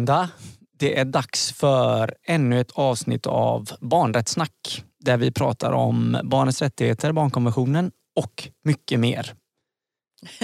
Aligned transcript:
Det 0.00 0.12
är 0.12 0.16
måndag. 0.16 0.28
Det 0.78 0.98
är 0.98 1.04
dags 1.04 1.52
för 1.52 2.14
ännu 2.26 2.60
ett 2.60 2.70
avsnitt 2.70 3.26
av 3.26 3.70
Barnrättssnack 3.80 4.84
där 5.00 5.16
vi 5.16 5.30
pratar 5.30 5.72
om 5.72 6.18
barnets 6.24 6.62
rättigheter, 6.62 7.12
barnkonventionen 7.12 7.90
och 8.16 8.48
mycket 8.64 9.00
mer. 9.00 9.34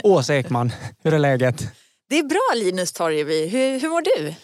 Åsa 0.03 0.37
Ekman, 0.37 0.73
hur 1.05 1.15
är 1.15 1.19
läget? 1.19 1.73
Det 2.09 2.19
är 2.19 2.23
bra 2.23 2.65
Linus 2.65 2.93
Torgeby. 2.93 3.49
Hur, 3.49 3.81
hur 3.81 3.89
mår 3.89 4.03
du? 4.03 4.35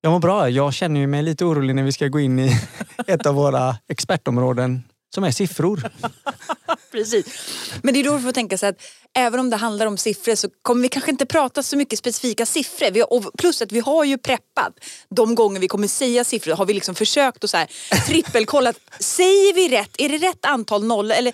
Jag 0.00 0.10
mår 0.12 0.20
bra. 0.20 0.48
Jag 0.48 0.74
känner 0.74 1.06
mig 1.06 1.22
lite 1.22 1.44
orolig 1.44 1.74
när 1.74 1.82
vi 1.82 1.92
ska 1.92 2.08
gå 2.08 2.20
in 2.20 2.38
i 2.38 2.60
ett 3.06 3.26
av 3.26 3.34
våra 3.34 3.76
expertområden 3.88 4.82
som 5.16 5.24
är 5.24 5.30
siffror. 5.30 5.82
Precis. 6.92 7.26
Men 7.82 7.94
det 7.94 8.00
är 8.00 8.04
då 8.04 8.16
vi 8.16 8.22
får 8.22 8.32
tänka 8.32 8.58
så 8.58 8.66
att 8.66 8.82
även 9.14 9.40
om 9.40 9.50
det 9.50 9.56
handlar 9.56 9.86
om 9.86 9.96
siffror 9.96 10.34
så 10.34 10.48
kommer 10.62 10.82
vi 10.82 10.88
kanske 10.88 11.10
inte 11.10 11.26
prata 11.26 11.62
så 11.62 11.76
mycket 11.76 11.98
specifika 11.98 12.46
siffror. 12.46 12.90
Vi 12.90 13.00
har, 13.00 13.36
plus 13.38 13.62
att 13.62 13.72
vi 13.72 13.80
har 13.80 14.04
ju 14.04 14.18
preppat 14.18 14.72
de 15.08 15.34
gånger 15.34 15.60
vi 15.60 15.68
kommer 15.68 15.88
säga 15.88 16.24
siffror 16.24 16.52
har 16.52 16.66
vi 16.66 16.74
liksom 16.74 16.94
försökt 16.94 17.44
att 17.44 17.50
så 17.50 17.56
här, 17.56 17.68
trippelkolla. 18.06 18.72
säger 19.00 19.54
vi 19.54 19.68
rätt? 19.68 19.90
Är 19.98 20.08
det 20.08 20.18
rätt 20.18 20.44
antal 20.44 20.84
nollor? 20.84 21.16
Eller 21.16 21.32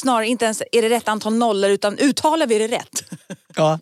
snarare 0.00 0.26
inte 0.26 0.44
ens 0.44 0.62
är 0.72 0.82
det 0.82 0.88
rätt 0.88 1.08
antal 1.08 1.34
nollor 1.34 1.70
utan 1.70 1.98
uttalar 1.98 2.46
vi 2.46 2.58
det 2.58 2.68
rätt? 2.68 3.04
Ja. 3.56 3.78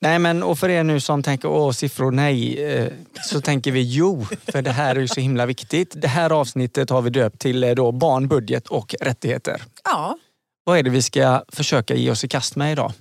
Nej 0.00 0.18
men 0.18 0.42
och 0.42 0.58
för 0.58 0.68
er 0.68 0.84
nu 0.84 1.00
som 1.00 1.22
tänker 1.22 1.48
åh 1.48 1.72
siffror 1.72 2.10
nej, 2.10 2.64
eh, 2.64 2.92
så 3.24 3.40
tänker 3.40 3.72
vi 3.72 3.82
jo, 3.82 4.26
för 4.52 4.62
det 4.62 4.70
här 4.70 4.96
är 4.96 5.00
ju 5.00 5.08
så 5.08 5.20
himla 5.20 5.46
viktigt. 5.46 5.92
Det 5.96 6.08
här 6.08 6.30
avsnittet 6.30 6.90
har 6.90 7.02
vi 7.02 7.10
döpt 7.10 7.38
till 7.38 7.64
eh, 7.64 7.70
då 7.70 7.92
barn, 7.92 8.28
budget 8.28 8.68
och 8.68 8.94
rättigheter. 9.00 9.62
Ja. 9.84 10.18
Vad 10.64 10.78
är 10.78 10.82
det 10.82 10.90
vi 10.90 11.02
ska 11.02 11.44
försöka 11.48 11.94
ge 11.94 12.10
oss 12.10 12.24
i 12.24 12.28
kast 12.28 12.56
med 12.56 12.72
idag? 12.72 12.92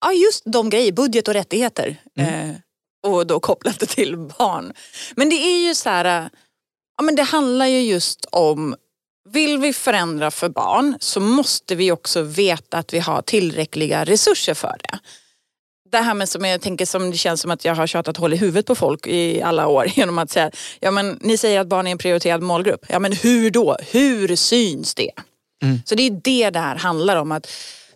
Ja 0.00 0.12
just 0.12 0.42
de 0.44 0.70
grejer, 0.70 0.92
budget 0.92 1.28
och 1.28 1.34
rättigheter. 1.34 1.96
Mm. 2.18 2.50
Eh, 2.50 2.56
och 3.06 3.26
då 3.26 3.40
kopplat 3.40 3.78
till 3.88 4.16
barn. 4.16 4.72
Men 5.16 5.28
det 5.28 5.36
är 5.36 5.68
ju 5.68 5.74
så 5.74 5.88
här, 5.88 6.30
ja 6.96 7.02
men 7.02 7.16
det 7.16 7.22
handlar 7.22 7.66
ju 7.66 7.80
just 7.80 8.24
om 8.30 8.76
vill 9.28 9.58
vi 9.58 9.72
förändra 9.72 10.30
för 10.30 10.48
barn 10.48 10.96
så 11.00 11.20
måste 11.20 11.74
vi 11.74 11.92
också 11.92 12.22
veta 12.22 12.78
att 12.78 12.92
vi 12.92 12.98
har 12.98 13.22
tillräckliga 13.22 14.04
resurser 14.04 14.54
för 14.54 14.76
det 14.78 14.98
det 15.92 16.04
här 16.04 16.14
med 16.14 16.28
som 16.28 16.44
jag 16.44 16.60
tänker 16.60 16.86
som 16.86 17.10
det 17.10 17.16
känns 17.16 17.40
som 17.40 17.50
att 17.50 17.64
jag 17.64 17.74
har 17.74 17.86
tjatat 17.86 18.16
hål 18.16 18.32
i 18.32 18.36
huvudet 18.36 18.66
på 18.66 18.74
folk 18.74 19.06
i 19.06 19.42
alla 19.42 19.66
år 19.66 19.86
genom 19.94 20.18
att 20.18 20.30
säga, 20.30 20.50
ja 20.80 20.90
men 20.90 21.18
ni 21.20 21.36
säger 21.36 21.60
att 21.60 21.66
barn 21.66 21.86
är 21.86 21.90
en 21.90 21.98
prioriterad 21.98 22.42
målgrupp. 22.42 22.86
Ja 22.88 22.98
men 22.98 23.12
hur 23.12 23.50
då? 23.50 23.76
Hur 23.92 24.36
syns 24.36 24.94
det? 24.94 25.10
Mm. 25.62 25.78
Så 25.84 25.94
det 25.94 26.02
är 26.02 26.20
det 26.24 26.50
det 26.50 26.58
här 26.58 26.76
handlar 26.76 27.16
om. 27.16 27.32
Att 27.32 27.46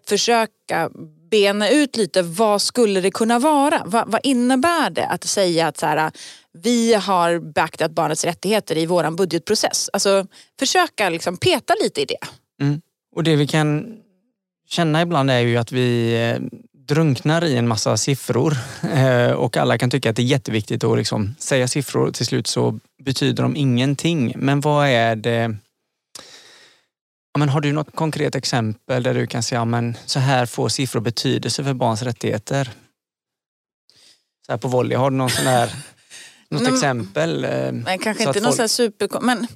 försöka 0.08 0.90
bena 1.30 1.70
ut 1.70 1.96
lite 1.96 2.22
vad 2.22 2.62
skulle 2.62 3.00
det 3.00 3.10
kunna 3.10 3.38
vara? 3.38 3.82
Vad, 3.86 4.10
vad 4.12 4.20
innebär 4.22 4.90
det 4.90 5.06
att 5.06 5.24
säga 5.24 5.66
att 5.66 5.78
så 5.78 5.86
här, 5.86 6.10
vi 6.52 6.94
har 6.94 7.38
beaktat 7.38 7.90
barnets 7.90 8.24
rättigheter 8.24 8.78
i 8.78 8.86
våran 8.86 9.16
budgetprocess? 9.16 9.90
Alltså 9.92 10.26
försöka 10.58 11.08
liksom 11.08 11.36
peta 11.36 11.74
lite 11.82 12.00
i 12.00 12.04
det. 12.04 12.26
Mm. 12.64 12.80
Och 13.16 13.24
det 13.24 13.36
vi 13.36 13.46
kan 13.46 13.96
känna 14.68 15.02
ibland 15.02 15.30
är 15.30 15.40
ju 15.40 15.56
att 15.56 15.72
vi 15.72 16.14
eh, 16.30 16.58
drunknar 16.88 17.44
i 17.44 17.56
en 17.56 17.68
massa 17.68 17.96
siffror 17.96 18.56
eh, 18.94 19.30
och 19.30 19.56
alla 19.56 19.78
kan 19.78 19.90
tycka 19.90 20.10
att 20.10 20.16
det 20.16 20.22
är 20.22 20.24
jätteviktigt 20.24 20.84
att 20.84 20.98
liksom 20.98 21.34
säga 21.38 21.68
siffror. 21.68 22.10
Till 22.10 22.26
slut 22.26 22.46
så 22.46 22.78
betyder 23.02 23.42
de 23.42 23.56
ingenting. 23.56 24.32
Men 24.36 24.60
vad 24.60 24.88
är 24.88 25.16
det? 25.16 25.56
Ja, 27.32 27.38
men 27.38 27.48
har 27.48 27.60
du 27.60 27.72
något 27.72 27.96
konkret 27.96 28.34
exempel 28.34 29.02
där 29.02 29.14
du 29.14 29.26
kan 29.26 29.42
säga 29.42 29.64
men 29.64 29.96
så 30.06 30.18
här 30.18 30.46
får 30.46 30.68
siffror 30.68 31.00
betydelse 31.00 31.64
för 31.64 31.74
barns 31.74 32.02
rättigheter? 32.02 32.70
Så 34.46 34.52
här 34.52 34.58
på 34.58 34.68
volley, 34.68 34.96
har 34.96 35.10
du 35.10 35.16
någon 35.16 35.30
sån 35.30 35.46
här, 35.46 35.70
något 36.50 36.62
no, 36.62 36.74
exempel? 36.74 37.44
Eh, 37.44 37.72
nej, 37.72 37.98
kanske 37.98 38.24
inte 38.24 38.40
något 38.40 38.56
folk... 38.56 38.70
super... 38.70 39.20
Men, 39.20 39.46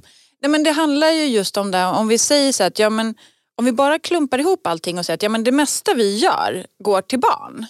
nej, 0.43 0.51
men 0.51 0.63
det 0.63 0.71
handlar 0.71 1.11
ju 1.11 1.27
just 1.27 1.57
om 1.57 1.71
det, 1.71 1.85
om 1.85 2.09
vi 2.09 2.19
säger 2.19 2.53
så 2.53 2.65
att 2.65 2.79
ja, 2.79 2.91
men 2.91 3.15
om 3.61 3.65
vi 3.65 3.73
bara 3.73 3.99
klumpar 3.99 4.39
ihop 4.39 4.67
allting 4.67 4.99
och 4.99 5.07
säger 5.07 5.15
att 5.15 5.23
ja, 5.23 5.29
men 5.29 5.45
det 5.45 5.53
mesta 5.53 5.95
vi 5.95 6.19
gör 6.19 6.67
går 6.85 7.03
till 7.03 7.21
barn. 7.21 7.67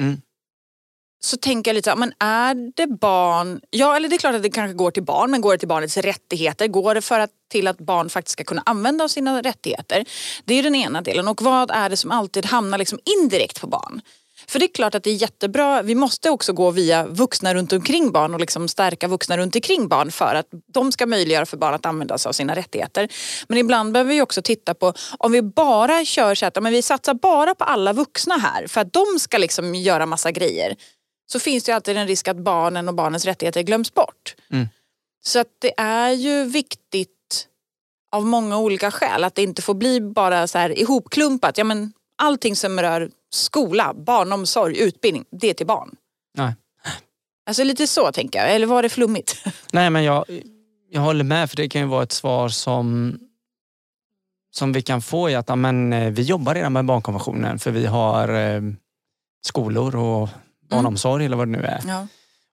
Mm. 0.00 0.20
Så 1.20 1.36
tänker 1.36 1.70
jag 1.70 1.74
lite 1.74 1.90
så 1.90 1.96
men 1.96 2.12
är 2.18 2.72
det 2.76 2.86
barn, 2.86 3.60
ja 3.70 3.96
eller 3.96 4.08
det 4.08 4.16
är 4.16 4.18
klart 4.18 4.34
att 4.34 4.42
det 4.42 4.50
kanske 4.50 4.74
går 4.74 4.90
till 4.90 5.02
barn 5.02 5.30
men 5.30 5.40
går 5.40 5.52
det 5.52 5.58
till 5.58 5.68
barnets 5.68 5.96
rättigheter? 5.96 6.68
Går 6.68 6.94
det 6.94 7.02
för 7.02 7.20
att, 7.20 7.30
till 7.50 7.66
att 7.66 7.78
barn 7.78 8.10
faktiskt 8.10 8.32
ska 8.32 8.44
kunna 8.44 8.62
använda 8.66 9.08
sina 9.08 9.42
rättigheter? 9.42 10.04
Det 10.44 10.54
är 10.54 10.62
den 10.62 10.74
ena 10.74 11.02
delen 11.02 11.28
och 11.28 11.42
vad 11.42 11.70
är 11.70 11.88
det 11.90 11.96
som 11.96 12.10
alltid 12.10 12.46
hamnar 12.46 12.78
liksom 12.78 12.98
indirekt 13.20 13.60
på 13.60 13.66
barn? 13.66 14.00
För 14.48 14.58
det 14.58 14.64
är 14.64 14.72
klart 14.72 14.94
att 14.94 15.04
det 15.04 15.10
är 15.10 15.14
jättebra. 15.14 15.82
Vi 15.82 15.94
måste 15.94 16.30
också 16.30 16.52
gå 16.52 16.70
via 16.70 17.06
vuxna 17.06 17.54
runt 17.54 17.72
omkring 17.72 18.12
barn 18.12 18.34
och 18.34 18.40
liksom 18.40 18.68
stärka 18.68 19.08
vuxna 19.08 19.38
runt 19.38 19.54
omkring 19.54 19.88
barn 19.88 20.10
för 20.10 20.34
att 20.34 20.46
de 20.72 20.92
ska 20.92 21.06
möjliggöra 21.06 21.46
för 21.46 21.56
barn 21.56 21.74
att 21.74 21.86
använda 21.86 22.18
sig 22.18 22.28
av 22.28 22.32
sina 22.32 22.56
rättigheter. 22.56 23.08
Men 23.48 23.58
ibland 23.58 23.92
behöver 23.92 24.10
vi 24.10 24.22
också 24.22 24.42
titta 24.42 24.74
på 24.74 24.92
om 25.18 25.32
vi 25.32 25.42
bara 25.42 26.04
kör 26.04 26.34
så 26.34 26.46
att 26.46 26.62
men 26.62 26.72
vi 26.72 26.82
satsar 26.82 27.14
bara 27.14 27.54
på 27.54 27.64
alla 27.64 27.92
vuxna 27.92 28.36
här 28.36 28.66
för 28.66 28.80
att 28.80 28.92
de 28.92 29.18
ska 29.18 29.38
liksom 29.38 29.74
göra 29.74 30.06
massa 30.06 30.32
grejer. 30.32 30.76
Så 31.32 31.40
finns 31.40 31.64
det 31.64 31.72
alltid 31.72 31.96
en 31.96 32.06
risk 32.06 32.28
att 32.28 32.36
barnen 32.36 32.88
och 32.88 32.94
barnens 32.94 33.24
rättigheter 33.24 33.62
glöms 33.62 33.94
bort. 33.94 34.34
Mm. 34.52 34.68
Så 35.24 35.38
att 35.38 35.48
det 35.58 35.74
är 35.76 36.10
ju 36.10 36.44
viktigt 36.44 37.46
av 38.12 38.26
många 38.26 38.58
olika 38.58 38.90
skäl 38.90 39.24
att 39.24 39.34
det 39.34 39.42
inte 39.42 39.62
får 39.62 39.74
bli 39.74 40.00
bara 40.00 40.46
så 40.46 40.58
här 40.58 40.78
ihopklumpat. 40.78 41.58
Ja, 41.58 41.64
men 41.64 41.92
allting 42.16 42.56
som 42.56 42.80
rör 42.80 43.10
skola, 43.30 43.94
barnomsorg, 43.94 44.78
utbildning, 44.78 45.24
det 45.30 45.50
är 45.50 45.54
till 45.54 45.66
barn. 45.66 45.96
Nej. 46.34 46.54
Alltså 47.46 47.64
lite 47.64 47.86
så 47.86 48.12
tänker 48.12 48.38
jag, 48.38 48.54
eller 48.54 48.66
var 48.66 48.82
det 48.82 48.88
flummigt? 48.88 49.44
Nej 49.72 49.90
men 49.90 50.04
jag, 50.04 50.24
jag 50.90 51.00
håller 51.00 51.24
med 51.24 51.50
för 51.50 51.56
det 51.56 51.68
kan 51.68 51.80
ju 51.80 51.86
vara 51.86 52.02
ett 52.02 52.12
svar 52.12 52.48
som 52.48 53.18
som 54.50 54.72
vi 54.72 54.82
kan 54.82 55.02
få 55.02 55.30
i 55.30 55.34
att 55.34 55.50
amen, 55.50 55.92
eh, 55.92 56.10
vi 56.10 56.22
jobbar 56.22 56.54
redan 56.54 56.72
med 56.72 56.84
barnkonventionen 56.84 57.58
för 57.58 57.70
vi 57.70 57.86
har 57.86 58.28
eh, 58.28 58.62
skolor 59.46 59.96
och 59.96 60.28
mm. 60.28 60.30
barnomsorg 60.70 61.24
mm. 61.24 61.26
eller 61.26 61.36
vad 61.36 61.48
det 61.48 61.58
nu 61.58 61.64
är. 61.64 61.80
Ja. 61.86 62.06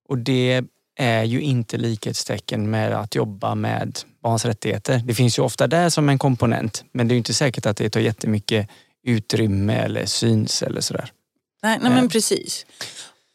Och 0.09 0.17
det 0.17 0.63
är 0.95 1.23
ju 1.23 1.41
inte 1.41 1.77
likhetstecken 1.77 2.69
med 2.69 2.93
att 2.93 3.15
jobba 3.15 3.55
med 3.55 3.99
barns 4.23 4.45
rättigheter. 4.45 5.01
Det 5.05 5.13
finns 5.13 5.39
ju 5.39 5.43
ofta 5.43 5.67
där 5.67 5.89
som 5.89 6.09
en 6.09 6.19
komponent 6.19 6.83
men 6.91 7.07
det 7.07 7.15
är 7.15 7.17
inte 7.17 7.33
säkert 7.33 7.65
att 7.65 7.77
det 7.77 7.89
tar 7.89 7.99
jättemycket 7.99 8.69
utrymme 9.05 9.73
eller 9.73 10.05
syns 10.05 10.61
eller 10.61 10.81
sådär. 10.81 11.11
Nej, 11.63 11.79
nej 11.81 11.91
men 11.91 12.03
eh. 12.03 12.09
precis. 12.09 12.65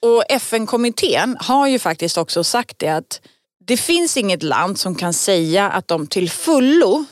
Och 0.03 0.25
FN-kommittén 0.29 1.37
har 1.41 1.69
ju 1.69 1.79
faktiskt 1.79 2.19
också 2.19 2.45
sagt 2.45 2.79
det 2.79 2.89
att 2.89 3.21
det 3.67 3.77
finns 3.77 4.17
inget 4.17 4.43
land 4.43 4.79
som 4.79 4.95
kan 4.95 5.13
säga 5.13 5.71
att 5.71 5.89
de 5.89 6.07
till 6.07 6.31
fullo 6.31 7.05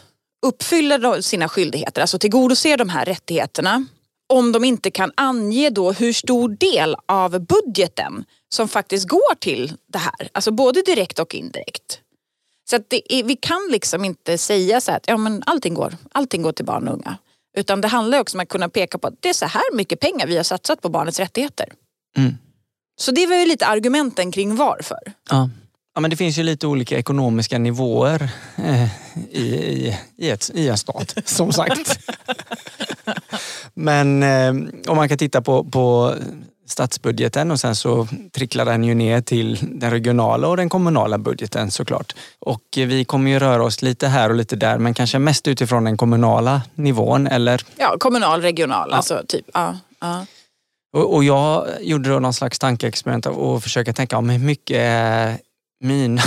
uppfyller 0.46 1.20
sina 1.20 1.48
skyldigheter, 1.48 2.00
alltså 2.00 2.18
tillgodoser 2.18 2.76
de 2.76 2.88
här 2.88 3.04
rättigheterna 3.04 3.86
om 4.28 4.52
de 4.52 4.64
inte 4.64 4.90
kan 4.90 5.12
ange 5.14 5.70
då 5.70 5.92
hur 5.92 6.12
stor 6.12 6.48
del 6.48 6.96
av 7.06 7.46
budgeten 7.46 8.24
som 8.48 8.68
faktiskt 8.68 9.08
går 9.08 9.34
till 9.34 9.72
det 9.86 9.98
här. 9.98 10.28
Alltså 10.32 10.50
både 10.50 10.82
direkt 10.82 11.18
och 11.18 11.34
indirekt. 11.34 12.00
Så 12.70 12.76
att 12.76 12.92
är, 12.92 13.22
vi 13.22 13.36
kan 13.36 13.68
liksom 13.70 14.04
inte 14.04 14.38
säga 14.38 14.80
så 14.80 14.92
att 14.92 15.04
ja, 15.06 15.16
men 15.16 15.42
allting, 15.46 15.74
går, 15.74 15.96
allting 16.12 16.42
går 16.42 16.52
till 16.52 16.64
barn 16.64 16.88
och 16.88 16.94
unga. 16.94 17.18
Utan 17.56 17.80
det 17.80 17.88
handlar 17.88 18.20
också 18.20 18.36
om 18.36 18.40
att 18.40 18.48
kunna 18.48 18.68
peka 18.68 18.98
på 18.98 19.06
att 19.06 19.14
det 19.20 19.28
är 19.28 19.32
så 19.32 19.46
här 19.46 19.76
mycket 19.76 20.00
pengar 20.00 20.26
vi 20.26 20.36
har 20.36 20.44
satsat 20.44 20.82
på 20.82 20.88
barnets 20.88 21.18
rättigheter. 21.18 21.66
Mm. 22.16 22.34
Så 23.00 23.10
det 23.12 23.26
var 23.26 23.36
ju 23.36 23.46
lite 23.46 23.66
argumenten 23.66 24.32
kring 24.32 24.56
varför. 24.56 24.98
Ja. 25.30 25.50
Ja, 25.94 26.00
men 26.00 26.10
det 26.10 26.16
finns 26.16 26.38
ju 26.38 26.42
lite 26.42 26.66
olika 26.66 26.98
ekonomiska 26.98 27.58
nivåer 27.58 28.30
eh, 28.56 28.88
i, 29.30 29.40
i, 29.40 29.96
i, 30.16 30.30
ett, 30.30 30.50
i 30.54 30.68
en 30.68 30.78
stat, 30.78 31.14
som 31.24 31.52
sagt. 31.52 31.98
men 33.74 34.22
eh, 34.22 34.48
om 34.86 34.96
man 34.96 35.08
kan 35.08 35.18
titta 35.18 35.42
på, 35.42 35.64
på 35.64 36.14
statsbudgeten 36.70 37.50
och 37.50 37.60
sen 37.60 37.74
så 37.74 38.08
tricklar 38.32 38.64
den 38.64 38.84
ju 38.84 38.94
ner 38.94 39.20
till 39.20 39.58
den 39.62 39.90
regionala 39.90 40.48
och 40.48 40.56
den 40.56 40.68
kommunala 40.68 41.18
budgeten 41.18 41.70
såklart. 41.70 42.14
Och 42.38 42.62
vi 42.76 43.04
kommer 43.04 43.30
ju 43.30 43.38
röra 43.38 43.64
oss 43.64 43.82
lite 43.82 44.08
här 44.08 44.28
och 44.30 44.34
lite 44.34 44.56
där 44.56 44.78
men 44.78 44.94
kanske 44.94 45.18
mest 45.18 45.48
utifrån 45.48 45.84
den 45.84 45.96
kommunala 45.96 46.62
nivån 46.74 47.26
eller? 47.26 47.64
Ja, 47.76 47.96
kommunal, 47.98 48.42
regional, 48.42 48.88
ja. 48.90 48.96
alltså 48.96 49.22
typ. 49.28 49.46
Ja, 49.54 49.76
ja. 50.00 50.26
Och, 50.92 51.14
och, 51.14 51.24
jag 51.24 51.66
gjorde 51.80 52.10
då 52.10 52.18
någon 52.18 52.34
slags 52.34 52.58
tankeexperiment 52.58 53.26
och 53.26 53.62
försöka 53.62 53.92
tänka 53.92 54.18
om 54.18 54.28
hur 54.28 54.38
mycket 54.38 55.40
mina, 55.80 56.22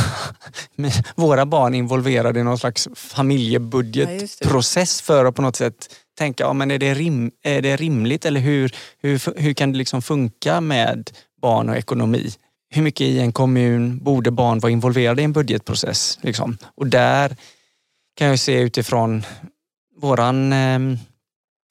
våra 1.15 1.45
barn 1.45 1.75
involverade 1.75 2.39
i 2.39 2.43
någon 2.43 2.57
slags 2.57 2.87
familjebudgetprocess 2.95 5.01
för 5.01 5.25
att 5.25 5.35
på 5.35 5.41
något 5.41 5.55
sätt 5.55 5.95
tänka, 6.17 6.43
ja, 6.43 6.53
men 6.53 6.71
är, 6.71 6.79
det 6.79 6.93
rim, 6.93 7.31
är 7.43 7.61
det 7.61 7.75
rimligt 7.75 8.25
eller 8.25 8.39
hur, 8.39 8.75
hur, 9.01 9.39
hur 9.41 9.53
kan 9.53 9.71
det 9.71 9.77
liksom 9.77 10.01
funka 10.01 10.61
med 10.61 11.09
barn 11.41 11.69
och 11.69 11.77
ekonomi? 11.77 12.29
Hur 12.69 12.81
mycket 12.81 13.07
i 13.07 13.19
en 13.19 13.31
kommun 13.31 13.97
borde 13.97 14.31
barn 14.31 14.59
vara 14.59 14.71
involverade 14.71 15.21
i 15.21 15.25
en 15.25 15.33
budgetprocess? 15.33 16.19
Liksom? 16.21 16.57
Och 16.75 16.87
där 16.87 17.35
kan 18.15 18.27
jag 18.27 18.39
se 18.39 18.61
utifrån 18.61 19.23
våran 20.01 20.53
eh, 20.53 20.79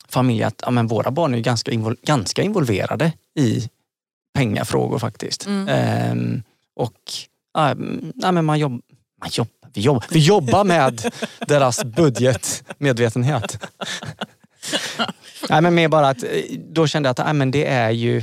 familj 0.09 0.43
att 0.43 0.63
ja, 0.65 0.71
men 0.71 0.87
våra 0.87 1.11
barn 1.11 1.35
är 1.35 1.39
ganska, 1.39 1.71
invol 1.71 1.97
ganska 2.03 2.43
involverade 2.43 3.13
i 3.39 3.69
pengafrågor 4.35 4.99
faktiskt. 4.99 5.47
Mm. 5.47 5.69
Eh, 5.69 6.41
Och 6.77 7.13
ja, 7.55 8.33
men 8.33 8.45
man, 8.45 8.59
jobb, 8.59 8.83
man 9.21 9.31
jobb, 9.33 9.49
vi, 9.73 9.81
jobb, 9.81 10.05
vi 10.11 10.19
jobbar 10.19 10.65
med 10.65 11.13
deras 11.47 11.85
budgetmedvetenhet. 11.85 13.59
Nej, 15.49 15.61
men 15.61 15.75
mer 15.75 15.89
bara 15.89 16.09
att 16.09 16.25
då 16.59 16.87
kände 16.87 17.07
jag 17.07 17.21
att 17.21 17.27
nej, 17.27 17.35
men 17.35 17.51
det 17.51 17.67
är 17.67 17.91
ju 17.91 18.23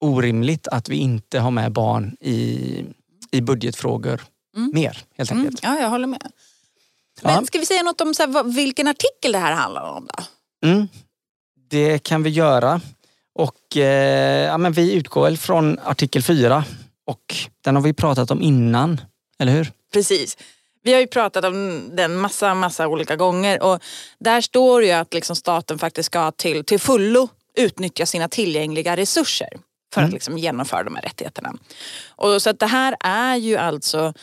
orimligt 0.00 0.68
att 0.68 0.88
vi 0.88 0.96
inte 0.96 1.40
har 1.40 1.50
med 1.50 1.72
barn 1.72 2.16
i, 2.20 2.84
i 3.30 3.40
budgetfrågor 3.40 4.22
mm. 4.56 4.70
mer 4.74 4.98
helt 5.16 5.30
mm. 5.30 5.44
enkelt. 5.44 5.64
Mm. 5.64 5.76
Ja, 5.76 5.82
jag 5.82 5.90
håller 5.90 6.06
med. 6.06 6.32
Men 7.22 7.34
ja. 7.34 7.42
ska 7.46 7.58
vi 7.58 7.66
säga 7.66 7.82
något 7.82 8.00
om 8.00 8.14
så 8.14 8.22
här, 8.22 8.42
vilken 8.42 8.88
artikel 8.88 9.32
det 9.32 9.38
här 9.38 9.52
handlar 9.52 9.82
om 9.82 10.08
då? 10.16 10.24
Mm. 10.68 10.88
Det 11.70 11.98
kan 11.98 12.22
vi 12.22 12.30
göra. 12.30 12.80
Och 13.34 13.76
eh, 13.76 14.44
ja, 14.46 14.58
men 14.58 14.72
Vi 14.72 14.92
utgår 14.92 15.22
väl 15.22 15.38
från 15.38 15.78
artikel 15.84 16.22
4 16.22 16.64
och 17.06 17.34
den 17.64 17.76
har 17.76 17.82
vi 17.82 17.92
pratat 17.92 18.30
om 18.30 18.42
innan, 18.42 19.00
eller 19.38 19.52
hur? 19.52 19.72
Precis. 19.92 20.36
Vi 20.82 20.92
har 20.92 21.00
ju 21.00 21.06
pratat 21.06 21.44
om 21.44 21.90
den 21.96 22.16
massa, 22.16 22.54
massa 22.54 22.88
olika 22.88 23.16
gånger 23.16 23.62
och 23.62 23.82
där 24.18 24.40
står 24.40 24.84
ju 24.84 24.90
att 24.90 25.14
liksom 25.14 25.36
staten 25.36 25.78
faktiskt 25.78 26.06
ska 26.06 26.30
till, 26.30 26.64
till 26.64 26.80
fullo 26.80 27.28
utnyttja 27.56 28.06
sina 28.06 28.28
tillgängliga 28.28 28.96
resurser 28.96 29.48
för 29.94 30.00
mm. 30.00 30.08
att 30.08 30.12
liksom 30.12 30.38
genomföra 30.38 30.84
de 30.84 30.94
här 30.94 31.02
rättigheterna. 31.02 31.54
Och 32.08 32.42
så 32.42 32.50
att 32.50 32.58
det 32.58 32.66
här 32.66 32.96
är 33.00 33.36
ju 33.36 33.56
alltså 33.56 34.14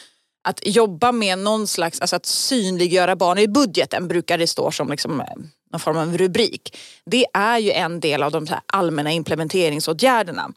att 0.44 0.60
jobba 0.66 1.12
med 1.12 1.40
någon 1.40 1.68
slags, 1.68 2.02
alltså 2.02 2.16
att 2.16 2.26
synliggöra 2.26 3.16
barn 3.16 3.38
i 3.38 3.48
budgeten 3.48 4.08
brukar 4.08 4.38
det 4.38 4.48
stå 4.48 4.72
som 4.72 4.90
liksom 4.90 5.22
eh, 5.22 5.26
någon 5.72 5.80
form 5.80 5.98
av 5.98 6.18
rubrik. 6.18 6.78
Det 7.06 7.26
är 7.34 7.58
ju 7.58 7.72
en 7.72 8.00
del 8.00 8.24
av 8.24 8.32
de 8.32 8.48
allmänna 8.66 9.12
implementeringsåtgärderna. 9.12 10.52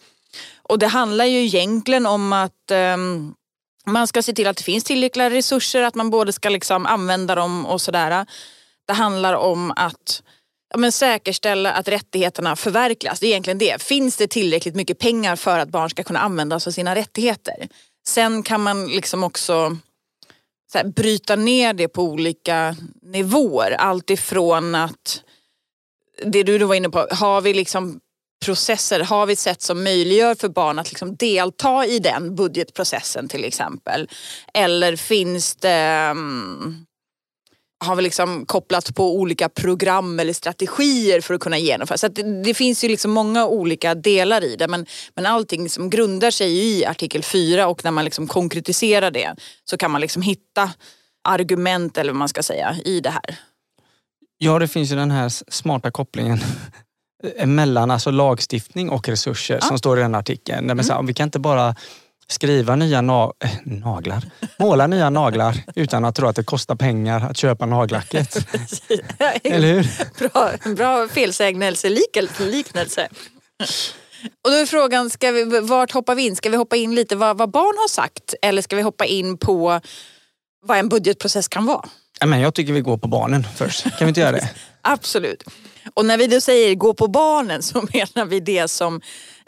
Och 0.62 0.78
det 0.78 0.86
handlar 0.86 1.24
ju 1.24 1.44
egentligen 1.44 2.06
om 2.06 2.32
att 2.32 2.70
um, 2.94 3.34
man 3.86 4.06
ska 4.06 4.22
se 4.22 4.32
till 4.32 4.46
att 4.46 4.56
det 4.56 4.62
finns 4.62 4.84
tillräckliga 4.84 5.30
resurser, 5.30 5.82
att 5.82 5.94
man 5.94 6.10
både 6.10 6.32
ska 6.32 6.48
liksom 6.48 6.86
använda 6.86 7.34
dem 7.34 7.66
och 7.66 7.80
sådär. 7.80 8.26
Det 8.86 8.92
handlar 8.92 9.34
om 9.34 9.72
att 9.76 10.22
ja, 10.70 10.78
men 10.78 10.92
säkerställa 10.92 11.72
att 11.72 11.88
rättigheterna 11.88 12.56
förverkligas. 12.56 13.20
Det 13.20 13.26
är 13.26 13.30
egentligen 13.30 13.58
det. 13.58 13.82
Finns 13.82 14.16
det 14.16 14.26
tillräckligt 14.26 14.74
mycket 14.74 14.98
pengar 14.98 15.36
för 15.36 15.58
att 15.58 15.68
barn 15.68 15.90
ska 15.90 16.02
kunna 16.02 16.20
använda 16.20 16.60
sig 16.60 16.70
av 16.70 16.72
sina 16.72 16.94
rättigheter? 16.94 17.68
Sen 18.06 18.42
kan 18.42 18.60
man 18.60 18.86
liksom 18.86 19.24
också 19.24 19.76
så 20.72 20.78
här, 20.78 20.84
bryta 20.84 21.36
ner 21.36 21.72
det 21.72 21.88
på 21.88 22.02
olika 22.02 22.76
nivåer. 23.02 23.70
Allt 23.70 24.10
ifrån 24.10 24.74
att, 24.74 25.22
det 26.24 26.42
du 26.42 26.58
var 26.58 26.74
inne 26.74 26.90
på, 26.90 27.06
har 27.10 27.40
vi 27.40 27.54
liksom 27.54 28.00
processer, 28.44 29.00
har 29.00 29.26
vi 29.26 29.36
sett 29.36 29.54
sätt 29.54 29.62
som 29.62 29.84
möjliggör 29.84 30.34
för 30.34 30.48
barn 30.48 30.78
att 30.78 30.90
liksom 30.90 31.16
delta 31.16 31.86
i 31.86 31.98
den 31.98 32.34
budgetprocessen 32.34 33.28
till 33.28 33.44
exempel? 33.44 34.08
Eller 34.54 34.96
finns 34.96 35.56
det 35.56 35.70
ehm, 35.70 36.86
har 37.84 37.96
vi 37.96 38.02
liksom 38.02 38.46
kopplat 38.46 38.94
på 38.94 39.16
olika 39.16 39.48
program 39.48 40.20
eller 40.20 40.32
strategier 40.32 41.20
för 41.20 41.34
att 41.34 41.40
kunna 41.40 41.58
genomföra. 41.58 41.98
Så 41.98 42.08
det, 42.08 42.42
det, 42.42 42.54
finns 42.54 42.84
ju 42.84 42.88
liksom 42.88 43.10
många 43.10 43.46
olika 43.46 43.94
delar 43.94 44.44
i 44.44 44.56
det 44.56 44.68
men, 44.68 44.86
men 45.14 45.26
allting 45.26 45.68
som 45.68 45.90
grundar 45.90 46.30
sig 46.30 46.56
i 46.56 46.84
artikel 46.86 47.22
4 47.22 47.66
och 47.66 47.84
när 47.84 47.90
man 47.90 48.04
liksom 48.04 48.26
konkretiserar 48.26 49.10
det 49.10 49.34
så 49.64 49.76
kan 49.76 49.90
man 49.90 50.00
liksom 50.00 50.22
hitta 50.22 50.70
argument 51.28 51.98
eller 51.98 52.12
vad 52.12 52.18
man 52.18 52.28
ska 52.28 52.42
säga 52.42 52.76
i 52.84 53.00
det 53.00 53.10
här. 53.10 53.38
Ja, 54.38 54.58
det 54.58 54.68
finns 54.68 54.92
ju 54.92 54.96
den 54.96 55.10
här 55.10 55.28
smarta 55.52 55.90
kopplingen 55.90 56.38
mellan 57.46 57.90
alltså 57.90 58.10
lagstiftning 58.10 58.90
och 58.90 59.08
resurser 59.08 59.54
ja. 59.54 59.60
som 59.60 59.78
står 59.78 59.98
i 59.98 60.02
den 60.02 60.14
artikeln. 60.14 60.70
Mm. 60.70 60.84
Så 60.84 61.02
vi 61.02 61.14
kan 61.14 61.24
inte 61.24 61.38
bara 61.38 61.74
skriva 62.28 62.76
nya 62.76 63.00
na 63.00 63.32
äh, 63.44 63.50
naglar, 63.64 64.22
måla 64.58 64.86
nya 64.86 65.10
naglar 65.10 65.64
utan 65.74 66.04
att 66.04 66.14
tro 66.14 66.28
att 66.28 66.36
det 66.36 66.44
kostar 66.44 66.74
pengar 66.74 67.30
att 67.30 67.36
köpa 67.36 67.66
nagellacket. 67.66 68.36
Eller 69.44 69.74
hur? 69.74 69.86
Bra, 70.18 70.74
bra 70.74 71.08
felsägnelse, 71.08 71.88
liknelse. 72.38 73.08
Och 74.44 74.50
då 74.50 74.56
är 74.56 74.66
frågan, 74.66 75.10
ska 75.10 75.30
vi, 75.30 75.60
vart 75.60 75.92
hoppar 75.92 76.14
vi 76.14 76.26
in? 76.26 76.36
Ska 76.36 76.50
vi 76.50 76.56
hoppa 76.56 76.76
in 76.76 76.94
lite 76.94 77.16
vad, 77.16 77.38
vad 77.38 77.50
barn 77.50 77.78
har 77.78 77.88
sagt 77.88 78.34
eller 78.42 78.62
ska 78.62 78.76
vi 78.76 78.82
hoppa 78.82 79.04
in 79.04 79.38
på 79.38 79.80
vad 80.66 80.78
en 80.78 80.88
budgetprocess 80.88 81.48
kan 81.48 81.66
vara? 81.66 81.88
Men 82.26 82.40
jag 82.40 82.54
tycker 82.54 82.72
vi 82.72 82.80
går 82.80 82.96
på 82.96 83.08
barnen 83.08 83.46
först. 83.56 83.82
Kan 83.82 84.06
vi 84.06 84.08
inte 84.08 84.20
göra 84.20 84.32
det? 84.32 84.50
Absolut. 84.82 85.44
Och 85.94 86.04
när 86.04 86.18
vi 86.18 86.26
då 86.26 86.40
säger 86.40 86.74
gå 86.74 86.94
på 86.94 87.08
barnen 87.08 87.62
så 87.62 87.82
menar 87.92 88.26
vi 88.26 88.40
det 88.40 88.68
som 88.68 89.00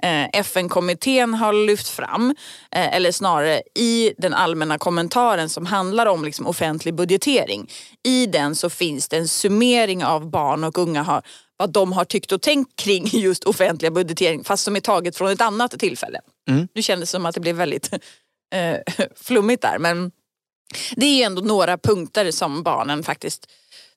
eh, 0.03 0.25
FN-kommittén 0.33 1.35
har 1.35 1.67
lyft 1.67 1.89
fram. 1.89 2.35
Eh, 2.71 2.97
eller 2.97 3.13
snarare 3.13 3.63
i 3.75 4.13
den 4.19 4.35
allmänna 4.35 4.79
kommentaren 4.79 5.49
som 5.49 5.67
handlar 5.67 6.07
om 6.07 6.25
liksom, 6.25 6.47
offentlig 6.47 6.95
budgetering. 6.95 7.71
I 8.05 8.27
den 8.27 8.55
så 8.55 8.71
finns 8.71 9.09
det 9.09 9.17
en 9.17 9.29
summering 9.29 10.05
av 10.05 10.31
barn 10.31 10.65
och 10.65 10.79
unga 10.79 11.03
har, 11.03 11.23
vad 11.57 11.73
de 11.73 11.93
har 11.93 12.05
tyckt 12.05 12.33
och 12.33 12.43
tänkt 12.43 12.77
kring 12.77 13.07
just 13.13 13.45
offentliga 13.45 13.91
budgetering 13.91 14.45
fast 14.45 14.65
som 14.65 14.77
är 14.77 14.81
taget 14.81 15.17
från 15.17 15.31
ett 15.31 15.41
annat 15.41 15.79
tillfälle. 15.79 16.21
Mm. 16.51 16.69
Nu 16.75 16.83
kändes 16.83 17.09
det 17.09 17.11
som 17.11 17.27
att 17.27 17.35
det 17.35 17.41
blev 17.41 17.57
väldigt 17.57 17.93
eh, 18.55 18.95
flummigt 19.17 19.63
där 19.63 19.79
men 19.79 20.11
det 20.97 21.23
är 21.23 21.27
ändå 21.27 21.43
några 21.43 21.79
punkter 21.79 22.31
som 22.31 22.63
barnen 22.63 23.03
faktiskt 23.03 23.47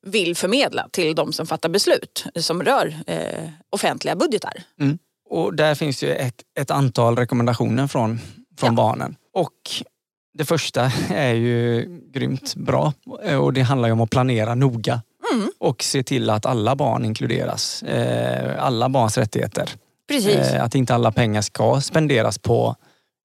vill 0.01 0.35
förmedla 0.35 0.87
till 0.91 1.15
de 1.15 1.33
som 1.33 1.47
fattar 1.47 1.69
beslut 1.69 2.25
som 2.35 2.63
rör 2.63 2.95
eh, 3.07 3.49
offentliga 3.69 4.15
budgetar. 4.15 4.63
Mm. 4.79 4.99
Och 5.29 5.55
där 5.55 5.75
finns 5.75 6.03
ju 6.03 6.11
ett, 6.13 6.41
ett 6.59 6.71
antal 6.71 7.15
rekommendationer 7.15 7.87
från, 7.87 8.19
från 8.57 8.69
ja. 8.69 8.71
barnen. 8.71 9.15
Och 9.33 9.53
det 10.33 10.45
första 10.45 10.91
är 11.09 11.33
ju 11.33 11.87
grymt 12.13 12.55
bra 12.55 12.93
och 13.39 13.53
det 13.53 13.61
handlar 13.61 13.89
ju 13.89 13.93
om 13.93 14.01
att 14.01 14.09
planera 14.09 14.55
noga 14.55 15.01
mm. 15.33 15.51
och 15.57 15.83
se 15.83 16.03
till 16.03 16.29
att 16.29 16.45
alla 16.45 16.75
barn 16.75 17.05
inkluderas. 17.05 17.83
Eh, 17.83 18.63
alla 18.63 18.89
barns 18.89 19.17
rättigheter. 19.17 19.69
Precis. 20.07 20.35
Eh, 20.35 20.63
att 20.63 20.75
inte 20.75 20.95
alla 20.95 21.11
pengar 21.11 21.41
ska 21.41 21.81
spenderas 21.81 22.37
på 22.37 22.75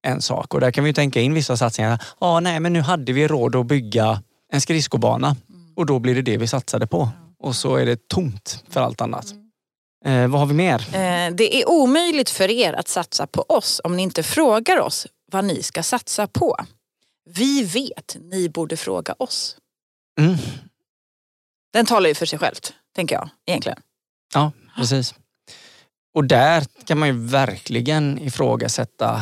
en 0.04 0.22
sak. 0.22 0.54
Och 0.54 0.60
där 0.60 0.70
kan 0.70 0.84
vi 0.84 0.94
tänka 0.94 1.20
in 1.20 1.34
vissa 1.34 1.56
satsningar. 1.56 2.02
Ja, 2.20 2.40
nej, 2.40 2.60
men 2.60 2.72
nu 2.72 2.80
hade 2.80 3.12
vi 3.12 3.28
råd 3.28 3.56
att 3.56 3.66
bygga 3.66 4.22
en 4.52 4.60
skridskobana 4.60 5.36
och 5.76 5.86
då 5.86 5.98
blir 5.98 6.14
det 6.14 6.22
det 6.22 6.36
vi 6.36 6.46
satsade 6.46 6.86
på. 6.86 7.08
Och 7.38 7.56
så 7.56 7.76
är 7.76 7.86
det 7.86 8.08
tomt 8.08 8.64
för 8.68 8.80
allt 8.80 9.00
annat. 9.00 9.26
Eh, 10.04 10.26
vad 10.28 10.40
har 10.40 10.46
vi 10.46 10.54
mer? 10.54 10.80
Eh, 10.94 11.34
det 11.34 11.62
är 11.62 11.68
omöjligt 11.68 12.30
för 12.30 12.50
er 12.50 12.72
att 12.72 12.88
satsa 12.88 13.26
på 13.26 13.44
oss 13.48 13.80
om 13.84 13.96
ni 13.96 14.02
inte 14.02 14.22
frågar 14.22 14.80
oss 14.80 15.06
vad 15.32 15.44
ni 15.44 15.62
ska 15.62 15.82
satsa 15.82 16.26
på. 16.26 16.56
Vi 17.30 17.64
vet, 17.64 18.16
ni 18.20 18.48
borde 18.48 18.76
fråga 18.76 19.14
oss. 19.18 19.56
Mm. 20.20 20.36
Den 21.72 21.86
talar 21.86 22.08
ju 22.08 22.14
för 22.14 22.26
sig 22.26 22.38
självt, 22.38 22.72
tänker 22.94 23.14
jag 23.14 23.28
egentligen. 23.46 23.78
Ja, 24.34 24.52
precis. 24.76 25.14
Och 26.14 26.24
där 26.24 26.66
kan 26.84 26.98
man 26.98 27.08
ju 27.08 27.26
verkligen 27.26 28.18
ifrågasätta 28.18 29.20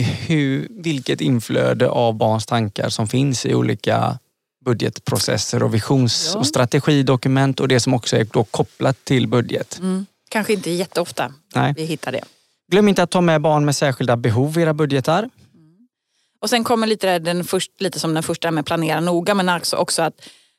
hur, 0.00 0.68
vilket 0.70 1.20
inflöde 1.20 1.88
av 1.88 2.14
barns 2.14 2.46
tankar 2.46 2.88
som 2.88 3.08
finns 3.08 3.46
i 3.46 3.54
olika 3.54 4.18
budgetprocesser 4.64 5.62
och 5.62 5.74
visions 5.74 6.30
ja. 6.32 6.38
och 6.38 6.46
strategidokument 6.46 7.60
och 7.60 7.68
det 7.68 7.80
som 7.80 7.94
också 7.94 8.16
är 8.16 8.24
då 8.24 8.44
kopplat 8.44 9.04
till 9.04 9.28
budget. 9.28 9.78
Mm. 9.78 10.06
Kanske 10.28 10.52
inte 10.52 10.70
jätteofta 10.70 11.32
Nej. 11.54 11.74
vi 11.76 11.84
hittar 11.84 12.12
det. 12.12 12.24
Glöm 12.70 12.88
inte 12.88 13.02
att 13.02 13.10
ta 13.10 13.20
med 13.20 13.40
barn 13.40 13.64
med 13.64 13.76
särskilda 13.76 14.16
behov 14.16 14.58
i 14.58 14.62
era 14.62 14.74
budgetar. 14.74 15.18
Mm. 15.18 15.30
Och 16.40 16.50
sen 16.50 16.64
kommer 16.64 16.86
lite, 16.86 17.18
den 17.18 17.44
först, 17.44 17.80
lite 17.80 18.00
som 18.00 18.14
den 18.14 18.22
första 18.22 18.50
med 18.50 18.66
planera 18.66 19.00
noga 19.00 19.34
men 19.34 19.48
också, 19.48 19.76
också 19.76 20.02
att 20.02 20.14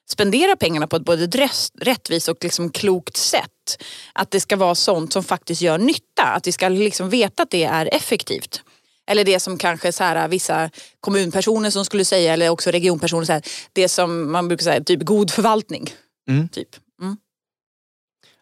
spendera 0.09 0.55
pengarna 0.55 0.87
på 0.87 0.95
ett 0.95 1.05
både 1.05 1.47
rättvist 1.81 2.27
och 2.27 2.43
liksom 2.43 2.69
klokt 2.69 3.17
sätt. 3.17 3.83
Att 4.13 4.31
det 4.31 4.39
ska 4.39 4.55
vara 4.55 4.75
sånt 4.75 5.13
som 5.13 5.23
faktiskt 5.23 5.61
gör 5.61 5.77
nytta. 5.77 6.23
Att 6.23 6.47
vi 6.47 6.51
ska 6.51 6.69
liksom 6.69 7.09
veta 7.09 7.43
att 7.43 7.49
det 7.49 7.63
är 7.63 7.89
effektivt. 7.95 8.63
Eller 9.11 9.23
det 9.23 9.39
som 9.39 9.57
kanske 9.57 9.91
så 9.91 10.03
här, 10.03 10.27
vissa 10.27 10.69
kommunpersoner 10.99 11.69
som 11.69 11.85
skulle 11.85 12.05
säga, 12.05 12.33
eller 12.33 12.49
också 12.49 12.71
regionpersoner, 12.71 13.25
så 13.25 13.33
här, 13.33 13.43
det 13.73 13.89
som 13.89 14.31
man 14.31 14.47
brukar 14.47 14.63
säga, 14.63 14.83
typ 14.83 15.03
god 15.03 15.31
förvaltning. 15.31 15.89
Mm. 16.29 16.49
Typ. 16.49 16.69
Mm. 17.01 17.17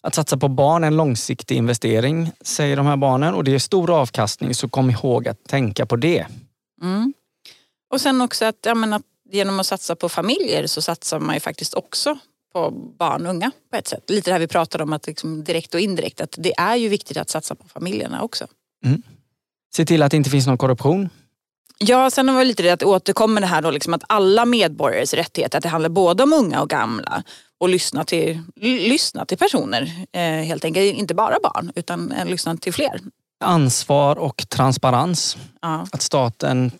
Att 0.01 0.15
satsa 0.15 0.37
på 0.37 0.47
barn 0.47 0.83
är 0.83 0.87
en 0.87 0.97
långsiktig 0.97 1.55
investering, 1.55 2.31
säger 2.41 2.77
de 2.77 2.85
här 2.85 2.97
barnen. 2.97 3.33
Och 3.33 3.43
det 3.43 3.55
är 3.55 3.59
stor 3.59 3.99
avkastning, 4.01 4.55
så 4.55 4.69
kom 4.69 4.89
ihåg 4.89 5.27
att 5.27 5.43
tänka 5.43 5.85
på 5.85 5.95
det. 5.95 6.25
Mm. 6.81 7.13
Och 7.93 8.01
sen 8.01 8.21
också 8.21 8.45
att, 8.45 8.57
ja, 8.65 8.75
men 8.75 8.93
att 8.93 9.03
genom 9.31 9.59
att 9.59 9.67
satsa 9.67 9.95
på 9.95 10.09
familjer 10.09 10.67
så 10.67 10.81
satsar 10.81 11.19
man 11.19 11.35
ju 11.35 11.39
faktiskt 11.39 11.73
också 11.73 12.17
på 12.53 12.71
barn 12.71 13.25
och 13.25 13.29
unga 13.29 13.51
på 13.71 13.77
ett 13.77 13.87
sätt. 13.87 14.09
Lite 14.09 14.29
det 14.29 14.33
här 14.33 14.39
vi 14.39 14.47
pratade 14.47 14.83
om, 14.83 14.93
att 14.93 15.07
liksom 15.07 15.43
direkt 15.43 15.73
och 15.73 15.79
indirekt, 15.79 16.21
att 16.21 16.35
det 16.37 16.53
är 16.57 16.75
ju 16.75 16.89
viktigt 16.89 17.17
att 17.17 17.29
satsa 17.29 17.55
på 17.55 17.67
familjerna 17.67 18.21
också. 18.21 18.47
Mm. 18.85 19.01
Se 19.75 19.85
till 19.85 20.03
att 20.03 20.11
det 20.11 20.17
inte 20.17 20.29
finns 20.29 20.47
någon 20.47 20.57
korruption. 20.57 21.09
Ja, 21.77 22.09
sen 22.09 22.33
var 22.33 22.39
det 22.39 22.45
lite 22.45 22.63
det 22.63 22.69
att 22.69 22.83
återkommer 22.83 23.41
det 23.41 23.47
här 23.47 23.61
då 23.61 23.71
liksom 23.71 23.93
att 23.93 24.03
alla 24.09 24.45
medborgares 24.45 25.13
rättigheter, 25.13 25.57
att 25.57 25.63
det 25.63 25.69
handlar 25.69 25.89
både 25.89 26.23
om 26.23 26.33
unga 26.33 26.61
och 26.61 26.69
gamla 26.69 27.23
och 27.59 27.69
lyssna 27.69 28.03
till, 28.03 28.41
lyssna 28.61 29.25
till 29.25 29.37
personer 29.37 30.05
eh, 30.11 30.21
helt 30.21 30.65
enkelt. 30.65 30.95
Inte 30.95 31.13
bara 31.13 31.37
barn 31.43 31.71
utan 31.75 32.11
eh, 32.11 32.25
lyssna 32.25 32.57
till 32.57 32.73
fler. 32.73 32.99
Ansvar 33.43 34.15
och 34.15 34.45
transparens. 34.49 35.37
Ja. 35.61 35.87
Att 35.91 36.01
staten 36.01 36.71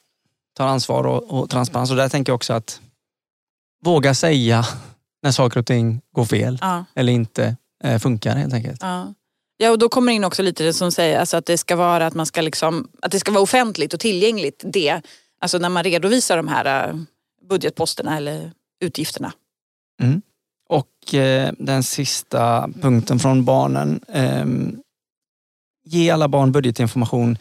tar 0.57 0.67
ansvar 0.67 1.03
och, 1.03 1.24
och 1.24 1.50
transparens. 1.50 1.91
Och 1.91 1.98
där 1.98 2.10
tänker 2.10 2.31
jag 2.31 2.36
också 2.36 2.53
att 2.53 2.81
våga 3.86 4.13
säga 4.13 4.65
när 5.24 5.31
saker 5.31 5.60
och 5.60 5.65
ting 5.65 6.01
går 6.15 6.25
fel 6.25 6.57
ja. 6.62 6.86
eller 6.95 7.13
inte 7.13 7.55
eh, 7.83 8.00
funkar 8.00 8.36
helt 8.36 8.53
enkelt. 8.53 8.79
Ja. 8.81 9.13
Ja 9.61 9.71
och 9.71 9.79
då 9.79 9.89
kommer 9.89 10.11
in 10.11 10.23
också 10.23 10.43
lite 10.43 10.63
det 10.63 10.73
som 10.73 10.91
säger 10.91 11.19
alltså 11.19 11.37
att 11.37 11.45
det 11.45 11.57
ska 11.57 11.75
vara 11.75 12.05
att 12.05 12.13
man 12.13 12.25
ska 12.25 12.41
liksom, 12.41 12.89
att 13.01 13.11
det 13.11 13.19
ska 13.19 13.31
vara 13.31 13.43
offentligt 13.43 13.93
och 13.93 13.99
tillgängligt 13.99 14.63
det. 14.65 15.01
Alltså 15.41 15.57
när 15.57 15.69
man 15.69 15.83
redovisar 15.83 16.37
de 16.37 16.47
här 16.47 16.89
uh, 16.89 17.01
budgetposterna 17.49 18.17
eller 18.17 18.51
utgifterna. 18.79 19.33
Mm. 20.01 20.21
Och 20.69 21.13
eh, 21.13 21.51
den 21.57 21.83
sista 21.83 22.69
punkten 22.81 23.19
från 23.19 23.45
barnen. 23.45 23.99
Eh, 24.07 24.45
ge 25.85 26.09
alla 26.09 26.27
barn 26.27 26.51
budgetinformation 26.51 27.37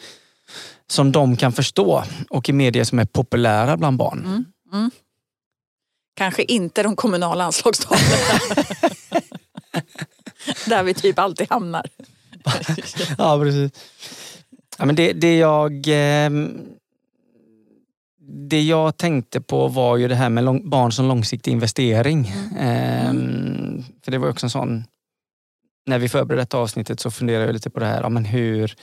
som 0.87 1.11
de 1.11 1.37
kan 1.37 1.53
förstå 1.53 2.03
och 2.29 2.49
i 2.49 2.53
medier 2.53 2.83
som 2.83 2.99
är 2.99 3.05
populära 3.05 3.77
bland 3.77 3.97
barn. 3.97 4.19
Mm. 4.25 4.45
Mm. 4.73 4.91
Kanske 6.15 6.43
inte 6.43 6.83
de 6.83 6.95
kommunala 6.95 7.43
anslagstavlorna. 7.43 8.65
Där 10.67 10.83
vi 10.83 10.93
typ 10.93 11.19
alltid 11.19 11.49
hamnar. 11.49 11.85
ja, 13.17 13.39
precis. 13.39 13.71
Ja, 14.77 14.85
men 14.85 14.95
det, 14.95 15.13
det, 15.13 15.37
jag, 15.37 15.85
ehm, 15.87 16.61
det 18.49 18.61
jag 18.63 18.97
tänkte 18.97 19.41
på 19.41 19.67
var 19.67 19.97
ju 19.97 20.07
det 20.07 20.15
här 20.15 20.29
med 20.29 20.43
lång, 20.43 20.69
barn 20.69 20.91
som 20.91 21.07
långsiktig 21.07 21.51
investering. 21.51 22.33
Mm. 22.57 23.09
Um, 23.09 23.83
för 24.03 24.11
det 24.11 24.17
var 24.17 24.29
också 24.29 24.45
en 24.45 24.49
sån, 24.49 24.83
när 25.85 25.99
vi 25.99 26.09
förberedde 26.09 26.41
detta 26.41 26.57
avsnittet 26.57 26.99
så 26.99 27.11
funderade 27.11 27.45
jag 27.45 27.53
lite 27.53 27.69
på 27.69 27.79
det 27.79 27.85
här, 27.85 28.01
ja, 28.01 28.09
men 28.09 28.25
hur 28.25 28.75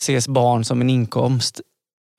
ses 0.00 0.28
barn 0.28 0.64
som 0.64 0.80
en 0.80 0.90
inkomst 0.90 1.60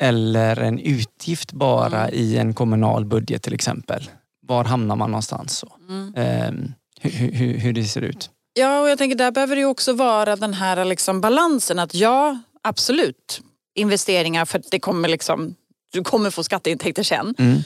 eller 0.04 0.60
en 0.60 0.80
utgift 0.80 1.52
bara 1.52 2.08
mm. 2.08 2.16
i 2.16 2.38
en 2.38 2.54
kommunal 2.54 3.06
budget 3.06 3.44
till 3.44 3.54
exempel? 3.54 4.10
Var 4.42 4.64
hamnar 4.64 4.96
man 4.96 5.12
någonstans? 5.12 5.58
Så? 5.58 5.76
Mm. 5.90 6.74
Hur, 7.02 7.32
hur, 7.32 7.58
hur 7.58 7.74
det 7.74 7.84
ser 7.84 8.02
ut. 8.02 8.30
Ja, 8.58 8.82
och 8.82 8.90
jag 8.90 8.98
tänker 8.98 9.16
där 9.16 9.32
behöver 9.32 9.56
det 9.56 9.66
också 9.66 9.94
vara 9.94 10.36
den 10.36 10.54
här 10.54 10.86
liksom 10.86 11.22
balansen 11.22 11.80
att 11.80 11.96
ja, 11.96 12.40
absolut 12.62 13.42
investeringar 13.76 14.46
för 14.46 14.62
det 14.72 14.80
kommer 14.80 15.10
liksom, 15.10 15.56
du 15.94 16.04
kommer 16.04 16.30
få 16.30 16.44
skatteintäkter 16.44 17.04
sen. 17.04 17.36
Mm. 17.38 17.60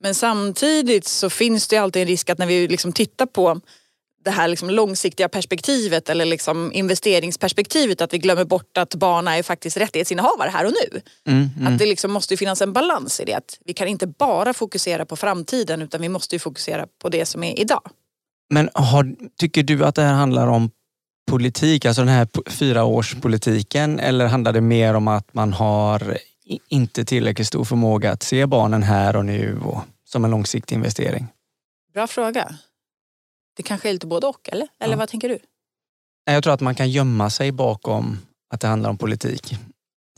Men 0.00 0.14
samtidigt 0.14 1.08
så 1.08 1.30
finns 1.30 1.68
det 1.68 1.76
alltid 1.76 2.02
en 2.02 2.08
risk 2.08 2.30
att 2.30 2.38
när 2.38 2.46
vi 2.46 2.68
liksom 2.68 2.92
tittar 2.92 3.26
på 3.26 3.60
det 4.24 4.30
här 4.30 4.48
liksom 4.48 4.70
långsiktiga 4.70 5.28
perspektivet 5.28 6.08
eller 6.08 6.24
liksom 6.24 6.72
investeringsperspektivet 6.72 8.00
att 8.00 8.12
vi 8.12 8.18
glömmer 8.18 8.44
bort 8.44 8.78
att 8.78 8.94
barn 8.94 9.28
är 9.28 9.42
faktiskt 9.42 9.76
rättighetsinnehavare 9.76 10.50
här 10.50 10.64
och 10.64 10.72
nu. 10.72 11.00
Mm, 11.26 11.48
mm. 11.56 11.72
Att 11.72 11.78
det 11.78 11.86
liksom 11.86 12.12
måste 12.12 12.36
finnas 12.36 12.62
en 12.62 12.72
balans 12.72 13.20
i 13.20 13.24
det. 13.24 13.34
Att 13.34 13.58
vi 13.64 13.72
kan 13.72 13.88
inte 13.88 14.06
bara 14.06 14.54
fokusera 14.54 15.06
på 15.06 15.16
framtiden 15.16 15.82
utan 15.82 16.00
vi 16.00 16.08
måste 16.08 16.38
fokusera 16.38 16.86
på 17.02 17.08
det 17.08 17.26
som 17.26 17.44
är 17.44 17.60
idag. 17.60 17.90
Men 18.50 18.70
har, 18.74 19.14
tycker 19.38 19.62
du 19.62 19.84
att 19.84 19.94
det 19.94 20.02
här 20.02 20.14
handlar 20.14 20.46
om 20.46 20.70
politik, 21.28 21.84
alltså 21.84 22.02
den 22.02 22.14
här 22.14 22.50
fyraårspolitiken 22.50 24.00
eller 24.00 24.26
handlar 24.26 24.52
det 24.52 24.60
mer 24.60 24.94
om 24.94 25.08
att 25.08 25.34
man 25.34 25.52
har 25.52 26.18
inte 26.68 27.04
tillräckligt 27.04 27.46
stor 27.46 27.64
förmåga 27.64 28.12
att 28.12 28.22
se 28.22 28.46
barnen 28.46 28.82
här 28.82 29.16
och 29.16 29.24
nu 29.24 29.60
och 29.64 29.80
som 30.04 30.24
en 30.24 30.30
långsiktig 30.30 30.76
investering? 30.76 31.26
Bra 31.94 32.06
fråga. 32.06 32.54
Det 33.56 33.62
kanske 33.62 33.88
är 33.88 33.92
lite 33.92 34.06
både 34.06 34.26
och, 34.26 34.48
eller? 34.52 34.68
Eller 34.80 34.94
ja. 34.94 34.98
vad 34.98 35.08
tänker 35.08 35.28
du? 35.28 35.38
Jag 36.24 36.42
tror 36.42 36.54
att 36.54 36.60
man 36.60 36.74
kan 36.74 36.90
gömma 36.90 37.30
sig 37.30 37.52
bakom 37.52 38.18
att 38.50 38.60
det 38.60 38.68
handlar 38.68 38.90
om 38.90 38.96
politik. 38.96 39.56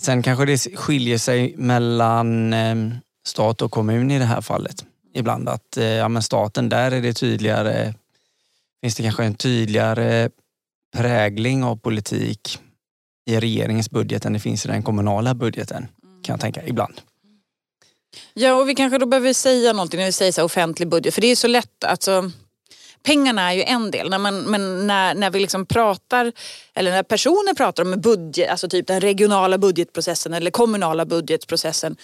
Sen 0.03 0.23
kanske 0.23 0.45
det 0.45 0.77
skiljer 0.77 1.19
sig 1.19 1.55
mellan 1.57 2.53
ehm, 2.53 2.95
stat 3.27 3.63
och 3.63 3.71
kommun 3.71 4.11
i 4.11 4.19
det 4.19 4.25
här 4.25 4.41
fallet. 4.41 4.85
Ibland 5.15 5.49
att 5.49 5.77
eh, 5.77 5.85
ja, 5.85 6.09
men 6.09 6.23
staten, 6.23 6.69
där 6.69 6.91
är 6.91 7.01
det 7.01 7.13
tydligare 7.13 7.95
finns 8.83 8.95
det 8.95 9.03
kanske 9.03 9.25
en 9.25 9.35
tydligare 9.35 10.31
prägling 10.97 11.65
av 11.65 11.77
politik 11.77 12.59
i 13.31 13.41
regeringens 13.41 13.91
budget 13.91 14.25
än 14.25 14.33
det 14.33 14.41
finns 14.41 14.65
i 14.65 14.69
den 14.69 14.83
kommunala 14.83 15.35
budgeten. 15.35 15.89
Kan 16.23 16.33
jag 16.33 16.41
tänka 16.41 16.67
ibland. 16.67 17.01
Ja 18.35 18.55
och 18.55 18.69
vi 18.69 18.75
kanske 18.75 18.99
då 18.99 19.07
behöver 19.07 19.33
säga 19.33 19.73
någonting 19.73 19.99
när 19.99 20.07
vi 20.07 20.13
säger 20.13 20.33
så 20.33 20.45
offentlig 20.45 20.89
budget. 20.89 21.15
För 21.15 21.21
det 21.21 21.27
är 21.27 21.37
så 21.37 21.47
lätt, 21.47 21.85
alltså 21.85 22.31
pengarna 23.03 23.51
är 23.51 23.57
ju 23.57 23.63
en 23.63 23.91
del. 23.91 24.11
När 24.11 24.19
man, 24.19 24.41
men 24.41 24.87
när, 24.87 25.15
när 25.15 25.31
vi 25.31 25.41
liksom 25.41 25.67
pratar, 25.67 26.33
eller 26.75 26.91
när 26.91 27.03
personer 27.03 27.55
pratar 27.55 27.83
om 27.83 28.01
budget, 28.01 28.51
alltså 28.51 28.69
typ 28.69 28.87
den 28.87 29.01
regionala 29.01 29.59
budgetprocessen 29.59 30.35
eller 30.35 30.51
kommunala 30.51 31.07
budgetprocessen 31.07 31.97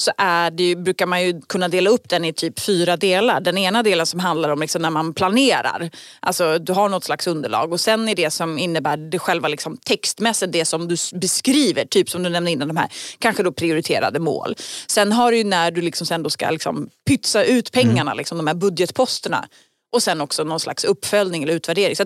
så 0.00 0.12
är 0.18 0.50
det 0.50 0.62
ju, 0.62 0.76
brukar 0.76 1.06
man 1.06 1.22
ju 1.22 1.40
kunna 1.40 1.68
dela 1.68 1.90
upp 1.90 2.08
den 2.08 2.24
i 2.24 2.32
typ 2.32 2.60
fyra 2.60 2.96
delar. 2.96 3.40
Den 3.40 3.58
ena 3.58 3.82
delen 3.82 4.06
som 4.06 4.20
handlar 4.20 4.48
om 4.48 4.60
liksom 4.60 4.82
när 4.82 4.90
man 4.90 5.14
planerar. 5.14 5.90
Alltså 6.20 6.58
du 6.58 6.72
har 6.72 6.88
något 6.88 7.04
slags 7.04 7.26
underlag 7.26 7.72
och 7.72 7.80
sen 7.80 8.08
är 8.08 8.14
det 8.14 8.30
som 8.30 8.58
innebär 8.58 8.96
det 8.96 9.18
själva 9.18 9.48
liksom 9.48 9.76
textmässigt, 9.76 10.52
det 10.52 10.64
som 10.64 10.88
du 10.88 10.96
beskriver, 11.12 11.84
typ 11.84 12.10
som 12.10 12.22
du 12.22 12.28
nämnde 12.28 12.50
innan 12.50 12.68
de 12.68 12.76
här 12.76 12.88
kanske 13.18 13.42
då 13.42 13.52
prioriterade 13.52 14.18
mål. 14.18 14.56
Sen 14.86 15.12
har 15.12 15.32
du 15.32 15.38
ju 15.38 15.44
när 15.44 15.70
du 15.70 15.80
liksom 15.80 16.06
sen 16.06 16.22
då 16.22 16.30
ska 16.30 16.50
liksom 16.50 16.90
pytsa 17.08 17.44
ut 17.44 17.72
pengarna, 17.72 18.10
mm. 18.10 18.18
liksom, 18.18 18.38
de 18.38 18.46
här 18.46 18.54
budgetposterna. 18.54 19.48
Och 19.92 20.02
sen 20.02 20.20
också 20.20 20.44
någon 20.44 20.60
slags 20.60 20.84
uppföljning 20.84 21.42
eller 21.42 21.54
utvärdering. 21.54 21.96
Så 21.96 22.04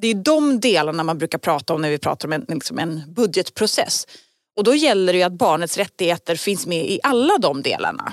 det 0.00 0.08
är 0.08 0.14
de 0.14 0.60
delarna 0.60 1.02
man 1.02 1.18
brukar 1.18 1.38
prata 1.38 1.74
om 1.74 1.82
när 1.82 1.90
vi 1.90 1.98
pratar 1.98 2.28
om 2.28 2.32
en, 2.32 2.44
liksom 2.48 2.78
en 2.78 3.14
budgetprocess. 3.14 4.06
Och 4.60 4.64
då 4.64 4.74
gäller 4.74 5.12
det 5.12 5.22
att 5.22 5.32
barnets 5.32 5.76
rättigheter 5.76 6.36
finns 6.36 6.66
med 6.66 6.90
i 6.90 7.00
alla 7.02 7.38
de 7.38 7.62
delarna. 7.62 8.12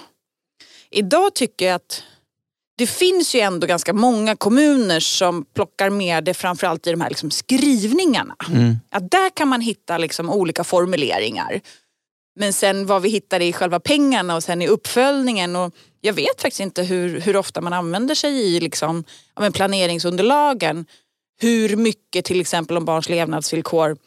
Idag 0.89 1.33
tycker 1.33 1.65
jag 1.65 1.75
att 1.75 2.03
det 2.77 2.87
finns 2.87 3.35
ju 3.35 3.39
ändå 3.39 3.67
ganska 3.67 3.93
många 3.93 4.35
kommuner 4.35 4.99
som 4.99 5.45
plockar 5.45 5.89
med 5.89 6.23
det 6.23 6.33
framförallt 6.33 6.87
i 6.87 6.91
de 6.91 7.01
här 7.01 7.09
liksom 7.09 7.31
skrivningarna. 7.31 8.35
Mm. 8.49 8.75
Att 8.89 9.11
där 9.11 9.29
kan 9.29 9.47
man 9.47 9.61
hitta 9.61 9.97
liksom 9.97 10.29
olika 10.29 10.63
formuleringar. 10.63 11.61
Men 12.35 12.53
sen 12.53 12.85
vad 12.85 13.01
vi 13.01 13.09
hittar 13.09 13.39
i 13.39 13.53
själva 13.53 13.79
pengarna 13.79 14.35
och 14.35 14.43
sen 14.43 14.61
i 14.61 14.67
uppföljningen. 14.67 15.55
Och 15.55 15.73
jag 16.01 16.13
vet 16.13 16.41
faktiskt 16.41 16.61
inte 16.61 16.83
hur, 16.83 17.19
hur 17.19 17.35
ofta 17.35 17.61
man 17.61 17.73
använder 17.73 18.15
sig 18.15 18.33
i 18.33 18.59
liksom, 18.59 19.03
planeringsunderlagen. 19.53 20.85
Hur 21.39 21.75
mycket 21.75 22.25
till 22.25 22.41
exempel 22.41 22.77
om 22.77 22.85
barns 22.85 23.09
levnadsvillkor 23.09 23.97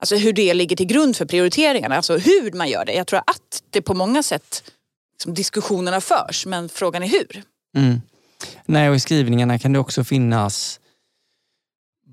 Alltså 0.00 0.16
hur 0.16 0.32
det 0.32 0.54
ligger 0.54 0.76
till 0.76 0.86
grund 0.86 1.16
för 1.16 1.24
prioriteringarna, 1.24 1.96
alltså 1.96 2.18
hur 2.18 2.52
man 2.52 2.68
gör 2.68 2.84
det. 2.84 2.92
Jag 2.92 3.06
tror 3.06 3.18
att 3.18 3.62
det 3.70 3.82
på 3.82 3.94
många 3.94 4.22
sätt 4.22 4.62
liksom, 5.12 5.34
diskussionerna 5.34 6.00
förs, 6.00 6.46
men 6.46 6.68
frågan 6.68 7.02
är 7.02 7.08
hur. 7.08 7.42
Mm. 7.76 8.00
Nej, 8.66 8.88
och 8.88 8.96
i 8.96 9.00
skrivningarna 9.00 9.58
kan 9.58 9.72
det 9.72 9.78
också 9.78 10.04
finnas 10.04 10.80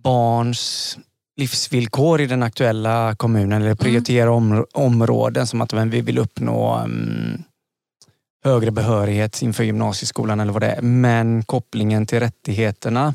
barns 0.03 0.97
livsvillkor 1.37 2.21
i 2.21 2.25
den 2.25 2.43
aktuella 2.43 3.15
kommunen 3.15 3.51
eller 3.51 3.65
mm. 3.65 3.77
prioritera 3.77 4.31
om, 4.31 4.65
områden 4.73 5.47
som 5.47 5.61
att 5.61 5.73
vi 5.73 6.01
vill 6.01 6.17
uppnå 6.17 6.81
um, 6.83 7.43
högre 8.43 8.71
behörighet 8.71 9.41
inför 9.41 9.63
gymnasieskolan 9.63 10.39
eller 10.39 10.53
vad 10.53 10.61
det 10.61 10.71
är. 10.71 10.81
Men 10.81 11.43
kopplingen 11.43 12.05
till 12.05 12.19
rättigheterna 12.19 13.13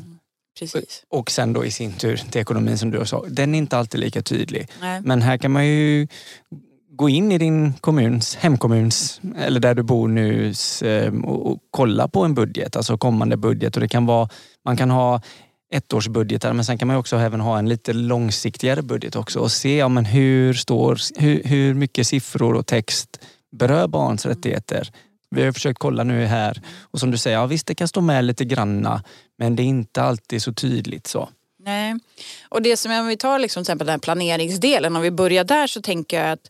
Precis. 0.59 1.03
Och 1.09 1.31
sen 1.31 1.53
då 1.53 1.65
i 1.65 1.71
sin 1.71 1.93
tur 1.93 2.17
till 2.17 2.41
ekonomin 2.41 2.77
som 2.77 2.91
du 2.91 3.05
sa. 3.05 3.25
Den 3.29 3.55
är 3.55 3.57
inte 3.57 3.77
alltid 3.77 3.99
lika 3.99 4.21
tydlig. 4.21 4.67
Nej. 4.81 5.01
Men 5.01 5.21
här 5.21 5.37
kan 5.37 5.51
man 5.51 5.67
ju 5.67 6.07
gå 6.95 7.09
in 7.09 7.31
i 7.31 7.37
din 7.37 7.73
kommuns, 7.73 8.35
hemkommuns 8.35 9.21
eller 9.37 9.59
där 9.59 9.75
du 9.75 9.83
bor 9.83 10.07
nu 10.07 10.53
ehm, 10.83 11.25
och 11.25 11.59
kolla 11.71 12.07
på 12.07 12.23
en 12.23 12.33
budget, 12.33 12.75
alltså 12.75 12.97
kommande 12.97 13.37
budget. 13.37 13.75
Och 13.75 13.81
det 13.81 13.87
kan 13.87 14.05
vara, 14.05 14.29
man 14.65 14.77
kan 14.77 14.89
ha 14.89 15.21
ettårsbudgetar 15.73 16.53
men 16.53 16.65
sen 16.65 16.77
kan 16.77 16.87
man 16.87 16.97
också 16.97 17.17
även 17.17 17.39
ha 17.39 17.59
en 17.59 17.69
lite 17.69 17.93
långsiktigare 17.93 18.81
budget 18.81 19.15
också 19.15 19.39
och 19.39 19.51
se 19.51 19.77
ja, 19.77 19.87
men 19.87 20.05
hur, 20.05 20.53
står, 20.53 20.97
hur, 21.21 21.43
hur 21.43 21.73
mycket 21.73 22.07
siffror 22.07 22.53
och 22.53 22.67
text 22.67 23.19
berör 23.51 23.87
barns 23.87 24.25
rättigheter. 24.25 24.89
Vi 25.33 25.45
har 25.45 25.51
försökt 25.51 25.79
kolla 25.79 26.03
nu 26.03 26.25
här 26.25 26.61
och 26.91 26.99
som 26.99 27.11
du 27.11 27.17
säger, 27.17 27.37
ja, 27.37 27.45
visst 27.45 27.67
det 27.67 27.75
kan 27.75 27.87
stå 27.87 28.01
med 28.01 28.25
lite 28.25 28.45
granna 28.45 29.03
men 29.37 29.55
det 29.55 29.63
är 29.63 29.65
inte 29.65 30.01
alltid 30.01 30.41
så 30.41 30.53
tydligt 30.53 31.07
så. 31.07 31.29
Nej, 31.59 31.95
och 32.49 32.61
det 32.61 32.77
som 32.77 32.91
om 32.91 33.07
vi 33.07 33.17
tar 33.17 33.39
liksom, 33.39 33.63
till 33.63 33.71
exempel 33.71 33.87
den 33.87 33.99
planeringsdelen, 33.99 34.95
om 34.95 35.01
vi 35.01 35.11
börjar 35.11 35.43
där 35.43 35.67
så 35.67 35.81
tänker 35.81 36.23
jag 36.23 36.31
att 36.31 36.49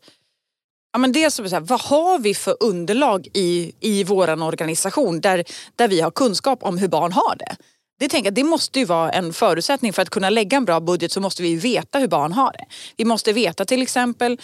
Ja, 0.96 1.00
men 1.00 1.12
dels 1.12 1.36
så 1.36 1.44
här, 1.44 1.60
vad 1.60 1.82
har 1.82 2.20
vi 2.20 2.34
för 2.34 2.58
underlag 2.60 3.28
i, 3.34 3.74
i 3.80 4.04
vår 4.04 4.44
organisation 4.44 5.22
där, 5.22 5.44
där 5.76 5.88
vi 5.88 6.02
har 6.02 6.12
kunskap 6.12 6.64
om 6.64 6.78
hur 6.78 6.88
barn 6.88 7.12
har 7.12 7.36
det? 7.36 7.56
Det, 8.00 8.10
tänker 8.10 8.28
jag, 8.28 8.34
det 8.34 8.44
måste 8.44 8.80
ju 8.80 8.86
vara 8.86 9.12
en 9.12 9.34
förutsättning 9.34 9.94
för 9.94 10.02
att 10.02 10.10
kunna 10.10 10.30
lägga 10.30 10.58
en 10.58 10.66
bra 10.66 10.80
budget 10.80 11.12
så 11.12 11.22
måste 11.22 11.44
vi 11.44 11.56
veta 11.56 12.00
hur 12.00 12.08
barn 12.08 12.32
har 12.32 12.52
det. 12.52 12.66
Vi 12.98 13.06
måste 13.06 13.34
veta 13.34 13.66
till 13.66 13.82
exempel 13.82 14.38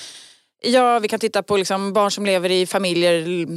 Ja, 0.62 1.00
vi 1.00 1.08
kan 1.08 1.19
titta 1.19 1.43
på 1.43 1.58
liksom 1.58 1.93
barn 1.93 2.12
som 2.12 2.25
lever 2.25 2.51
i 2.51 2.65
familjer 2.65 3.48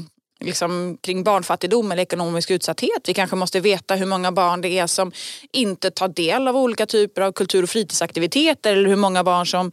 liksom, 0.42 0.98
kring 1.00 1.24
barnfattigdom 1.24 1.92
eller 1.92 2.02
ekonomisk 2.02 2.50
utsatthet. 2.50 3.08
Vi 3.08 3.14
kanske 3.14 3.36
måste 3.36 3.60
veta 3.60 3.94
hur 3.94 4.06
många 4.06 4.32
barn 4.32 4.60
det 4.60 4.78
är 4.78 4.86
som 4.86 5.12
inte 5.52 5.90
tar 5.90 6.08
del 6.08 6.48
av 6.48 6.56
olika 6.56 6.86
typer 6.86 7.22
av 7.22 7.32
kultur 7.32 7.62
och 7.62 7.70
fritidsaktiviteter 7.70 8.72
eller 8.72 8.88
hur 8.88 8.96
många 8.96 9.24
barn 9.24 9.46
som 9.46 9.72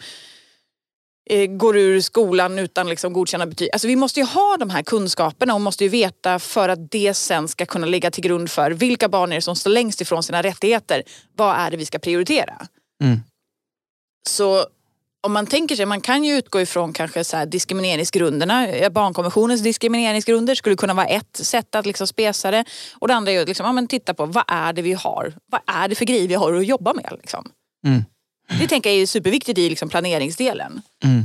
eh, 1.30 1.46
går 1.46 1.78
ur 1.78 2.02
skolan 2.02 2.60
utan 2.60 2.90
liksom 2.90 3.14
godkända 3.14 3.46
betyg. 3.46 3.70
Alltså 3.74 3.88
vi 3.88 3.96
måste 3.96 4.20
ju 4.20 4.26
ha 4.26 4.58
de 4.60 4.70
här 4.70 4.84
kunskaperna 4.84 5.54
och 5.54 5.62
måste 5.62 5.84
ju 5.84 5.90
veta 5.90 6.40
för 6.40 6.70
att 6.70 6.92
det 6.92 7.14
sen 7.14 7.48
ska 7.48 7.66
kunna 7.66 7.88
ligga 7.88 8.12
till 8.12 8.24
grund 8.24 8.52
för 8.52 8.72
vilka 8.72 9.10
barn 9.10 9.32
är 9.32 9.36
det 9.36 9.42
som 9.42 9.56
står 9.56 9.72
längst 9.72 10.02
ifrån 10.02 10.24
sina 10.24 10.42
rättigheter. 10.42 11.04
Vad 11.36 11.56
är 11.56 11.72
det 11.72 11.78
vi 11.78 11.86
ska 11.86 12.00
prioritera? 12.00 12.68
Mm. 13.04 13.20
Så 14.30 14.66
om 15.22 15.34
man 15.34 15.48
tänker 15.48 15.76
sig, 15.76 15.86
man 15.86 16.02
kan 16.02 16.24
ju 16.24 16.38
utgå 16.38 16.62
ifrån 16.62 16.94
kanske 16.94 17.24
så 17.24 17.46
diskrimineringsgrunderna. 17.46 18.68
Barnkonventionens 18.92 19.62
diskrimineringsgrunder 19.62 20.56
skulle 20.56 20.76
kunna 20.76 20.94
vara 20.94 21.08
ett 21.08 21.38
sätt 21.38 21.76
att 21.76 21.86
liksom 21.86 22.08
spesa 22.08 22.52
det. 22.52 22.66
Och 22.94 23.08
det 23.08 23.14
andra 23.16 23.32
är 23.32 23.42
att 23.42 23.48
liksom, 23.48 23.66
ja, 23.66 23.72
men 23.72 23.88
titta 23.88 24.14
på 24.14 24.26
vad 24.26 24.44
är 24.48 24.74
det 24.74 24.82
vi 24.82 24.94
har? 24.94 25.34
Vad 25.46 25.62
är 25.68 25.88
det 25.88 25.96
för 25.96 26.06
grejer 26.06 26.28
vi 26.28 26.34
har 26.34 26.54
att 26.54 26.66
jobba 26.66 26.94
med? 26.94 27.18
Liksom? 27.22 27.52
Mm. 27.86 28.04
Det 28.60 28.68
tänker 28.68 28.90
jag 28.90 29.00
är 29.02 29.06
superviktigt 29.06 29.60
i 29.60 29.70
liksom 29.70 29.90
planeringsdelen. 29.90 30.82
Mm. 31.04 31.24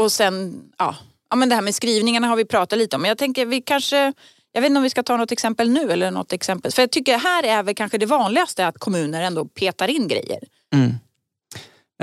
Och 0.00 0.12
sen, 0.12 0.62
ja, 0.78 0.96
ja 1.30 1.36
men 1.36 1.48
det 1.48 1.54
här 1.54 1.62
med 1.62 1.74
skrivningarna 1.74 2.26
har 2.26 2.36
vi 2.36 2.44
pratat 2.44 2.78
lite 2.78 2.96
om. 2.96 3.02
Men 3.02 3.08
jag 3.08 3.18
tänker 3.18 3.46
vi 3.46 3.60
kanske, 3.60 4.12
jag 4.52 4.60
vet 4.60 4.68
inte 4.68 4.78
om 4.78 4.82
vi 4.82 4.90
ska 4.90 5.02
ta 5.02 5.16
något 5.16 5.32
exempel 5.32 5.70
nu 5.70 5.92
eller 5.92 6.10
något 6.10 6.32
exempel. 6.32 6.72
För 6.72 6.82
jag 6.82 6.90
tycker 6.90 7.18
här 7.18 7.42
är 7.42 7.62
väl 7.62 7.74
kanske 7.74 7.98
det 7.98 8.06
vanligaste 8.06 8.66
att 8.66 8.78
kommuner 8.78 9.22
ändå 9.22 9.44
petar 9.44 9.88
in 9.88 10.08
grejer. 10.08 10.40
Mm. 10.74 10.94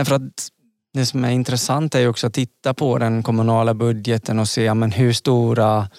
För 0.06 0.16
att 0.16 0.52
det 0.98 1.06
som 1.06 1.26
är 1.26 1.30
intressant 1.30 1.96
är 1.96 2.00
ju 2.00 2.08
också 2.08 2.28
att 2.28 2.34
titta 2.34 2.74
på 2.74 2.98
den 2.98 3.24
kommunala 3.24 3.74
budgeten 3.74 4.40
och 4.40 4.48
se 4.48 4.74
men 4.74 4.92
hur 4.92 5.14
stora 5.14 5.90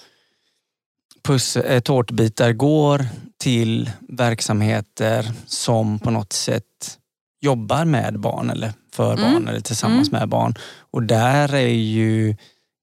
puss, 1.23 1.57
äh, 1.57 1.79
tårtbitar 1.79 2.53
går 2.53 3.05
till 3.37 3.91
verksamheter 4.09 5.31
som 5.45 5.99
på 5.99 6.11
något 6.11 6.33
sätt 6.33 6.97
jobbar 7.41 7.85
med 7.85 8.19
barn 8.19 8.49
eller 8.49 8.73
för 8.93 9.13
mm. 9.13 9.33
barn 9.33 9.47
eller 9.47 9.59
tillsammans 9.59 10.09
mm. 10.09 10.19
med 10.19 10.29
barn. 10.29 10.55
Och 10.91 11.03
där 11.03 11.53
är 11.53 11.67
ju 11.67 12.35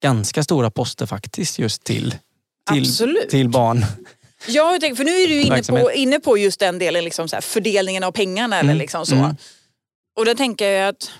ganska 0.03 0.43
stora 0.43 0.71
poster 0.71 1.07
faktiskt 1.07 1.59
just 1.59 1.85
till, 1.85 2.15
till, 2.73 3.17
till 3.31 3.49
barn. 3.49 3.85
Ja, 4.49 4.79
för 4.97 5.05
nu 5.05 5.11
är 5.11 5.29
du 5.29 5.41
inne 5.41 5.63
på, 5.63 5.93
inne 5.93 6.21
på 6.21 6.39
just 6.39 6.61
den 6.61 6.79
delen, 6.79 7.05
liksom 7.05 7.29
så 7.29 7.37
här, 7.37 7.41
fördelningen 7.41 8.05
av 8.05 8.13
pengarna. 8.13 8.57
Mm. 8.57 8.71
Eller 8.71 8.79
liksom 8.79 9.07
så. 9.07 9.15
Mm. 9.15 9.37
Och 10.17 10.25
då 10.25 10.35
tänker 10.35 10.69
jag 10.69 10.89
att 10.89 11.11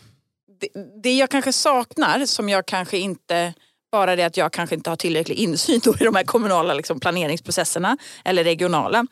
det, 0.61 0.69
det 1.03 1.17
jag 1.17 1.31
kanske 1.31 1.53
saknar 1.53 2.27
som 2.27 2.49
jag 2.49 2.67
kanske 2.67 2.99
inte 2.99 3.55
bara 3.93 4.17
det 4.17 4.25
att 4.25 4.37
jag 4.37 4.53
kanske 4.53 4.75
inte 4.75 4.91
har 4.91 4.97
tillräcklig 4.97 5.39
insyn 5.39 5.81
i 6.01 6.05
de 6.05 6.15
här 6.15 6.25
kommunala 6.25 6.75
liksom, 6.75 7.01
planeringsprocesserna 7.01 7.99
eller 8.25 8.45
regionala. 8.45 9.07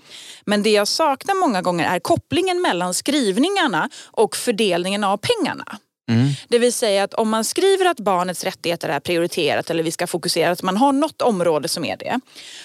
Men 0.47 0.63
det 0.63 0.71
jag 0.71 0.89
saknar 0.89 1.35
många 1.35 1.63
gånger 1.63 1.85
är 1.85 1.99
kopplingen 1.99 2.63
mellan 2.63 2.95
skrivningarna 2.95 3.91
och 4.05 4.37
fördelningen 4.37 5.05
av 5.05 5.17
pengarna. 5.17 5.79
Mm. 6.11 6.29
Det 6.49 6.59
vill 6.59 6.73
säga 6.73 7.05
att 7.05 7.15
om 7.15 7.29
man 7.29 7.45
skriver 7.45 7.87
att 7.87 8.01
barnets 8.01 8.45
rättigheter 8.45 8.89
är 8.89 9.01
prioriterat 9.01 9.71
eller 9.71 9.83
vi 9.83 9.91
ska 9.91 10.07
fokusera 10.07 10.51
att 10.51 10.63
man 10.63 10.77
har 10.77 10.93
något 10.93 11.23
område 11.23 11.69
som 11.69 11.85
är 11.85 11.97
det. 11.97 12.21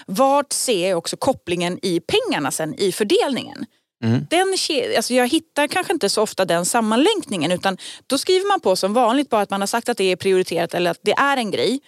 Vart 0.05 0.53
ser 0.53 0.89
jag 0.89 0.97
också 0.97 1.17
kopplingen 1.17 1.79
i 1.81 1.99
pengarna 1.99 2.51
sen 2.51 2.73
i 2.73 2.91
fördelningen? 2.91 3.65
Mm. 4.03 4.27
Den, 4.29 4.55
alltså 4.95 5.13
jag 5.13 5.27
hittar 5.27 5.67
kanske 5.67 5.93
inte 5.93 6.09
så 6.09 6.21
ofta 6.21 6.45
den 6.45 6.65
sammanlänkningen 6.65 7.51
utan 7.51 7.77
då 8.07 8.17
skriver 8.17 8.47
man 8.47 8.59
på 8.59 8.75
som 8.75 8.93
vanligt 8.93 9.29
bara 9.29 9.41
att 9.41 9.49
man 9.49 9.61
har 9.61 9.67
sagt 9.67 9.89
att 9.89 9.97
det 9.97 10.11
är 10.11 10.15
prioriterat 10.15 10.73
eller 10.73 10.91
att 10.91 10.99
det 11.01 11.11
är 11.11 11.37
en 11.37 11.51
grej. 11.51 11.79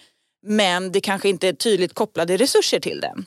Men 0.46 0.92
det 0.92 1.00
kanske 1.00 1.28
inte 1.28 1.48
är 1.48 1.52
tydligt 1.52 1.94
kopplade 1.94 2.36
resurser 2.36 2.80
till 2.80 3.00
den. 3.00 3.26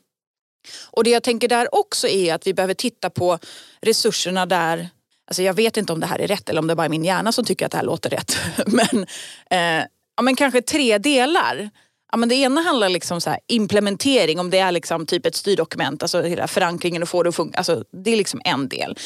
Och 0.91 1.04
det 1.04 1.10
jag 1.10 1.24
tänker 1.24 1.48
där 1.48 1.76
också 1.76 2.08
är 2.08 2.34
att 2.34 2.48
vi 2.48 2.54
behöver 2.54 2.74
titta 2.74 3.10
på 3.10 3.39
resurserna 3.82 4.45
där 4.45 4.89
Alltså 5.28 5.43
jag 5.43 5.54
vet 5.54 5.78
inte 5.78 5.93
om 5.93 6.00
det 6.00 6.06
här 6.06 6.19
är 6.19 6.28
rätt 6.28 6.50
eller 6.50 6.60
om 6.60 6.67
det 6.67 6.76
bara 6.76 6.86
är 6.86 6.89
min 6.89 7.06
hjärna 7.06 7.32
som 7.32 7.45
tycker 7.45 7.65
att 7.65 7.71
det 7.71 7.78
här 7.78 7.86
låter 7.86 8.10
rätt. 8.10 8.38
men, 8.65 9.06
eh, 9.50 9.86
ja, 10.15 10.21
men 10.21 10.36
kanske 10.36 10.62
tre 10.62 10.98
delar. 10.98 11.69
Ja, 12.15 12.19
men 12.19 12.30
det 12.30 12.36
ena 12.36 12.62
handlar 12.62 12.89
liksom 12.89 13.21
så 13.21 13.38
implementering, 13.47 14.39
om 14.39 14.49
det 14.49 14.60
är 14.60 14.71
liksom 14.71 15.06
typ 15.06 15.25
ett 15.25 15.36
styrdokument, 15.36 16.01
alltså 16.01 16.21
hela 16.21 16.47
förankringen 16.47 17.01
och 17.01 17.10
få 17.10 17.23
det 17.23 17.30
att 17.30 17.36
funka. 17.36 17.58
Alltså, 17.58 17.84
det 18.04 18.12
är 18.12 18.17
liksom 18.17 18.41
en 18.45 18.69
del. 18.69 18.97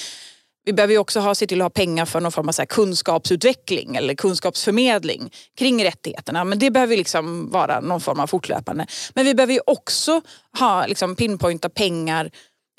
Vi 0.65 0.73
behöver 0.73 0.97
också 0.97 1.19
ha, 1.19 1.35
se 1.35 1.47
till 1.47 1.61
att 1.61 1.65
ha 1.65 1.69
pengar 1.69 2.05
för 2.05 2.21
någon 2.21 2.31
form 2.31 2.47
av 2.49 2.51
så 2.51 2.65
kunskapsutveckling 2.65 3.95
eller 3.95 4.15
kunskapsförmedling 4.15 5.31
kring 5.57 5.83
rättigheterna. 5.83 6.43
Men 6.43 6.59
det 6.59 6.71
behöver 6.71 6.97
liksom 6.97 7.49
vara 7.49 7.79
någon 7.81 8.01
form 8.01 8.19
av 8.19 8.27
fortlöpande. 8.27 8.87
Men 9.13 9.25
vi 9.25 9.35
behöver 9.35 9.69
också 9.69 10.21
ha, 10.59 10.85
liksom, 10.85 11.15
pinpointa 11.15 11.69
pengar 11.69 12.31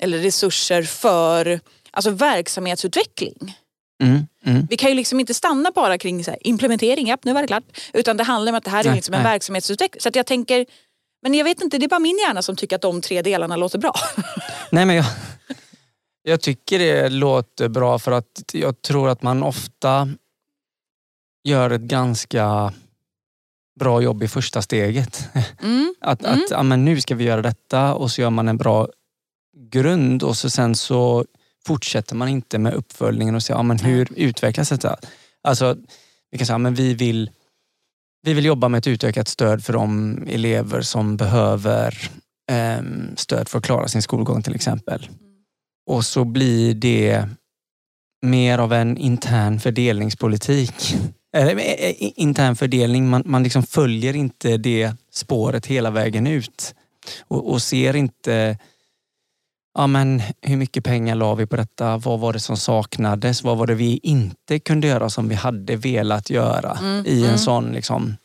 eller 0.03 0.17
resurser 0.17 0.83
för 0.83 1.59
alltså, 1.91 2.11
verksamhetsutveckling. 2.11 3.57
Mm, 4.01 4.27
mm. 4.45 4.67
Vi 4.69 4.77
kan 4.77 4.89
ju 4.89 4.95
liksom 4.95 5.19
inte 5.19 5.33
stanna 5.33 5.71
bara 5.75 5.97
kring 5.97 6.23
så 6.23 6.31
här, 6.31 6.47
implementering, 6.47 7.07
ja, 7.07 7.17
nu 7.23 7.33
var 7.33 7.41
det 7.41 7.47
klart. 7.47 7.63
Utan 7.93 8.17
det 8.17 8.23
handlar 8.23 8.51
om 8.51 8.57
att 8.57 8.63
det 8.63 8.69
här 8.69 8.87
är 8.87 8.95
liksom 8.95 9.13
en 9.13 9.23
verksamhetsutveckling. 9.23 10.01
Så 10.01 10.09
att 10.09 10.15
jag 10.15 10.25
tänker, 10.25 10.65
men 11.21 11.33
jag 11.33 11.43
vet 11.43 11.61
inte, 11.61 11.77
det 11.77 11.85
är 11.85 11.89
bara 11.89 11.99
min 11.99 12.17
hjärna 12.17 12.41
som 12.41 12.55
tycker 12.55 12.75
att 12.75 12.81
de 12.81 13.01
tre 13.01 13.21
delarna 13.21 13.55
låter 13.55 13.79
bra. 13.79 13.93
Nej 14.71 14.85
men 14.85 14.95
jag, 14.95 15.05
jag 16.23 16.41
tycker 16.41 16.79
det 16.79 17.09
låter 17.09 17.69
bra 17.69 17.99
för 17.99 18.11
att 18.11 18.43
jag 18.53 18.81
tror 18.81 19.09
att 19.09 19.21
man 19.21 19.43
ofta 19.43 20.09
gör 21.43 21.69
ett 21.69 21.81
ganska 21.81 22.73
bra 23.79 24.01
jobb 24.01 24.23
i 24.23 24.27
första 24.27 24.61
steget. 24.61 25.29
Mm. 25.63 25.95
att, 26.01 26.25
mm. 26.25 26.33
att 26.33 26.51
ja, 26.51 26.63
men 26.63 26.85
nu 26.85 27.01
ska 27.01 27.15
vi 27.15 27.23
göra 27.23 27.41
detta 27.41 27.93
och 27.93 28.11
så 28.11 28.21
gör 28.21 28.29
man 28.29 28.47
en 28.47 28.57
bra 28.57 28.87
grund 29.57 30.23
och 30.23 30.37
så 30.37 30.49
sen 30.49 30.75
så 30.75 31.25
fortsätter 31.67 32.15
man 32.15 32.27
inte 32.27 32.59
med 32.59 32.73
uppföljningen 32.73 33.35
och 33.35 33.43
ser 33.43 33.53
ja, 33.53 33.63
men 33.63 33.79
hur 33.79 34.07
utvecklas 34.15 34.69
detta. 34.69 34.97
Alltså, 35.43 35.77
vi 36.31 36.37
kan 36.37 36.47
säga 36.47 36.67
att 36.67 36.79
vi 36.79 36.93
vill, 36.93 37.29
vi 38.23 38.33
vill 38.33 38.45
jobba 38.45 38.67
med 38.67 38.77
ett 38.77 38.87
utökat 38.87 39.27
stöd 39.27 39.63
för 39.63 39.73
de 39.73 40.17
elever 40.27 40.81
som 40.81 41.17
behöver 41.17 42.09
eh, 42.51 42.81
stöd 43.15 43.49
för 43.49 43.57
att 43.57 43.63
klara 43.63 43.87
sin 43.87 44.01
skolgång 44.01 44.43
till 44.43 44.55
exempel. 44.55 45.09
Och 45.89 46.05
så 46.05 46.23
blir 46.23 46.73
det 46.73 47.29
mer 48.21 48.57
av 48.57 48.73
en 48.73 48.97
intern 48.97 49.59
fördelningspolitik. 49.59 50.95
Eller 51.33 51.55
eh, 51.55 51.61
eh, 51.61 51.95
intern 51.99 52.55
fördelning, 52.55 53.09
man, 53.09 53.23
man 53.25 53.43
liksom 53.43 53.63
följer 53.63 54.15
inte 54.15 54.57
det 54.57 54.93
spåret 55.11 55.65
hela 55.65 55.91
vägen 55.91 56.27
ut. 56.27 56.75
Och, 57.27 57.51
och 57.51 57.61
ser 57.61 57.95
inte 57.95 58.57
ja, 59.73 59.87
men 59.87 60.21
hur 60.41 60.57
mycket 60.57 60.83
pengar 60.83 61.15
la 61.15 61.35
vi 61.35 61.45
på 61.45 61.55
detta? 61.55 61.97
Vad 61.97 62.19
var 62.19 62.33
det 62.33 62.39
som 62.39 62.57
saknades? 62.57 63.43
Vad 63.43 63.57
var 63.57 63.67
det 63.67 63.75
vi 63.75 63.99
inte 64.03 64.59
kunde 64.59 64.87
göra 64.87 65.09
som 65.09 65.29
vi 65.29 65.35
hade 65.35 65.75
velat 65.75 66.29
göra 66.29 66.77
mm, 66.81 67.05
i 67.05 67.19
en 67.19 67.25
mm. 67.25 67.37
sån 67.37 67.71
liksom, 67.71 68.15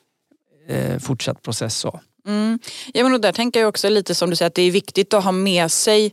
eh, 0.68 0.98
fortsatt 0.98 1.42
process? 1.42 1.76
Så. 1.76 2.00
Mm. 2.26 2.59
Ja, 2.94 3.04
men 3.04 3.14
och 3.14 3.20
där 3.20 3.32
tänker 3.32 3.61
jag 3.61 3.68
också 3.68 3.88
lite 3.88 4.14
som 4.14 4.30
du 4.30 4.37
säger 4.37 4.46
att 4.46 4.54
det 4.54 4.62
är 4.62 4.70
viktigt 4.70 5.14
att 5.14 5.24
ha 5.24 5.32
med 5.32 5.72
sig 5.72 6.12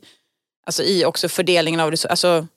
alltså 0.65 0.83
i 0.83 1.05
också 1.05 1.29
fördelningen 1.29 1.79
av 1.79 1.91
resurser. 1.91 2.09
Alltså, 2.09 2.47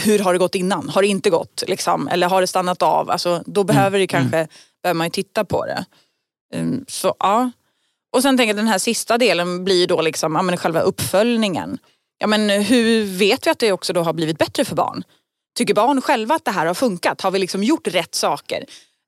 hur 0.00 0.18
har 0.18 0.32
det 0.32 0.38
gått 0.38 0.54
innan? 0.54 0.88
Har 0.88 1.02
det 1.02 1.08
inte 1.08 1.30
gått? 1.30 1.64
Liksom? 1.66 2.08
Eller 2.08 2.28
har 2.28 2.40
det 2.40 2.46
stannat 2.46 2.82
av? 2.82 3.10
Alltså, 3.10 3.42
då 3.46 3.60
mm, 3.60 3.66
behöver 3.66 3.98
det 3.98 4.06
kanske, 4.06 4.36
mm. 4.36 4.48
behöver 4.82 4.98
man 4.98 5.06
ju 5.06 5.10
titta 5.10 5.44
på 5.44 5.66
det. 5.66 5.84
Um, 6.54 6.84
så 6.88 7.14
ja. 7.18 7.50
Och 8.12 8.22
sen 8.22 8.36
tänker 8.36 8.48
jag 8.48 8.56
den 8.56 8.68
här 8.68 8.78
sista 8.78 9.18
delen 9.18 9.64
blir 9.64 9.86
då 9.86 10.00
liksom, 10.00 10.34
ja, 10.34 10.42
men 10.42 10.56
själva 10.56 10.80
uppföljningen. 10.80 11.78
Ja, 12.24 12.28
men 12.28 12.50
hur 12.50 13.04
vet 13.04 13.46
vi 13.46 13.50
att 13.50 13.58
det 13.58 13.72
också 13.72 13.92
då 13.92 14.02
har 14.02 14.12
blivit 14.12 14.38
bättre 14.38 14.64
för 14.64 14.76
barn? 14.76 15.04
Tycker 15.56 15.74
barn 15.74 16.02
själva 16.02 16.34
att 16.34 16.44
det 16.44 16.50
här 16.50 16.66
har 16.66 16.74
funkat? 16.74 17.20
Har 17.20 17.30
vi 17.30 17.38
liksom 17.38 17.64
gjort 17.64 17.86
rätt 17.86 18.14
saker? 18.14 18.64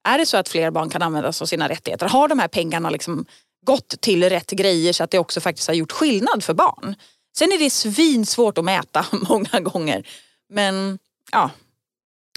Är 0.08 0.18
det 0.18 0.26
så 0.26 0.36
att 0.36 0.48
fler 0.48 0.70
barn 0.70 0.90
kan 0.90 1.02
använda 1.02 1.32
sig 1.32 1.44
av 1.44 1.46
sina 1.46 1.68
rättigheter? 1.68 2.08
Har 2.08 2.28
de 2.28 2.38
här 2.38 2.48
pengarna 2.48 2.90
liksom 2.90 3.26
gått 3.66 4.00
till 4.00 4.28
rätt 4.28 4.50
grejer 4.50 4.92
så 4.92 5.04
att 5.04 5.10
det 5.10 5.18
också 5.18 5.40
faktiskt 5.40 5.68
har 5.68 5.74
gjort 5.74 5.92
skillnad 5.92 6.44
för 6.44 6.54
barn? 6.54 6.94
Sen 7.38 7.52
är 7.52 7.58
det 7.58 7.70
svinsvårt 7.70 8.58
att 8.58 8.64
mäta 8.64 9.06
många 9.28 9.60
gånger. 9.60 10.08
Men 10.48 10.98
ja. 11.32 11.50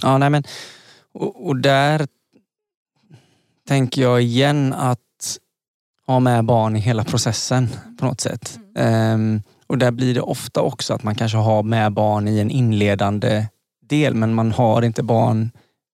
Ja, 0.01 0.17
nej 0.17 0.29
men 0.29 0.43
och, 1.13 1.47
och 1.47 1.55
där 1.55 2.07
tänker 3.67 4.01
jag 4.01 4.21
igen 4.21 4.73
att 4.73 5.37
ha 6.07 6.19
med 6.19 6.45
barn 6.45 6.75
i 6.75 6.79
hela 6.79 7.03
processen 7.03 7.69
på 7.99 8.05
något 8.05 8.21
sätt. 8.21 8.59
Mm. 8.75 9.13
Um, 9.13 9.41
och 9.69 9.77
där 9.77 9.91
blir 9.91 10.13
det 10.13 10.21
ofta 10.21 10.61
också 10.61 10.93
att 10.93 11.03
man 11.03 11.15
kanske 11.15 11.37
har 11.37 11.63
med 11.63 11.93
barn 11.93 12.27
i 12.27 12.39
en 12.39 12.51
inledande 12.51 13.45
del 13.89 14.15
men 14.15 14.33
man 14.33 14.51
har 14.51 14.81
inte 14.81 15.03
barn 15.03 15.51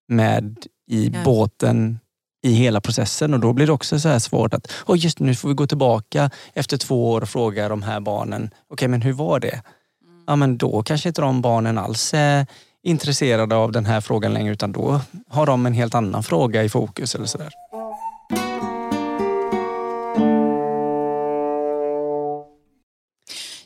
med 0.07 0.57
i 0.88 1.07
ja. 1.07 1.19
båten 1.25 1.99
i 2.43 2.53
hela 2.53 2.81
processen 2.81 3.33
och 3.33 3.39
då 3.39 3.53
blir 3.53 3.65
det 3.65 3.73
också 3.73 3.99
så 3.99 4.09
här 4.09 4.19
svårt 4.19 4.53
att, 4.53 4.71
oh 4.85 4.99
just 4.99 5.19
nu 5.19 5.35
får 5.35 5.49
vi 5.49 5.55
gå 5.55 5.67
tillbaka 5.67 6.29
efter 6.53 6.77
två 6.77 7.11
år 7.11 7.21
och 7.21 7.29
fråga 7.29 7.69
de 7.69 7.83
här 7.83 7.99
barnen, 7.99 8.43
okej 8.43 8.55
okay, 8.69 8.88
men 8.88 9.01
hur 9.01 9.13
var 9.13 9.39
det? 9.39 9.61
Mm. 10.07 10.23
Ja 10.27 10.35
men 10.35 10.57
då 10.57 10.83
kanske 10.83 11.09
inte 11.09 11.21
de 11.21 11.41
barnen 11.41 11.77
alls 11.77 12.13
är 12.13 12.45
intresserade 12.83 13.55
av 13.55 13.71
den 13.71 13.85
här 13.85 14.01
frågan 14.01 14.33
längre 14.33 14.53
utan 14.53 14.71
då 14.71 15.01
har 15.29 15.45
de 15.45 15.65
en 15.65 15.73
helt 15.73 15.95
annan 15.95 16.23
fråga 16.23 16.63
i 16.63 16.69
fokus 16.69 17.15
eller 17.15 17.25
sådär. 17.25 17.53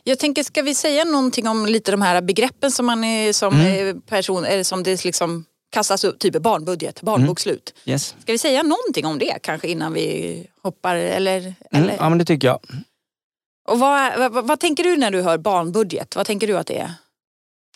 Jag 0.10 0.20
tänker, 0.20 0.44
ska 0.44 0.62
vi 0.62 0.76
säga 0.76 1.04
någonting 1.04 1.48
om 1.48 1.66
lite 1.66 1.92
de 1.92 2.02
här 2.02 2.22
begreppen 2.22 2.72
som 2.72 2.86
man 2.86 3.04
är 3.04 3.34
som 3.34 3.54
mm. 3.54 4.02
person, 4.02 4.46
eller 4.46 4.64
som 4.64 4.84
det 4.84 5.06
liksom 5.06 5.46
kastas 5.72 6.04
upp, 6.04 6.20
typ 6.20 6.42
barnbudget, 6.42 7.02
barnbokslut. 7.02 7.74
Mm. 7.86 7.94
Yes. 7.94 8.16
Ska 8.22 8.32
vi 8.32 8.38
säga 8.38 8.64
någonting 8.64 9.06
om 9.06 9.20
det 9.20 9.38
kanske 9.42 9.68
innan 9.68 9.94
vi 9.94 10.48
hoppar? 10.62 10.96
Eller, 10.96 11.38
mm. 11.38 11.56
eller? 11.72 11.96
Ja 12.00 12.10
men 12.10 12.18
det 12.18 12.26
tycker 12.26 12.48
jag. 12.48 12.60
Och 13.68 13.80
vad, 13.80 14.32
vad, 14.32 14.48
vad, 14.48 14.60
tänker 14.60 14.84
du 14.84 14.98
när 14.98 15.12
du 15.12 15.22
hör 15.22 15.38
barnbudget? 15.38 16.16
Vad 16.16 16.26
tänker 16.26 16.48
du 16.48 16.58
att 16.58 16.68
det 16.68 16.80
är? 16.80 16.94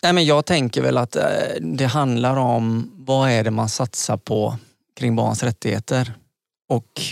Nej, 0.02 0.12
men 0.12 0.24
jag 0.24 0.46
tänker 0.46 0.82
väl 0.82 0.98
att 0.98 1.16
eh, 1.16 1.24
det 1.60 1.86
handlar 1.86 2.36
om 2.36 2.90
vad 2.94 3.30
är 3.30 3.44
det 3.44 3.50
man 3.50 3.68
satsar 3.68 4.16
på 4.16 4.56
kring 4.96 5.16
barns 5.16 5.42
rättigheter. 5.42 6.12
Och 6.68 7.02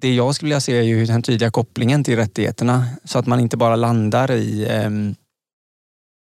det 0.00 0.14
jag 0.14 0.34
skulle 0.34 0.46
vilja 0.46 0.60
se 0.60 0.78
är 0.78 0.82
ju 0.82 1.06
den 1.06 1.22
tydliga 1.22 1.50
kopplingen 1.50 2.04
till 2.04 2.16
rättigheterna 2.16 2.86
så 3.04 3.18
att 3.18 3.26
man 3.26 3.40
inte 3.40 3.56
bara 3.56 3.76
landar 3.76 4.30
i 4.30 4.66
eh, 4.68 4.90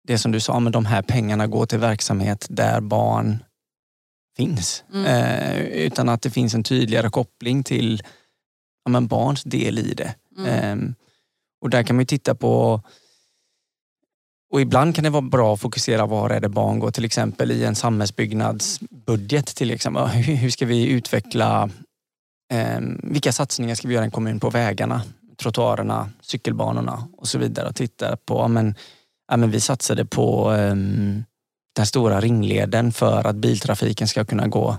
det 0.08 0.18
som 0.18 0.32
du 0.32 0.40
sa, 0.40 0.60
men 0.60 0.72
de 0.72 0.86
här 0.86 1.02
pengarna 1.02 1.46
går 1.46 1.66
till 1.66 1.78
verksamhet 1.78 2.46
där 2.50 2.80
barn 2.80 3.38
finns. 4.36 4.84
Mm. 4.92 5.06
Eh, 5.06 5.60
utan 5.60 6.08
att 6.08 6.22
det 6.22 6.30
finns 6.30 6.54
en 6.54 6.64
tydligare 6.64 7.10
koppling 7.10 7.64
till 7.64 8.02
ja, 8.84 8.90
men 8.90 9.06
barns 9.06 9.42
del 9.42 9.78
i 9.78 9.94
det. 9.94 10.14
Mm. 10.38 10.48
Eh, 10.48 10.94
och 11.60 11.70
där 11.70 11.82
kan 11.82 11.96
man 11.96 12.06
titta 12.06 12.34
på 12.34 12.82
och 14.50 14.60
ibland 14.60 14.94
kan 14.94 15.04
det 15.04 15.10
vara 15.10 15.22
bra 15.22 15.54
att 15.54 15.60
fokusera 15.60 16.06
var 16.06 16.30
är 16.30 16.40
det 16.40 16.48
barn 16.48 16.78
går, 16.78 16.90
till 16.90 17.04
exempel 17.04 17.50
i 17.50 17.64
en 17.64 17.74
samhällsbyggnadsbudget. 17.74 19.46
Till 19.46 19.70
exempel. 19.70 20.06
Hur 20.06 20.50
ska 20.50 20.66
vi 20.66 20.86
utveckla, 20.86 21.70
eh, 22.50 22.80
vilka 23.02 23.32
satsningar 23.32 23.74
ska 23.74 23.88
vi 23.88 23.94
göra 23.94 24.04
i 24.04 24.06
en 24.06 24.10
kommun 24.10 24.40
på 24.40 24.50
vägarna, 24.50 25.02
trottoarerna, 25.36 26.10
cykelbanorna 26.20 27.08
och 27.16 27.28
så 27.28 27.38
vidare. 27.38 27.68
Och 27.68 27.76
titta 27.76 28.16
på, 28.16 28.48
men, 28.48 28.74
ja, 29.28 29.36
men 29.36 29.50
vi 29.50 29.60
satsade 29.60 30.04
på 30.04 30.52
eh, 30.52 30.74
den 31.76 31.86
stora 31.86 32.20
ringleden 32.20 32.92
för 32.92 33.26
att 33.26 33.36
biltrafiken 33.36 34.08
ska 34.08 34.24
kunna 34.24 34.46
gå 34.46 34.76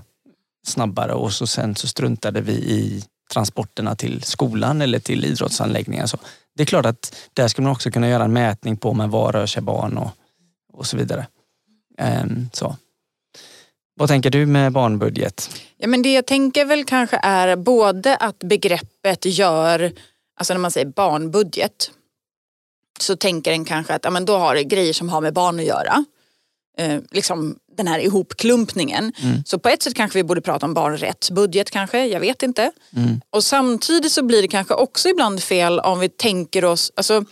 snabbare 0.66 1.12
och 1.12 1.32
så 1.32 1.46
sen 1.46 1.74
så 1.74 1.88
struntade 1.88 2.40
vi 2.40 2.52
i 2.52 3.04
transporterna 3.32 3.96
till 3.96 4.22
skolan 4.22 4.82
eller 4.82 4.98
till 4.98 5.24
idrottsanläggningar. 5.24 6.06
Så 6.06 6.18
det 6.56 6.62
är 6.62 6.66
klart 6.66 6.86
att 6.86 7.14
där 7.32 7.48
skulle 7.48 7.64
man 7.64 7.72
också 7.72 7.90
kunna 7.90 8.08
göra 8.08 8.24
en 8.24 8.32
mätning 8.32 8.76
på 8.76 8.94
men 8.94 9.10
var 9.10 9.32
rör 9.32 9.46
sig 9.46 9.62
barn 9.62 9.98
och, 9.98 10.10
och 10.72 10.86
så 10.86 10.96
vidare. 10.96 11.26
Um, 12.22 12.50
så. 12.52 12.76
Vad 13.94 14.08
tänker 14.08 14.30
du 14.30 14.46
med 14.46 14.72
barnbudget? 14.72 15.62
Ja, 15.76 15.88
men 15.88 16.02
det 16.02 16.12
jag 16.12 16.26
tänker 16.26 16.64
väl 16.64 16.84
kanske 16.84 17.20
är 17.22 17.56
både 17.56 18.16
att 18.16 18.38
begreppet 18.38 19.24
gör, 19.24 19.92
alltså 20.36 20.54
när 20.54 20.60
man 20.60 20.70
säger 20.70 20.86
barnbudget, 20.86 21.90
så 23.00 23.16
tänker 23.16 23.52
en 23.52 23.64
kanske 23.64 23.94
att 23.94 24.04
ja, 24.04 24.10
men 24.10 24.24
då 24.24 24.36
har 24.36 24.54
det 24.54 24.64
grejer 24.64 24.92
som 24.92 25.08
har 25.08 25.20
med 25.20 25.34
barn 25.34 25.58
att 25.58 25.66
göra. 25.66 26.04
Eh, 26.78 27.00
liksom 27.10 27.56
den 27.76 27.86
här 27.86 27.98
ihopklumpningen. 27.98 29.12
Mm. 29.22 29.44
Så 29.44 29.58
på 29.58 29.68
ett 29.68 29.82
sätt 29.82 29.94
kanske 29.94 30.18
vi 30.18 30.24
borde 30.24 30.40
prata 30.40 30.66
om 30.66 30.74
barnrättsbudget 30.74 31.70
kanske, 31.70 32.06
jag 32.06 32.20
vet 32.20 32.42
inte. 32.42 32.70
Mm. 32.96 33.20
Och 33.30 33.44
samtidigt 33.44 34.12
så 34.12 34.22
blir 34.22 34.42
det 34.42 34.48
kanske 34.48 34.74
också 34.74 35.08
ibland 35.08 35.42
fel 35.42 35.80
om 35.80 36.00
vi 36.00 36.08
tänker 36.08 36.64
oss, 36.64 36.92
alltså 36.94 37.24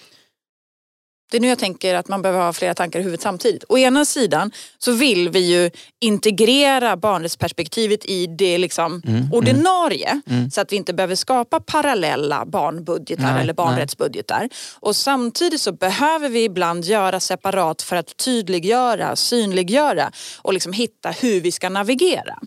det 1.31 1.37
är 1.37 1.41
nu 1.41 1.49
jag 1.49 1.59
tänker 1.59 1.95
att 1.95 2.09
man 2.09 2.23
behöver 2.23 2.41
ha 2.41 2.53
flera 2.53 2.75
tankar 2.75 3.01
i 3.01 3.03
huvudet 3.03 3.23
samtidigt. 3.23 3.65
Å 3.69 3.79
ena 3.79 4.05
sidan 4.05 4.53
så 4.79 4.93
vill 4.93 5.29
vi 5.29 5.39
ju 5.39 5.71
integrera 6.01 6.97
barnrättsperspektivet 6.97 8.05
i 8.05 8.27
det 8.27 8.59
liksom 8.59 9.03
mm, 9.05 9.17
mm. 9.17 9.33
ordinarie 9.33 10.21
mm. 10.27 10.51
så 10.51 10.61
att 10.61 10.73
vi 10.73 10.77
inte 10.77 10.95
behöver 10.95 11.15
skapa 11.15 11.61
parallella 11.61 12.47
barnbudgetar 12.47 13.33
nej, 13.33 13.43
eller 13.43 13.55
barnrättsbudgetar. 13.55 14.41
Nej. 14.41 14.51
Och 14.81 14.97
samtidigt 14.97 15.61
så 15.61 15.73
behöver 15.73 16.29
vi 16.29 16.45
ibland 16.45 16.85
göra 16.85 17.21
separat 17.21 17.83
för 17.83 17.97
att 17.97 18.17
tydliggöra, 18.17 19.17
synliggöra 19.17 20.13
och 20.43 20.53
liksom 20.53 20.73
hitta 20.73 21.11
hur 21.11 21.41
vi 21.41 21.53
ska 21.53 21.69
navigera. 21.69 22.39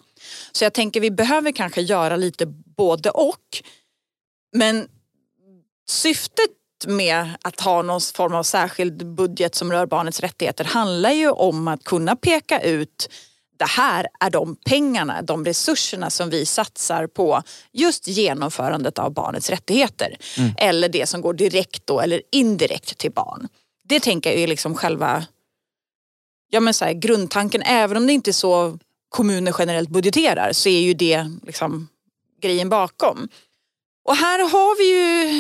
Så 0.52 0.64
jag 0.64 0.74
tänker 0.74 1.02
vi 1.02 1.12
behöver 1.12 1.52
kanske 1.52 1.82
göra 1.82 2.16
lite 2.16 2.46
både 2.78 3.10
och. 3.10 3.64
Men 4.56 4.88
syftet 5.90 6.50
med 6.88 7.30
att 7.42 7.60
ha 7.60 7.82
någon 7.82 8.02
form 8.02 8.36
av 8.36 8.44
särskild 8.44 9.16
budget 9.16 9.56
som 9.56 9.72
rör 9.72 9.86
barnets 9.86 10.20
rättigheter 10.20 10.64
handlar 10.64 11.12
ju 11.12 11.30
om 11.30 11.68
att 11.68 11.84
kunna 11.84 12.16
peka 12.16 12.60
ut 12.60 13.10
det 13.58 13.70
här 13.70 14.08
är 14.20 14.30
de 14.30 14.56
pengarna, 14.56 15.22
de 15.22 15.46
resurserna 15.46 16.10
som 16.10 16.30
vi 16.30 16.46
satsar 16.46 17.08
på 17.08 17.44
just 17.72 18.08
genomförandet 18.08 19.00
av 19.00 19.14
barnets 19.14 19.50
rättigheter. 19.50 20.18
Mm. 20.38 20.52
Eller 20.58 20.90
det 20.90 21.10
som 21.10 21.22
går 21.22 21.34
direkt 21.34 21.88
då, 21.88 22.00
eller 22.00 22.22
indirekt 22.32 22.98
till 22.98 23.12
barn. 23.12 23.48
Det 23.84 24.00
tänker 24.00 24.30
jag 24.30 24.40
är 24.40 24.48
liksom 24.48 24.76
själva 24.76 25.26
ja 26.50 26.60
men 26.60 26.74
så 26.74 26.86
här, 26.86 26.94
grundtanken. 26.94 27.62
Även 27.62 27.98
om 27.98 28.08
det 28.08 28.14
inte 28.14 28.30
är 28.30 28.34
så 28.34 28.80
kommuner 29.10 29.56
generellt 29.60 29.90
budgeterar 29.90 30.54
så 30.54 30.70
är 30.70 30.80
ju 30.80 30.94
det 30.94 31.32
liksom 31.44 31.88
grejen 32.42 32.70
bakom. 32.70 33.30
Och 34.06 34.16
här 34.16 34.40
har 34.40 34.78
vi 34.78 34.90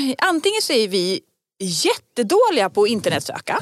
ju, 0.09 0.15
antingen 0.17 0.61
så 0.61 0.73
är 0.73 0.87
vi 0.87 1.21
jättedåliga 1.63 2.69
på 2.69 2.83
att 2.83 2.89
internetsöka. 2.89 3.59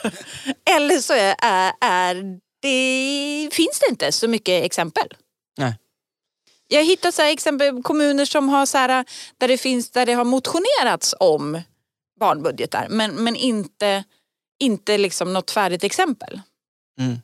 Eller 0.76 0.98
så 0.98 1.12
är, 1.12 1.34
är, 1.80 2.38
det, 2.62 3.50
finns 3.52 3.80
det 3.80 3.90
inte 3.90 4.12
så 4.12 4.28
mycket 4.28 4.64
exempel. 4.64 5.08
Nej. 5.58 5.78
Jag 6.68 6.78
har 6.78 6.84
hittat 6.84 7.14
så 7.14 7.22
exempel 7.22 7.82
kommuner 7.82 8.24
som 8.24 8.48
har 8.48 8.66
så 8.66 8.78
här, 8.78 9.04
där, 9.38 9.48
det 9.48 9.58
finns, 9.58 9.90
där 9.90 10.06
det 10.06 10.12
har 10.12 10.24
motionerats 10.24 11.14
om 11.20 11.62
barnbudgetar 12.20 12.86
men, 12.90 13.10
men 13.14 13.36
inte, 13.36 14.04
inte 14.58 14.98
liksom 14.98 15.32
något 15.32 15.50
färdigt 15.50 15.84
exempel. 15.84 16.40
Mm. 17.00 17.16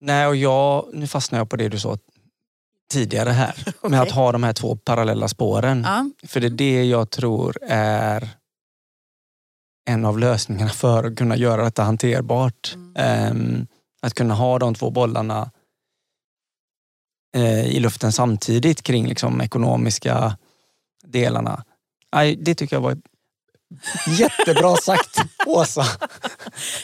Nej, 0.00 0.26
och 0.26 0.36
jag, 0.36 0.88
nu 0.92 1.06
fastnar 1.06 1.38
jag 1.38 1.50
på 1.50 1.56
det 1.56 1.68
du 1.68 1.78
sa 1.80 1.98
tidigare 2.94 3.30
här. 3.30 3.54
okay. 3.66 3.72
Med 3.90 4.00
att 4.00 4.10
ha 4.10 4.32
de 4.32 4.42
här 4.42 4.52
två 4.52 4.76
parallella 4.76 5.28
spåren. 5.28 5.82
Ja. 5.86 6.10
För 6.28 6.40
det 6.40 6.46
är 6.46 6.50
det 6.50 6.84
jag 6.84 7.10
tror 7.10 7.58
är 7.68 8.28
en 9.90 10.04
av 10.04 10.18
lösningarna 10.18 10.70
för 10.70 11.04
att 11.04 11.16
kunna 11.16 11.36
göra 11.36 11.64
detta 11.64 11.82
hanterbart. 11.82 12.74
Mm. 12.74 13.30
Um, 13.30 13.66
att 14.02 14.14
kunna 14.14 14.34
ha 14.34 14.58
de 14.58 14.74
två 14.74 14.90
bollarna 14.90 15.50
uh, 17.36 17.66
i 17.66 17.80
luften 17.80 18.12
samtidigt 18.12 18.82
kring 18.82 19.06
liksom 19.06 19.40
ekonomiska 19.40 20.36
delarna. 21.04 21.64
Det 22.38 22.54
tycker 22.54 22.76
jag 22.76 22.80
var 22.80 22.96
Jättebra 24.18 24.76
sagt, 24.76 25.18
Åsa. 25.46 25.84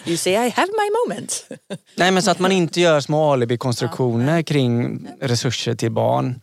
You 0.04 0.16
say 0.16 0.32
I 0.32 0.48
have 0.50 0.68
my 0.68 0.90
moment. 1.06 1.46
Nej, 1.94 2.10
men 2.10 2.22
så 2.22 2.30
att 2.30 2.38
man 2.38 2.52
inte 2.52 2.80
gör 2.80 3.00
små 3.00 3.32
alibi-konstruktioner 3.32 4.42
kring 4.42 5.06
resurser 5.20 5.74
till 5.74 5.90
barn 5.90 6.40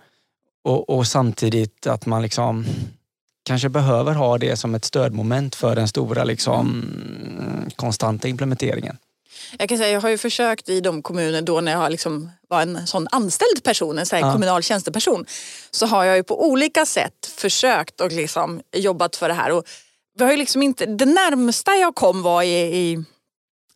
och, 0.63 0.89
och, 0.89 1.07
samtidigt 1.07 1.87
att 1.87 2.05
man 2.05 2.21
liksom 2.21 2.65
kanske 3.43 3.69
behöver 3.69 4.13
ha 4.13 4.37
det 4.37 4.57
som 4.57 4.75
ett 4.75 4.85
stödmoment 4.85 5.55
för 5.55 5.75
den 5.75 5.87
stora 5.87 6.23
liksom, 6.23 6.85
konstanta 7.75 8.27
implementeringen. 8.27 8.97
Jag 9.59 9.69
kan 9.69 9.77
säga, 9.77 9.89
jag 9.89 10.01
har 10.01 10.09
ju 10.09 10.17
försökt 10.17 10.69
i 10.69 10.81
de 10.81 11.01
kommuner 11.01 11.41
då 11.41 11.61
när 11.61 11.71
jag 11.71 11.91
liksom 11.91 12.29
var 12.47 12.61
en 12.61 12.87
sån 12.87 13.07
anställd 13.11 13.63
person, 13.63 13.99
en 13.99 14.05
sån 14.05 14.19
ja. 14.19 14.33
kommunal 14.33 14.63
tjänsteperson, 14.63 15.25
så 15.71 15.85
har 15.85 16.03
jag 16.03 16.17
ju 16.17 16.23
på 16.23 16.49
olika 16.49 16.85
sätt 16.85 17.33
försökt 17.37 18.01
och 18.01 18.11
liksom 18.11 18.61
jobbat 18.75 19.15
för 19.15 19.27
det 19.27 19.33
här. 19.33 19.51
Och 19.51 19.63
vi 20.17 20.23
har 20.23 20.31
ju 20.31 20.37
liksom 20.37 20.63
inte, 20.63 20.85
det 20.85 21.05
närmsta 21.05 21.75
jag 21.75 21.95
kom 21.95 22.21
var 22.21 22.43
i, 22.43 22.77
i 22.77 23.03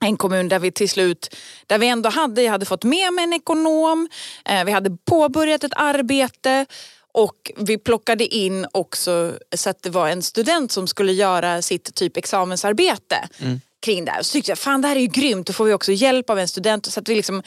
en 0.01 0.17
kommun 0.17 0.49
där 0.49 0.59
vi 0.59 0.71
till 0.71 0.89
slut, 0.89 1.35
där 1.67 1.77
vi 1.77 1.87
ändå 1.87 2.09
hade, 2.09 2.41
jag 2.41 2.51
hade 2.51 2.65
fått 2.65 2.83
med 2.83 3.13
mig 3.13 3.23
en 3.23 3.33
ekonom, 3.33 4.09
eh, 4.45 4.63
vi 4.63 4.71
hade 4.71 4.97
påbörjat 5.05 5.63
ett 5.63 5.73
arbete 5.75 6.65
och 7.13 7.51
vi 7.57 7.77
plockade 7.77 8.35
in 8.35 8.65
också 8.71 9.33
så 9.55 9.69
att 9.69 9.83
det 9.83 9.89
var 9.89 10.09
en 10.09 10.21
student 10.21 10.71
som 10.71 10.87
skulle 10.87 11.13
göra 11.13 11.61
sitt 11.61 11.95
typ 11.95 12.17
examensarbete 12.17 13.29
mm. 13.37 13.61
kring 13.79 14.05
det 14.05 14.11
här. 14.11 14.21
Så 14.21 14.31
tyckte 14.31 14.51
jag, 14.51 14.57
fan 14.57 14.81
det 14.81 14.87
här 14.87 14.95
är 14.95 14.99
ju 14.99 15.07
grymt, 15.07 15.47
då 15.47 15.53
får 15.53 15.65
vi 15.65 15.73
också 15.73 15.91
hjälp 15.91 16.29
av 16.29 16.39
en 16.39 16.47
student. 16.47 16.85
Så 16.85 16.99
att 16.99 17.09
vi 17.09 17.15
liksom, 17.15 17.43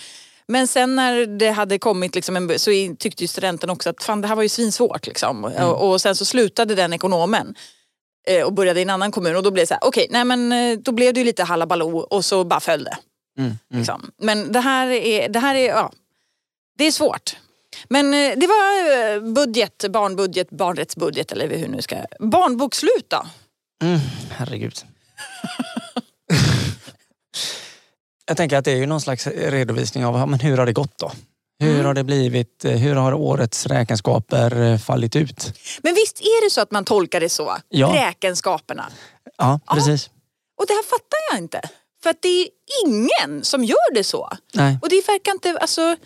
men 0.47 0.69
sen 0.69 0.97
när 0.97 1.27
det 1.27 1.51
hade 1.51 1.79
kommit 1.79 2.15
liksom 2.15 2.37
en, 2.37 2.59
så 2.59 2.71
tyckte 2.99 3.25
ju 3.25 3.29
studenten 3.29 3.71
också 3.71 3.91
att 3.91 4.03
fan 4.03 4.21
det 4.21 4.29
här 4.29 4.37
var 4.37 4.43
ju 4.43 4.49
svinsvårt. 4.49 5.07
Liksom. 5.07 5.45
Mm. 5.45 5.69
Och, 5.69 5.91
och 5.91 6.01
sen 6.01 6.17
så 6.17 6.25
slutade 6.25 6.75
den 6.75 6.93
ekonomen. 6.93 7.55
Eh, 8.27 8.45
och 8.45 8.53
började 8.53 8.81
i 8.81 8.83
en 8.83 8.91
annan 8.91 9.13
kommun 9.13 9.37
och 9.37 9.43
då 9.43 9.51
blev 9.51 9.63
det 9.63 9.67
så 9.67 9.75
här, 9.75 9.85
okej, 9.85 10.07
okay, 10.09 10.13
nej 10.13 10.25
men 10.25 10.53
eh, 10.53 10.79
då 10.79 10.93
blev 10.93 11.15
det 11.15 11.25
lite 11.25 11.45
halabaloo 11.45 11.99
och 11.99 12.25
så 12.25 12.45
bara 12.45 12.61
föll 12.61 12.85
det. 12.85 12.97
Mm, 13.39 13.51
mm. 13.51 13.59
Liksom. 13.71 14.11
Men 14.17 14.53
det 14.53 14.61
här 14.61 14.87
är, 14.87 15.29
det 15.29 15.39
här 15.39 15.55
är, 15.55 15.69
ja, 15.69 15.93
det 16.79 16.85
är 16.85 16.93
svårt. 16.93 17.37
Men 17.89 18.15
eh, 18.15 18.33
det 18.37 18.47
var 18.47 19.21
budget, 19.35 19.85
barnbudget, 19.91 20.51
barnrättsbudget 20.51 21.33
eller 21.33 21.59
hur 21.59 21.69
nu 21.69 21.83
ska... 21.83 21.97
Barnbokslut 22.19 23.07
då? 23.09 23.27
Mm, 23.83 24.01
herregud. 24.31 24.75
Jag 28.27 28.37
tänker 28.37 28.57
att 28.57 28.65
det 28.65 28.73
är 28.73 28.77
ju 28.77 28.87
någon 28.87 29.01
slags 29.01 29.27
redovisning 29.27 30.07
av 30.07 30.29
men 30.29 30.41
hur 30.41 30.57
har 30.57 30.67
det 30.67 30.73
gått 30.73 30.99
då? 30.99 31.13
Hur 31.61 31.75
mm. 31.75 31.87
har 31.87 31.95
det 31.95 32.05
blivit? 32.05 32.65
Hur 32.65 32.95
har 32.95 33.15
årets 33.15 33.67
räkenskaper 33.67 34.63
eh, 34.63 34.79
fallit 34.79 35.17
ut? 35.17 35.53
Men 35.83 35.95
visst 35.95 36.21
är 36.21 36.45
det 36.45 36.51
så 36.51 36.61
att 36.61 36.71
man 36.71 36.85
tolkar 36.85 37.21
det 37.21 37.29
så? 37.29 37.57
Ja. 37.69 37.95
Räkenskaperna. 37.95 38.85
Ja, 39.39 39.61
precis. 39.71 40.11
Ja. 40.13 40.21
Och 40.61 40.67
det 40.67 40.73
här 40.73 40.83
fattar 40.83 41.19
jag 41.31 41.39
inte. 41.39 41.61
För 42.03 42.11
att 42.11 42.23
det 42.23 42.29
är 42.29 42.49
ingen 42.87 43.45
som 43.45 43.65
gör 43.65 43.95
det 43.95 44.05
så. 44.05 44.31
Nej. 44.55 44.79
Och 44.83 44.89
det 44.89 45.09
verkar 45.09 45.33
inte, 45.33 45.59
alltså 45.59 45.97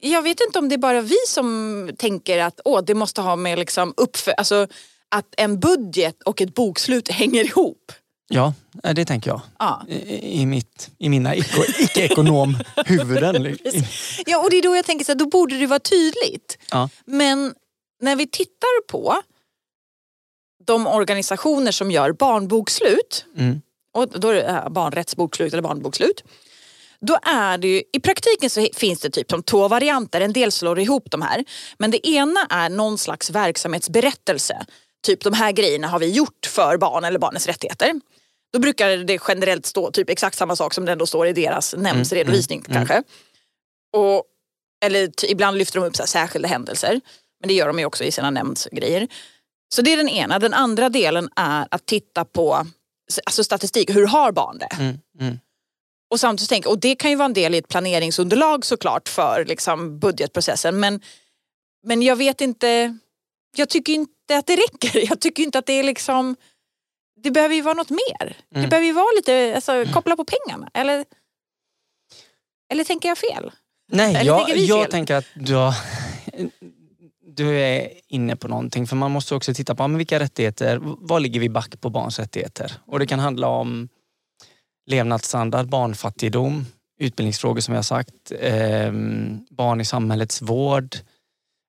jag 0.00 0.22
vet 0.22 0.40
inte 0.40 0.58
om 0.58 0.68
det 0.68 0.74
är 0.74 0.78
bara 0.78 1.00
vi 1.00 1.16
som 1.28 1.90
tänker 1.98 2.38
att 2.38 2.60
åh, 2.64 2.80
det 2.86 2.94
måste 2.94 3.20
ha 3.20 3.36
med 3.36 3.58
liksom 3.58 3.94
uppför, 3.96 4.32
alltså 4.32 4.66
att 5.08 5.34
en 5.36 5.60
budget 5.60 6.22
och 6.22 6.40
ett 6.40 6.54
bokslut 6.54 7.08
hänger 7.08 7.44
ihop. 7.44 7.92
Ja, 8.28 8.54
det 8.94 9.04
tänker 9.04 9.30
jag. 9.30 9.40
Ja. 9.58 9.82
I, 9.88 10.40
i, 10.40 10.46
mitt, 10.46 10.90
i 10.98 11.08
mina 11.08 11.36
icke-ekonom-huvuden. 11.36 13.58
ja, 14.26 14.38
och 14.38 14.50
det 14.50 14.56
är 14.56 14.62
då 14.62 14.76
jag 14.76 14.84
tänker 14.84 15.04
så 15.04 15.12
här, 15.12 15.18
då 15.18 15.26
borde 15.26 15.58
det 15.58 15.66
vara 15.66 15.78
tydligt. 15.78 16.58
Ja. 16.70 16.88
Men 17.04 17.54
när 18.00 18.16
vi 18.16 18.26
tittar 18.26 18.86
på 18.88 19.22
de 20.66 20.86
organisationer 20.86 21.72
som 21.72 21.90
gör 21.90 22.12
barnbokslut, 22.12 23.24
mm. 23.36 23.60
och 23.92 24.20
då 24.20 24.28
är 24.28 24.34
det 24.34 24.70
barnrättsbokslut 24.70 25.52
eller 25.52 25.62
barnbokslut. 25.62 26.24
Då 27.00 27.18
är 27.22 27.58
det 27.58 27.68
ju, 27.68 27.82
i 27.92 28.00
praktiken 28.00 28.50
så 28.50 28.68
finns 28.74 29.00
det 29.00 29.10
typ 29.10 29.30
som 29.30 29.42
två 29.42 29.68
varianter, 29.68 30.20
en 30.20 30.32
del 30.32 30.52
slår 30.52 30.78
ihop 30.78 31.10
de 31.10 31.22
här. 31.22 31.44
Men 31.78 31.90
det 31.90 32.08
ena 32.08 32.46
är 32.50 32.68
någon 32.68 32.98
slags 32.98 33.30
verksamhetsberättelse. 33.30 34.66
Typ 35.02 35.24
de 35.24 35.32
här 35.32 35.52
grejerna 35.52 35.88
har 35.88 35.98
vi 35.98 36.10
gjort 36.10 36.46
för 36.46 36.76
barn 36.76 37.04
eller 37.04 37.18
barnens 37.18 37.46
rättigheter. 37.46 37.92
Då 38.52 38.58
brukar 38.58 38.96
det 38.96 39.20
generellt 39.28 39.66
stå 39.66 39.90
typ 39.90 40.10
exakt 40.10 40.38
samma 40.38 40.56
sak 40.56 40.74
som 40.74 40.84
det 40.84 40.92
ändå 40.92 41.06
står 41.06 41.26
i 41.26 41.32
deras 41.32 41.74
nämndsredovisning 41.78 42.58
mm, 42.58 42.76
mm, 42.76 42.86
kanske. 42.86 43.08
Och, 43.96 44.24
eller 44.84 45.10
ibland 45.30 45.58
lyfter 45.58 45.80
de 45.80 45.86
upp 45.86 45.96
så 45.96 46.06
särskilda 46.06 46.48
händelser. 46.48 47.00
Men 47.40 47.48
det 47.48 47.54
gör 47.54 47.66
de 47.66 47.78
ju 47.78 47.84
också 47.84 48.04
i 48.04 48.12
sina 48.12 48.30
nämndsgrejer. 48.30 49.08
Så 49.74 49.82
det 49.82 49.92
är 49.92 49.96
den 49.96 50.08
ena. 50.08 50.38
Den 50.38 50.54
andra 50.54 50.88
delen 50.88 51.28
är 51.36 51.68
att 51.70 51.86
titta 51.86 52.24
på 52.24 52.66
alltså 53.26 53.44
statistik. 53.44 53.90
Hur 53.90 54.06
har 54.06 54.32
barn 54.32 54.58
det? 54.58 54.76
Mm, 54.78 54.98
mm. 55.20 55.38
Och 56.10 56.20
samtidigt 56.20 56.48
tänka, 56.48 56.68
och 56.68 56.78
det 56.78 56.94
kan 56.94 57.10
ju 57.10 57.16
vara 57.16 57.26
en 57.26 57.32
del 57.32 57.54
i 57.54 57.58
ett 57.58 57.68
planeringsunderlag 57.68 58.64
såklart 58.64 59.08
för 59.08 59.44
liksom, 59.44 59.98
budgetprocessen. 59.98 60.80
Men, 60.80 61.00
men 61.86 62.02
jag 62.02 62.16
vet 62.16 62.40
inte, 62.40 62.98
jag 63.56 63.68
tycker 63.68 63.92
inte 63.92 64.36
att 64.36 64.46
det 64.46 64.56
räcker. 64.56 65.06
Jag 65.08 65.20
tycker 65.20 65.42
inte 65.42 65.58
att 65.58 65.66
det 65.66 65.72
är 65.72 65.82
liksom, 65.82 66.36
det 67.22 67.30
behöver 67.30 67.54
ju 67.54 67.62
vara 67.62 67.74
något 67.74 67.90
mer. 67.90 68.22
Mm. 68.22 68.62
Det 68.62 68.68
behöver 68.68 68.86
ju 68.86 68.92
vara 68.92 69.12
lite, 69.16 69.54
alltså, 69.54 69.84
koppla 69.92 70.16
på 70.16 70.24
pengarna. 70.24 70.70
Eller, 70.74 71.04
eller 72.72 72.84
tänker 72.84 73.08
jag 73.08 73.18
fel? 73.18 73.50
Nej, 73.92 74.14
eller 74.14 74.24
jag, 74.24 74.46
tänker 74.46 74.62
jag 74.62 74.90
tänker 74.90 75.14
att 75.14 75.26
du 75.34 75.54
har 75.54 75.74
du 77.38 77.60
är 77.60 77.90
inne 78.08 78.36
på 78.36 78.48
någonting. 78.48 78.86
För 78.86 78.96
man 78.96 79.10
måste 79.10 79.34
också 79.34 79.54
titta 79.54 79.74
på 79.74 79.88
men 79.88 79.98
vilka 79.98 80.20
rättigheter, 80.20 80.78
var 80.82 81.20
ligger 81.20 81.40
vi 81.40 81.48
back 81.48 81.80
på 81.80 81.90
barns 81.90 82.18
rättigheter? 82.18 82.72
Och 82.86 82.98
det 82.98 83.06
kan 83.06 83.18
handla 83.18 83.48
om 83.48 83.88
levnadsstandard, 84.86 85.68
barnfattigdom, 85.68 86.66
utbildningsfrågor 87.00 87.60
som 87.60 87.74
jag 87.74 87.84
sagt, 87.84 88.32
eh, 88.40 88.92
barn 89.50 89.80
i 89.80 89.84
samhällets 89.84 90.42
vård. 90.42 90.96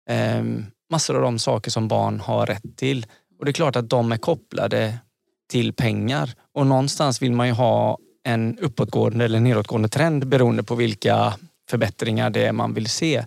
Eh, 0.09 0.43
massor 0.89 1.15
av 1.15 1.21
de 1.21 1.39
saker 1.39 1.71
som 1.71 1.87
barn 1.87 2.19
har 2.19 2.45
rätt 2.45 2.77
till. 2.77 3.05
Och 3.39 3.45
det 3.45 3.51
är 3.51 3.53
klart 3.53 3.75
att 3.75 3.89
de 3.89 4.11
är 4.11 4.17
kopplade 4.17 4.97
till 5.49 5.73
pengar. 5.73 6.33
Och 6.53 6.67
någonstans 6.67 7.21
vill 7.21 7.31
man 7.31 7.47
ju 7.47 7.53
ha 7.53 7.97
en 8.23 8.57
uppåtgående 8.59 9.25
eller 9.25 9.39
nedåtgående 9.39 9.89
trend 9.89 10.27
beroende 10.27 10.63
på 10.63 10.75
vilka 10.75 11.33
förbättringar 11.69 12.29
det 12.29 12.45
är 12.45 12.51
man 12.51 12.73
vill 12.73 12.89
se. 12.89 13.25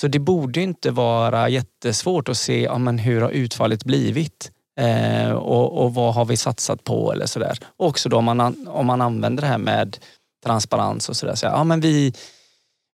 Så 0.00 0.08
det 0.08 0.18
borde 0.18 0.60
inte 0.60 0.90
vara 0.90 1.48
jättesvårt 1.48 2.28
att 2.28 2.36
se 2.36 2.62
ja, 2.62 2.78
men 2.78 2.98
hur 2.98 3.20
har 3.20 3.30
utfallet 3.30 3.84
blivit 3.84 4.50
eh, 4.80 5.30
och, 5.30 5.84
och, 5.84 5.94
vad 5.94 6.14
har 6.14 6.24
vi 6.24 6.36
satsat 6.36 6.84
på 6.84 7.12
eller 7.12 7.26
sådär. 7.26 7.58
Också 7.76 8.08
då 8.08 8.16
om 8.16 8.24
man, 8.24 8.68
om 8.68 8.86
man 8.86 9.00
använder 9.00 9.40
det 9.40 9.48
här 9.48 9.58
med 9.58 9.98
transparens 10.44 11.08
och 11.08 11.16
sådär. 11.16 11.34
Så, 11.34 11.46
ja, 11.46 11.64
men 11.64 11.80
vi, 11.80 12.14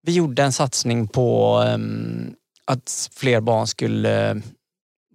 vi 0.02 0.12
gjorde 0.12 0.42
en 0.42 0.52
satsning 0.52 1.08
på 1.08 1.58
um, 1.74 2.34
att 2.64 3.10
fler 3.12 3.40
barn 3.40 3.66
skulle 3.66 4.30
eh, 4.30 4.36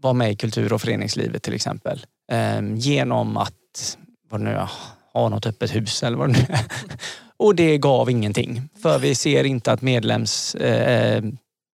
vara 0.02 0.14
med 0.14 0.32
i 0.32 0.36
kultur 0.36 0.74
och 0.74 0.82
föreningslivet 0.82 1.44
till 1.44 1.54
exempel. 1.54 2.06
Um, 2.32 2.76
genom 2.76 3.38
att 3.38 3.98
vad 4.30 4.42
nu 4.42 4.50
är, 4.50 4.70
ha 5.14 5.30
något 5.30 5.46
öppet 5.46 5.76
hus 5.76 6.04
eller 6.04 6.18
vad 6.18 6.30
det 6.30 6.40
nu 6.40 6.46
är. 6.50 6.66
och 7.38 7.56
det 7.56 7.78
gav 7.78 8.10
ingenting. 8.10 8.70
För 8.82 9.00
vi 9.00 9.16
ser 9.16 9.44
inte 9.44 9.72
att 9.72 9.82
medlems 9.82 10.56
uh, 10.56 11.32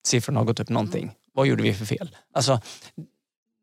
siffrorna 0.06 0.40
har 0.40 0.44
gått 0.44 0.61
upp 0.61 0.68
någonting. 0.68 1.02
Mm. 1.02 1.14
Vad 1.34 1.46
gjorde 1.46 1.62
vi 1.62 1.74
för 1.74 1.87
fel? 1.87 2.16
Alltså, 2.34 2.61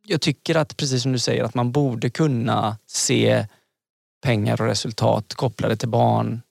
jag 0.05 0.21
tycker 0.21 0.55
att, 0.55 0.77
precis 0.77 1.03
som 1.03 1.11
du 1.11 1.19
säger, 1.19 1.43
att 1.43 1.53
man 1.53 1.71
borde 1.71 2.09
kunna 2.09 2.77
se 2.87 3.45
pengar 4.23 4.61
och 4.61 4.67
resultat 4.67 5.33
kopplade 5.33 5.75
till 5.75 5.89
barn, 5.89 6.41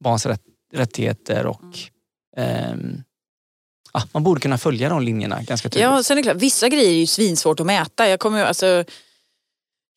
barns 0.00 0.26
rätt, 0.26 0.42
rättigheter 0.72 1.46
och 1.46 1.78
mm. 2.36 2.80
eh, 2.92 3.04
man 4.12 4.22
borde 4.22 4.40
kunna 4.40 4.58
följa 4.58 4.88
de 4.88 5.02
linjerna 5.02 5.42
ganska 5.42 5.68
tydligt. 5.68 5.82
Ja, 5.82 6.02
sen 6.02 6.18
är 6.18 6.22
det 6.22 6.28
klart, 6.30 6.42
vissa 6.42 6.68
grejer 6.68 6.90
är 6.90 6.98
ju 6.98 7.06
svinsvårt 7.06 7.60
att 7.60 7.66
mäta. 7.66 8.08
Jag 8.08 8.20
kommer 8.20 8.44
alltså, 8.44 8.84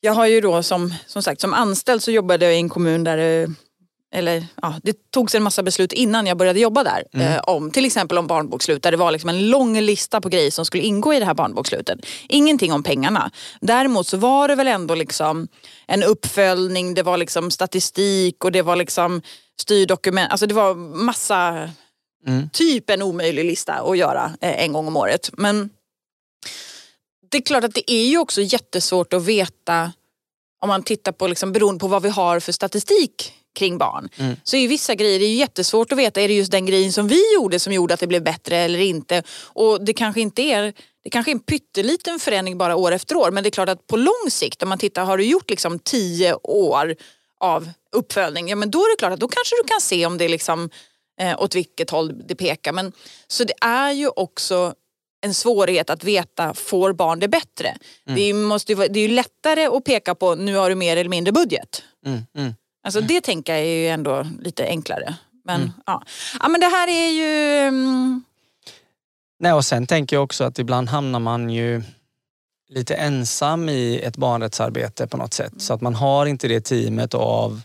jag 0.02 0.14
har 0.14 0.28
ju 0.28 0.42
då 0.42 0.64
som, 0.64 0.94
som 1.08 1.24
sagt 1.24 1.42
som 1.42 1.54
anställd 1.54 2.04
så 2.04 2.12
jobbade 2.12 2.46
jag 2.46 2.56
i 2.56 2.58
en 2.58 2.70
kommun 2.70 3.04
där 3.04 3.48
eller 4.12 4.46
ja, 4.62 4.76
det 4.84 5.12
togs 5.12 5.36
en 5.36 5.44
massa 5.44 5.64
beslut 5.64 5.94
innan 5.94 6.28
jag 6.28 6.38
började 6.38 6.60
jobba 6.60 6.84
där. 6.84 7.04
Mm. 7.14 7.28
Eh, 7.28 7.40
om, 7.40 7.72
till 7.72 7.86
exempel 7.86 8.18
om 8.18 8.28
barnbokslut 8.28 8.84
där 8.84 8.92
det 8.92 8.98
var 8.98 9.12
liksom 9.12 9.30
en 9.30 9.50
lång 9.50 9.80
lista 9.80 10.22
på 10.22 10.30
grejer 10.30 10.52
som 10.52 10.66
skulle 10.66 10.84
ingå 10.84 11.14
i 11.14 11.20
det 11.20 11.26
här 11.26 11.34
barnbokslutet. 11.34 12.00
Ingenting 12.30 12.74
om 12.74 12.84
pengarna. 12.84 13.32
Däremot 13.62 14.08
så 14.08 14.18
var 14.18 14.48
det 14.48 14.56
väl 14.56 14.68
ändå 14.68 14.96
liksom 14.96 15.48
en 15.88 16.04
uppföljning, 16.04 16.94
det 16.94 17.04
var 17.04 17.18
liksom 17.18 17.52
statistik 17.52 18.46
och 18.46 18.52
det 18.52 18.62
var 18.62 18.76
liksom 18.76 19.22
styrdokument. 19.60 20.32
Alltså 20.32 20.48
det 20.48 20.54
var 20.54 20.76
massa, 20.76 21.70
mm. 22.28 22.50
typ 22.54 22.90
en 22.90 23.02
omöjlig 23.02 23.46
lista 23.46 23.74
att 23.74 23.98
göra 23.98 24.32
eh, 24.42 24.64
en 24.64 24.74
gång 24.74 24.88
om 24.88 24.98
året. 24.98 25.30
Men 25.38 25.70
det 27.30 27.38
är 27.38 27.42
klart 27.42 27.64
att 27.64 27.74
det 27.74 27.92
är 27.92 28.06
ju 28.06 28.18
också 28.18 28.42
jättesvårt 28.42 29.14
att 29.14 29.26
veta 29.26 29.92
om 30.62 30.68
man 30.70 30.84
tittar 30.84 31.12
på, 31.12 31.28
liksom, 31.28 31.52
beroende 31.52 31.80
på 31.80 31.88
vad 31.88 32.04
vi 32.04 32.10
har 32.10 32.40
för 32.40 32.52
statistik 32.52 33.34
kring 33.56 33.78
barn. 33.78 34.10
Mm. 34.18 34.36
Så 34.44 34.58
är 34.58 34.68
vissa 34.68 34.96
grejer 34.96 35.20
det 35.20 35.26
är 35.26 35.36
jättesvårt 35.36 35.92
att 35.92 35.98
veta, 35.98 36.22
är 36.22 36.28
det 36.28 36.34
just 36.34 36.52
den 36.52 36.66
grejen 36.66 36.94
som 36.94 37.08
vi 37.08 37.34
gjorde 37.34 37.60
som 37.60 37.74
gjorde 37.74 37.94
att 37.94 38.00
det 38.00 38.08
blev 38.08 38.24
bättre 38.24 38.58
eller 38.58 38.80
inte? 38.80 39.24
Och 39.44 39.86
det 39.86 39.94
kanske 39.94 40.22
inte 40.22 40.42
är 40.42 40.74
det 41.04 41.10
kanske 41.10 41.32
är 41.32 41.34
en 41.34 41.40
pytteliten 41.40 42.20
förändring 42.20 42.58
bara 42.58 42.76
år 42.76 42.92
efter 42.92 43.18
år 43.18 43.32
men 43.32 43.44
det 43.44 43.50
är 43.50 43.52
klart 43.52 43.70
att 43.70 43.88
på 43.88 43.98
lång 43.98 44.30
sikt 44.30 44.64
om 44.64 44.70
man 44.70 44.78
tittar, 44.78 45.06
har 45.06 45.18
du 45.18 45.24
gjort 45.24 45.50
liksom 45.50 45.80
tio 45.80 46.34
år 46.44 46.96
av 47.40 47.70
uppföljning, 47.92 48.48
ja 48.48 48.56
men 48.56 48.72
då 48.72 48.80
är 48.80 48.96
det 48.96 49.00
klart 49.00 49.14
att 49.14 49.20
då 49.20 49.28
kanske 49.28 49.56
du 49.64 49.68
kan 49.68 49.82
se 49.82 50.06
om 50.06 50.18
det 50.18 50.26
är 50.26 50.30
liksom 50.30 50.70
eh, 51.22 51.42
åt 51.42 51.56
vilket 51.56 51.90
håll 51.90 52.28
det 52.28 52.36
pekar. 52.36 52.72
Men, 52.72 52.92
så 53.28 53.44
det 53.44 53.54
är 53.62 53.92
ju 53.92 54.08
också 54.08 54.74
en 55.22 55.34
svårighet 55.34 55.90
att 55.90 56.04
veta, 56.04 56.54
får 56.54 56.94
barn 56.94 57.20
det 57.20 57.28
bättre? 57.28 57.78
Mm. 58.08 58.16
Det, 58.16 58.34
måste, 58.34 58.76
det 58.76 59.00
är 59.00 59.08
ju 59.08 59.16
lättare 59.16 59.66
att 59.66 59.84
peka 59.84 60.16
på, 60.16 60.36
nu 60.36 60.56
har 60.56 60.70
du 60.70 60.76
mer 60.76 60.98
eller 60.98 61.10
mindre 61.10 61.32
budget. 61.32 61.84
Mm, 62.06 62.22
mm. 62.38 62.54
Alltså 62.84 63.02
det 63.02 63.22
tänker 63.22 63.54
jag 63.54 63.62
är 63.62 63.66
ju 63.66 63.88
ändå 63.88 64.28
lite 64.42 64.66
enklare. 64.66 65.16
Men, 65.46 65.62
mm. 65.62 65.74
ja. 65.86 66.04
ja 66.40 66.48
men 66.48 66.62
det 66.62 66.68
här 66.68 66.88
är 66.88 67.10
ju... 67.10 67.68
Um... 67.68 68.24
Nej 69.40 69.54
och 69.54 69.66
sen 69.66 69.88
tänker 69.88 70.16
jag 70.16 70.24
också 70.24 70.44
att 70.44 70.60
ibland 70.60 70.90
hamnar 70.90 71.20
man 71.20 71.50
ju 71.50 71.84
lite 72.70 72.96
ensam 72.96 73.70
i 73.70 74.00
ett 74.00 74.18
barnrättsarbete 74.18 75.08
på 75.08 75.18
något 75.18 75.34
sätt. 75.34 75.54
Så 75.58 75.74
att 75.74 75.82
man 75.82 75.96
har 75.96 76.26
inte 76.26 76.48
det 76.48 76.62
teamet 76.62 77.14
av 77.14 77.62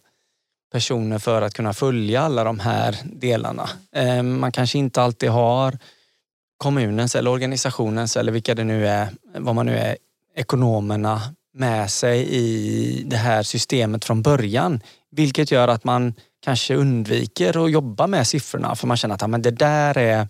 personer 0.73 1.19
för 1.19 1.43
att 1.43 1.55
kunna 1.55 1.73
följa 1.73 2.21
alla 2.21 2.45
de 2.45 2.59
här 2.59 2.97
delarna. 3.05 3.71
Ehm, 3.93 4.41
man 4.41 4.53
kanske 4.53 4.79
inte 4.79 5.03
alltid 5.03 5.31
har 5.31 5.79
kommunens 6.63 7.15
eller 7.15 7.31
organisationens 7.31 8.17
eller 8.17 8.33
vilka 8.33 8.55
det 8.55 8.65
nu 8.65 8.87
är, 8.89 9.09
vad 9.35 9.55
man 9.55 9.67
nu 9.67 9.77
är, 9.77 9.97
ekonomerna 10.37 11.21
med 11.55 11.91
sig 11.91 12.29
i 12.29 13.03
det 13.07 13.17
här 13.17 13.43
systemet 13.43 14.05
från 14.05 14.23
början. 14.23 14.81
Vilket 15.11 15.51
gör 15.51 15.69
att 15.69 15.85
man 15.85 16.15
kanske 16.45 16.75
undviker 16.75 17.65
att 17.65 17.71
jobba 17.71 18.07
med 18.07 18.27
siffrorna 18.27 18.75
för 18.77 18.87
man 18.87 18.97
känner 18.97 19.15
att 19.15 19.21
ja, 19.21 19.27
men 19.27 19.43
det 19.43 19.51
där 19.51 19.99
är 19.99 20.29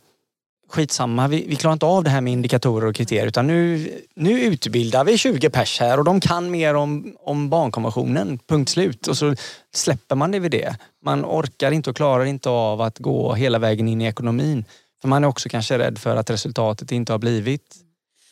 skitsamma, 0.72 1.28
vi, 1.28 1.44
vi 1.48 1.56
klarar 1.56 1.72
inte 1.72 1.86
av 1.86 2.04
det 2.04 2.10
här 2.10 2.20
med 2.20 2.32
indikatorer 2.32 2.88
och 2.88 2.94
kriterier 2.94 3.26
utan 3.26 3.46
nu, 3.46 3.90
nu 4.14 4.40
utbildar 4.40 5.04
vi 5.04 5.18
20 5.18 5.50
pers 5.50 5.80
här 5.80 5.98
och 5.98 6.04
de 6.04 6.20
kan 6.20 6.50
mer 6.50 6.74
om, 6.74 7.16
om 7.20 7.50
barnkonventionen, 7.50 8.38
punkt 8.48 8.70
slut. 8.70 9.06
Och 9.06 9.16
så 9.16 9.34
släpper 9.74 10.16
man 10.16 10.30
det 10.30 10.38
vid 10.38 10.50
det. 10.50 10.76
Man 11.04 11.24
orkar 11.24 11.72
inte 11.72 11.90
och 11.90 11.96
klarar 11.96 12.24
inte 12.24 12.48
av 12.50 12.80
att 12.80 12.98
gå 12.98 13.34
hela 13.34 13.58
vägen 13.58 13.88
in 13.88 14.00
i 14.00 14.04
ekonomin. 14.04 14.64
För 15.02 15.08
man 15.08 15.24
är 15.24 15.28
också 15.28 15.48
kanske 15.48 15.78
rädd 15.78 15.98
för 15.98 16.16
att 16.16 16.30
resultatet 16.30 16.92
inte 16.92 17.12
har 17.12 17.18
blivit 17.18 17.76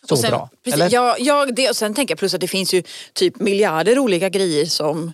så 0.09 0.17
sen, 0.17 0.31
bra. 0.31 0.51
Precis, 0.65 0.75
eller? 0.75 0.95
Ja, 0.95 1.17
ja 1.19 1.47
det, 1.47 1.71
och 1.71 1.77
sen 1.77 1.95
tänker 1.95 2.13
jag 2.13 2.19
plus 2.19 2.35
att 2.35 2.41
det 2.41 2.49
finns 2.49 2.75
ju 2.75 2.83
typ 3.13 3.41
miljarder 3.41 3.99
olika 3.99 4.29
grejer 4.29 4.67
som 4.67 5.13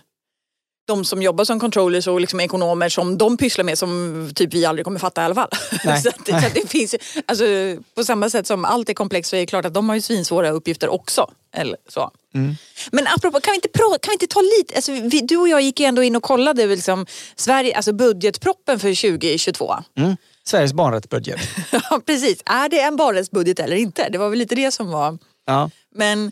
de 0.87 1.05
som 1.05 1.21
jobbar 1.21 1.45
som 1.45 1.59
controllers 1.59 2.07
och 2.07 2.21
liksom 2.21 2.39
ekonomer 2.39 2.89
som 2.89 3.17
de 3.17 3.37
pysslar 3.37 3.63
med 3.63 3.77
som 3.77 4.31
typ 4.35 4.53
vi 4.53 4.65
aldrig 4.65 4.85
kommer 4.85 4.99
fatta 4.99 5.21
i 5.21 5.25
alla 5.25 5.35
fall. 5.35 5.49
så, 5.83 5.89
att, 5.89 6.27
så 6.27 6.35
att 6.35 6.53
det 6.53 6.69
finns, 6.69 6.95
alltså, 7.25 7.45
på 7.95 8.03
samma 8.03 8.29
sätt 8.29 8.47
som 8.47 8.65
allt 8.65 8.89
är 8.89 8.93
komplext 8.93 9.29
så 9.29 9.35
är 9.35 9.39
det 9.39 9.45
klart 9.45 9.65
att 9.65 9.73
de 9.73 9.89
har 9.89 9.95
ju 9.95 10.01
svinsvåra 10.01 10.49
uppgifter 10.49 10.89
också. 10.89 11.31
Eller 11.53 11.77
så. 11.87 12.11
Mm. 12.35 12.55
Men 12.91 13.07
apropå, 13.07 13.39
kan 13.39 13.51
vi 13.51 13.55
inte, 13.55 13.69
kan 13.77 14.11
vi 14.11 14.13
inte 14.13 14.27
ta 14.27 14.41
lite, 14.41 14.75
alltså, 14.75 14.91
vi, 14.91 15.21
du 15.21 15.37
och 15.37 15.49
jag 15.49 15.61
gick 15.61 15.79
ju 15.79 15.85
ändå 15.85 16.03
in 16.03 16.15
och 16.15 16.23
kollade 16.23 16.67
liksom, 16.67 17.05
Sverige, 17.35 17.75
alltså 17.75 17.93
budgetproppen 17.93 18.79
för 18.79 19.09
2022. 19.09 19.75
Mm. 19.97 20.17
Sveriges 20.47 20.73
barnrättsbudget. 20.73 21.39
ja 21.71 22.01
precis, 22.05 22.43
är 22.45 22.69
det 22.69 22.81
en 22.81 22.95
barnrättsbudget 22.95 23.59
eller 23.59 23.75
inte? 23.75 24.09
Det 24.09 24.17
var 24.17 24.29
väl 24.29 24.39
lite 24.39 24.55
det 24.55 24.71
som 24.71 24.91
var... 24.91 25.17
Ja. 25.45 25.69
Men 25.95 26.31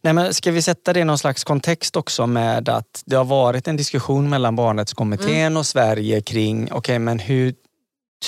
Nej, 0.00 0.12
men 0.12 0.34
ska 0.34 0.50
vi 0.50 0.62
sätta 0.62 0.92
det 0.92 1.00
i 1.00 1.04
någon 1.04 1.18
slags 1.18 1.44
kontext 1.44 1.96
också 1.96 2.26
med 2.26 2.68
att 2.68 3.02
det 3.06 3.16
har 3.16 3.24
varit 3.24 3.68
en 3.68 3.76
diskussion 3.76 4.28
mellan 4.28 4.56
Barnrättskommittén 4.56 5.46
mm. 5.46 5.56
och 5.56 5.66
Sverige 5.66 6.20
kring, 6.20 6.64
okej 6.64 6.78
okay, 6.78 6.98
men 6.98 7.18
hur 7.18 7.54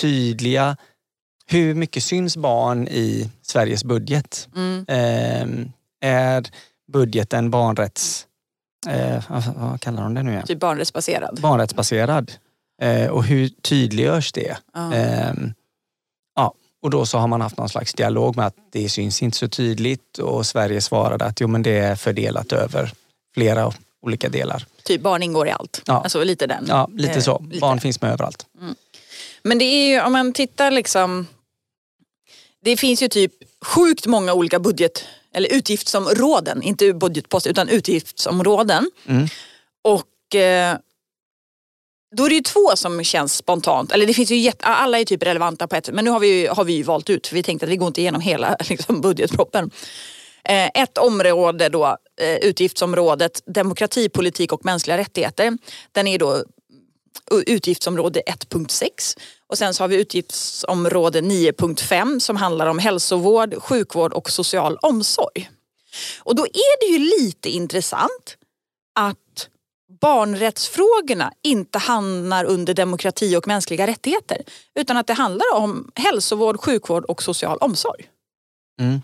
tydliga, 0.01 0.77
hur 1.45 1.75
mycket 1.75 2.03
syns 2.03 2.37
barn 2.37 2.87
i 2.87 3.29
Sveriges 3.41 3.83
budget? 3.83 4.47
Mm. 4.55 4.85
Eh, 4.87 5.65
är 6.11 6.49
budgeten 6.91 7.51
barnrätts... 7.51 8.25
Eh, 8.87 9.23
vad 9.55 9.81
kallar 9.81 10.03
de 10.03 10.13
det 10.13 10.23
nu 10.23 10.31
igen? 10.31 10.45
Typ 10.47 10.59
barnrättsbaserad. 10.59 11.39
Barnrättsbaserad. 11.41 12.31
Eh, 12.81 13.07
och 13.07 13.23
hur 13.23 13.49
tydliggörs 13.49 14.31
det? 14.31 14.57
Mm. 14.75 15.53
Och 16.81 16.89
då 16.89 17.05
så 17.05 17.17
har 17.17 17.27
man 17.27 17.41
haft 17.41 17.57
någon 17.57 17.69
slags 17.69 17.93
dialog 17.93 18.35
med 18.35 18.45
att 18.47 18.55
det 18.71 18.89
syns 18.89 19.23
inte 19.23 19.37
så 19.37 19.47
tydligt 19.47 20.17
och 20.17 20.45
Sverige 20.45 20.81
svarade 20.81 21.25
att 21.25 21.41
jo 21.41 21.47
men 21.47 21.61
det 21.63 21.77
är 21.77 21.95
fördelat 21.95 22.51
över 22.51 22.91
flera 23.33 23.73
olika 24.01 24.29
delar. 24.29 24.65
Typ 24.83 25.01
barn 25.01 25.23
ingår 25.23 25.47
i 25.47 25.51
allt? 25.51 25.81
Ja. 25.85 25.93
Alltså 25.93 26.23
lite 26.23 26.47
den? 26.47 26.65
Ja, 26.67 26.89
lite 26.93 27.13
eh, 27.13 27.19
så. 27.19 27.45
Lite. 27.49 27.59
Barn 27.59 27.79
finns 27.79 28.01
med 28.01 28.11
överallt. 28.11 28.45
Mm. 28.61 28.75
Men 29.43 29.57
det 29.57 29.65
är 29.65 29.89
ju 29.89 30.01
om 30.01 30.11
man 30.11 30.33
tittar 30.33 30.71
liksom 30.71 31.27
det 32.61 32.77
finns 32.77 33.03
ju 33.03 33.07
typ 33.07 33.33
sjukt 33.65 34.05
många 34.05 34.33
olika 34.33 34.59
budget 34.59 35.05
eller 35.33 35.53
utgiftsområden, 35.53 36.61
inte 36.61 36.93
budgetposter 36.93 37.49
utan 37.49 37.69
utgiftsområden. 37.69 38.91
Mm. 39.05 39.27
Och 39.81 40.35
eh, 40.35 40.77
då 42.15 42.25
är 42.25 42.29
det 42.29 42.35
ju 42.35 42.41
två 42.41 42.75
som 42.75 43.03
känns 43.03 43.35
spontant, 43.35 43.91
eller 43.91 44.07
det 44.07 44.13
finns 44.13 44.31
ju 44.31 44.35
jätte, 44.35 44.65
alla 44.65 44.99
är 44.99 45.05
typ 45.05 45.23
relevanta 45.23 45.67
på 45.67 45.75
ett 45.75 45.85
sätt 45.85 45.95
men 45.95 46.05
nu 46.05 46.11
har 46.11 46.19
vi, 46.19 46.47
har 46.47 46.63
vi 46.63 46.83
valt 46.83 47.09
ut 47.09 47.27
för 47.27 47.35
vi 47.35 47.43
tänkte 47.43 47.65
att 47.65 47.71
vi 47.71 47.77
går 47.77 47.87
inte 47.87 48.01
igenom 48.01 48.21
hela 48.21 48.57
liksom, 48.69 49.01
budgetproppen. 49.01 49.71
Eh, 50.43 50.69
ett 50.73 50.97
område 50.97 51.69
då, 51.69 51.97
eh, 52.21 52.35
utgiftsområdet 52.35 53.41
demokratipolitik 53.45 54.53
och 54.53 54.65
mänskliga 54.65 54.97
rättigheter. 54.97 55.57
Den 55.91 56.07
är 56.07 56.19
då 56.19 56.43
utgiftsområde 57.45 58.21
1.6 58.25 59.17
och 59.47 59.57
sen 59.57 59.73
så 59.73 59.83
har 59.83 59.87
vi 59.87 59.95
utgiftsområde 59.95 61.21
9.5 61.21 62.19
som 62.19 62.35
handlar 62.35 62.67
om 62.67 62.79
hälsovård, 62.79 63.55
sjukvård 63.61 64.13
och 64.13 64.29
social 64.29 64.77
omsorg. 64.81 65.49
Och 66.19 66.35
då 66.35 66.45
är 66.45 66.79
det 66.79 66.97
ju 66.97 66.99
lite 66.99 67.49
intressant 67.49 68.37
att 68.95 69.47
barnrättsfrågorna 69.99 71.33
inte 71.43 71.79
hamnar 71.79 72.45
under 72.45 72.73
demokrati 72.73 73.35
och 73.35 73.47
mänskliga 73.47 73.87
rättigheter. 73.87 74.37
Utan 74.75 74.97
att 74.97 75.07
det 75.07 75.13
handlar 75.13 75.55
om 75.55 75.91
hälsovård, 75.95 76.59
sjukvård 76.59 77.05
och 77.05 77.23
social 77.23 77.57
omsorg. 77.57 78.05
Mm. 78.81 79.01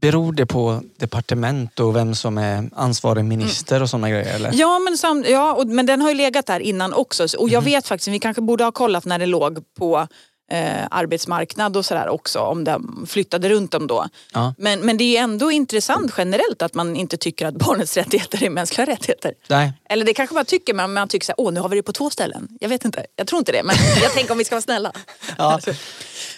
Beror 0.00 0.32
det 0.32 0.46
på 0.46 0.82
departement 0.96 1.80
och 1.80 1.96
vem 1.96 2.14
som 2.14 2.38
är 2.38 2.70
ansvarig 2.74 3.24
minister 3.24 3.82
och 3.82 3.90
sådana 3.90 4.10
grejer? 4.10 4.34
Eller? 4.34 4.50
Ja, 4.54 4.78
men, 4.78 4.98
sam, 4.98 5.24
ja 5.28 5.54
och, 5.54 5.66
men 5.66 5.86
den 5.86 6.00
har 6.00 6.08
ju 6.08 6.14
legat 6.14 6.46
där 6.46 6.60
innan 6.60 6.92
också. 6.92 7.22
Och 7.38 7.48
jag 7.48 7.62
mm. 7.62 7.64
vet 7.64 7.86
faktiskt, 7.86 8.08
vi 8.08 8.18
kanske 8.18 8.42
borde 8.42 8.64
ha 8.64 8.72
kollat 8.72 9.04
när 9.04 9.18
det 9.18 9.26
låg 9.26 9.74
på 9.74 10.08
eh, 10.50 10.86
arbetsmarknad 10.90 11.76
och 11.76 11.86
sådär 11.86 12.08
också 12.08 12.40
om 12.40 12.64
de 12.64 13.06
flyttade 13.08 13.48
runt 13.48 13.72
dem 13.72 13.86
då. 13.86 14.08
Ja. 14.32 14.54
Men, 14.58 14.80
men 14.80 14.96
det 14.96 15.16
är 15.16 15.22
ändå 15.22 15.50
intressant 15.50 16.12
generellt 16.18 16.62
att 16.62 16.74
man 16.74 16.96
inte 16.96 17.16
tycker 17.16 17.46
att 17.46 17.54
barnets 17.54 17.96
rättigheter 17.96 18.44
är 18.44 18.50
mänskliga 18.50 18.86
rättigheter. 18.86 19.34
Nej. 19.48 19.72
Eller 19.88 20.04
det 20.04 20.14
kanske 20.14 20.34
man 20.34 20.44
tycker 20.44 20.74
men 20.74 20.92
man 20.92 21.08
tycker 21.08 21.26
såhär, 21.26 21.40
åh 21.40 21.52
nu 21.52 21.60
har 21.60 21.68
vi 21.68 21.76
det 21.76 21.82
på 21.82 21.92
två 21.92 22.10
ställen. 22.10 22.48
Jag 22.60 22.68
vet 22.68 22.84
inte, 22.84 23.06
jag 23.16 23.26
tror 23.26 23.38
inte 23.38 23.52
det 23.52 23.62
men 23.62 23.76
jag 24.02 24.12
tänker 24.12 24.32
om 24.32 24.38
vi 24.38 24.44
ska 24.44 24.54
vara 24.54 24.62
snälla. 24.62 24.92
Ja. 25.38 25.60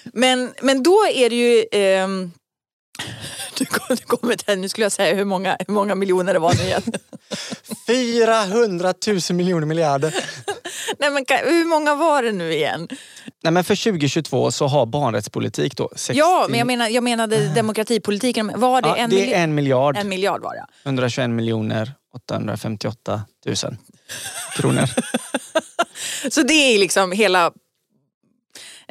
men, 0.04 0.52
men 0.62 0.82
då 0.82 0.98
är 1.14 1.30
det 1.30 1.36
ju 1.36 1.58
eh, 1.72 2.08
du 3.58 3.64
kommer 4.06 4.34
till, 4.34 4.58
nu 4.58 4.68
skulle 4.68 4.84
jag 4.84 4.92
säga 4.92 5.14
hur 5.14 5.24
många, 5.24 5.56
hur 5.66 5.74
många 5.74 5.94
miljoner 5.94 6.32
det 6.32 6.38
var 6.38 6.54
nu 6.54 6.62
igen. 6.62 6.82
400 7.86 8.94
000 9.06 9.20
miljoner 9.30 9.66
miljarder. 9.66 10.14
Nej, 10.98 11.10
men 11.10 11.24
hur 11.44 11.64
många 11.64 11.94
var 11.94 12.22
det 12.22 12.32
nu 12.32 12.52
igen? 12.52 12.88
Nej, 13.42 13.52
men 13.52 13.64
för 13.64 13.76
2022 13.76 14.50
så 14.50 14.66
har 14.66 14.86
barnrättspolitik 14.86 15.76
då 15.76 15.90
60... 15.96 16.18
Ja, 16.18 16.46
men 16.48 16.58
jag, 16.58 16.66
menar, 16.66 16.88
jag 16.88 17.04
menade 17.04 17.54
demokratipolitiken. 17.54 18.52
Var 18.56 18.82
det, 18.82 18.88
ja, 18.88 18.96
en, 18.96 19.10
det 19.10 19.34
är 19.34 19.42
en 19.42 19.54
miljard. 19.54 19.96
En 19.96 20.08
miljard 20.08 20.42
var 20.42 20.54
det. 20.54 20.66
121 20.84 21.30
miljoner 21.30 21.92
858 22.14 23.22
000 23.46 23.56
kronor. 24.56 24.88
så 26.30 26.42
det 26.42 26.52
är 26.52 26.78
liksom 26.78 27.12
hela 27.12 27.52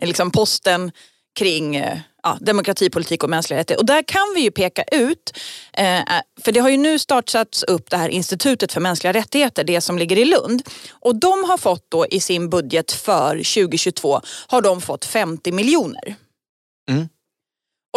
liksom 0.02 0.32
posten 0.32 0.92
kring 1.38 1.76
eh, 1.76 2.00
ja, 2.23 2.38
demokratipolitik 2.41 3.23
och 3.23 3.30
mänskliga 3.30 3.60
rättigheter. 3.60 3.82
Och 3.82 3.86
där 3.86 4.04
kan 4.04 4.34
vi 4.36 4.41
ju 4.41 4.52
peka 4.52 4.84
ut, 4.91 5.38
eh, 5.73 6.02
för 6.41 6.52
det 6.52 6.60
har 6.60 6.69
ju 6.69 6.78
nu 6.78 7.00
startats 7.00 7.63
upp 7.63 7.89
det 7.89 7.97
här 7.97 8.10
institutet 8.10 8.73
för 8.73 8.82
mänskliga 8.82 9.13
rättigheter, 9.13 9.63
det 9.63 9.82
som 9.82 9.97
ligger 9.97 10.17
i 10.17 10.26
Lund. 10.26 10.62
Och 10.89 11.15
de 11.15 11.43
har 11.43 11.58
fått 11.58 11.86
då 11.89 12.06
i 12.08 12.19
sin 12.19 12.50
budget 12.50 12.91
för 12.91 13.36
2022 13.36 14.21
har 14.47 14.62
de 14.62 14.82
fått 14.82 15.06
50 15.06 15.52
miljoner. 15.52 16.15
Mm. 16.89 17.10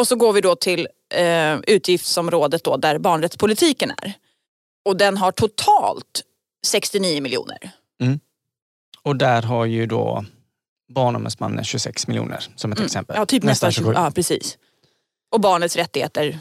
Och 0.01 0.09
så 0.09 0.17
går 0.17 0.33
vi 0.33 0.41
då 0.41 0.57
till 0.57 0.89
eh, 1.15 1.59
utgiftsområdet 1.67 2.65
då 2.65 2.77
där 2.77 2.99
barnrättspolitiken 2.99 3.91
är. 3.91 4.13
Och 4.85 4.97
den 4.97 5.17
har 5.17 5.33
totalt 5.33 6.23
69 6.67 7.23
miljoner. 7.23 7.71
Mm. 8.03 8.21
Och 9.03 9.17
där 9.17 9.43
har 9.43 9.65
ju 9.65 9.87
då 9.87 10.25
Barnombudsmannen 10.95 11.65
26 11.65 12.07
miljoner 12.07 12.47
som 12.57 12.73
ett 12.73 12.79
mm. 12.79 12.87
exempel. 12.87 13.17
Ja, 13.17 13.27
typ 13.27 13.43
nästan 13.43 13.73
27. 13.73 13.93
Ja, 13.93 14.11
precis. 14.11 14.59
Och 15.33 15.41
barnets 15.41 15.77
rättigheter 15.77 16.39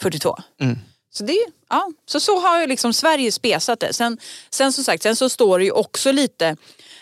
42. 0.00 0.38
Mm. 0.60 0.78
Så, 1.10 1.24
det, 1.24 1.46
ja, 1.68 1.92
så 2.06 2.20
så 2.20 2.40
har 2.40 2.60
ju 2.60 2.66
liksom 2.66 2.92
Sverige 2.92 3.32
spesat 3.32 3.80
det. 3.80 3.92
Sen, 3.92 4.18
sen 4.50 4.72
som 4.72 4.84
sagt, 4.84 5.02
sen 5.02 5.16
så 5.16 5.28
står 5.28 5.58
det 5.58 5.64
ju 5.64 5.70
också 5.70 6.12
lite 6.12 6.56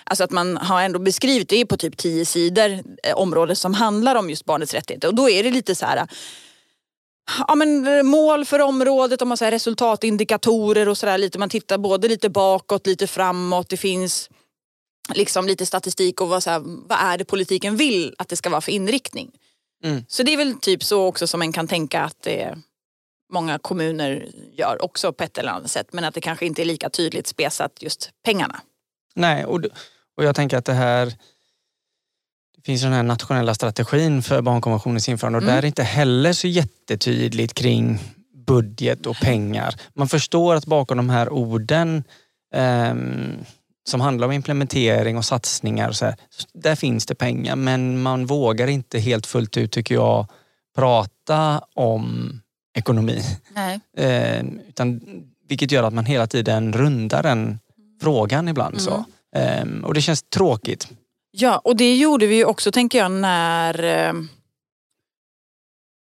Alltså 0.04 0.24
att 0.24 0.30
man 0.30 0.56
har 0.56 0.82
ändå 0.82 0.98
beskrivit, 0.98 1.48
det 1.48 1.60
är 1.60 1.64
på 1.64 1.76
typ 1.76 1.96
tio 1.96 2.24
sidor, 2.24 2.70
eh, 3.02 3.14
områden 3.14 3.56
som 3.56 3.74
handlar 3.74 4.14
om 4.14 4.30
just 4.30 4.44
barnets 4.44 4.74
rättigheter. 4.74 5.08
Och 5.08 5.14
då 5.14 5.30
är 5.30 5.42
det 5.42 5.50
lite 5.50 5.74
så 5.74 5.86
här 5.86 6.06
ja, 7.48 7.54
men 7.54 7.86
eh, 7.86 8.02
mål 8.02 8.44
för 8.44 8.58
området, 8.58 9.22
om 9.22 9.28
man 9.28 9.36
säger 9.36 9.52
resultatindikatorer 9.52 10.88
och 10.88 10.98
sådär. 10.98 11.38
Man 11.38 11.48
tittar 11.48 11.78
både 11.78 12.08
lite 12.08 12.28
bakåt, 12.28 12.86
lite 12.86 13.06
framåt. 13.06 13.68
Det 13.68 13.76
finns 13.76 14.30
liksom 15.14 15.46
lite 15.46 15.66
statistik 15.66 16.20
och 16.20 16.28
vad, 16.28 16.42
så 16.42 16.50
här, 16.50 16.60
vad 16.64 16.98
är 16.98 17.18
det 17.18 17.24
politiken 17.24 17.76
vill 17.76 18.14
att 18.18 18.28
det 18.28 18.36
ska 18.36 18.50
vara 18.50 18.60
för 18.60 18.72
inriktning. 18.72 19.30
Mm. 19.84 20.04
Så 20.08 20.22
det 20.22 20.32
är 20.32 20.36
väl 20.36 20.54
typ 20.60 20.84
så 20.84 21.06
också 21.06 21.26
som 21.26 21.38
man 21.38 21.52
kan 21.52 21.68
tänka 21.68 22.02
att 22.02 22.22
det 22.22 22.58
många 23.32 23.58
kommuner 23.58 24.28
gör 24.52 24.84
också 24.84 25.12
på 25.12 25.24
ett 25.24 25.38
eller 25.38 25.50
annat 25.50 25.70
sätt. 25.70 25.86
Men 25.92 26.04
att 26.04 26.14
det 26.14 26.20
kanske 26.20 26.46
inte 26.46 26.62
är 26.62 26.64
lika 26.64 26.90
tydligt 26.90 27.26
spesat 27.26 27.72
just 27.80 28.10
pengarna. 28.24 28.60
Nej, 29.14 29.44
och, 29.44 29.60
och 30.16 30.24
jag 30.24 30.34
tänker 30.36 30.56
att 30.56 30.64
det 30.64 30.72
här 30.72 31.12
det 32.56 32.66
finns 32.66 32.82
den 32.82 32.92
här 32.92 33.02
nationella 33.02 33.54
strategin 33.54 34.22
för 34.22 34.42
barnkonventionens 34.42 35.08
införande 35.08 35.36
och 35.36 35.42
mm. 35.42 35.52
där 35.52 35.58
är 35.58 35.62
det 35.62 35.68
inte 35.68 35.82
heller 35.82 36.32
så 36.32 36.46
jättetydligt 36.46 37.54
kring 37.54 37.98
budget 38.46 39.06
och 39.06 39.16
pengar. 39.16 39.74
Man 39.94 40.08
förstår 40.08 40.54
att 40.54 40.66
bakom 40.66 40.96
de 40.96 41.10
här 41.10 41.32
orden 41.32 42.04
um, 42.54 43.36
som 43.88 44.00
handlar 44.00 44.26
om 44.26 44.32
implementering 44.32 45.16
och 45.16 45.24
satsningar. 45.24 45.88
Och 45.88 45.96
så 45.96 46.04
här, 46.04 46.16
där 46.52 46.74
finns 46.74 47.06
det 47.06 47.14
pengar 47.14 47.56
men 47.56 48.02
man 48.02 48.26
vågar 48.26 48.66
inte 48.66 48.98
helt 48.98 49.26
fullt 49.26 49.56
ut 49.56 49.72
tycker 49.72 49.94
jag 49.94 50.26
prata 50.74 51.64
om 51.74 52.40
ekonomi. 52.74 53.22
Eh, 53.96 54.44
utan, 54.68 55.00
vilket 55.48 55.72
gör 55.72 55.82
att 55.82 55.94
man 55.94 56.04
hela 56.04 56.26
tiden 56.26 56.72
rundar 56.72 57.22
den 57.22 57.58
frågan 58.02 58.48
ibland. 58.48 58.74
Mm. 58.74 58.84
Så. 58.84 59.04
Eh, 59.36 59.84
och 59.84 59.94
det 59.94 60.00
känns 60.00 60.22
tråkigt. 60.22 60.88
Ja 61.30 61.58
och 61.58 61.76
det 61.76 61.96
gjorde 61.96 62.26
vi 62.26 62.44
också 62.44 62.72
tänker 62.72 62.98
jag 62.98 63.12
när 63.12 63.84
eh 63.84 64.12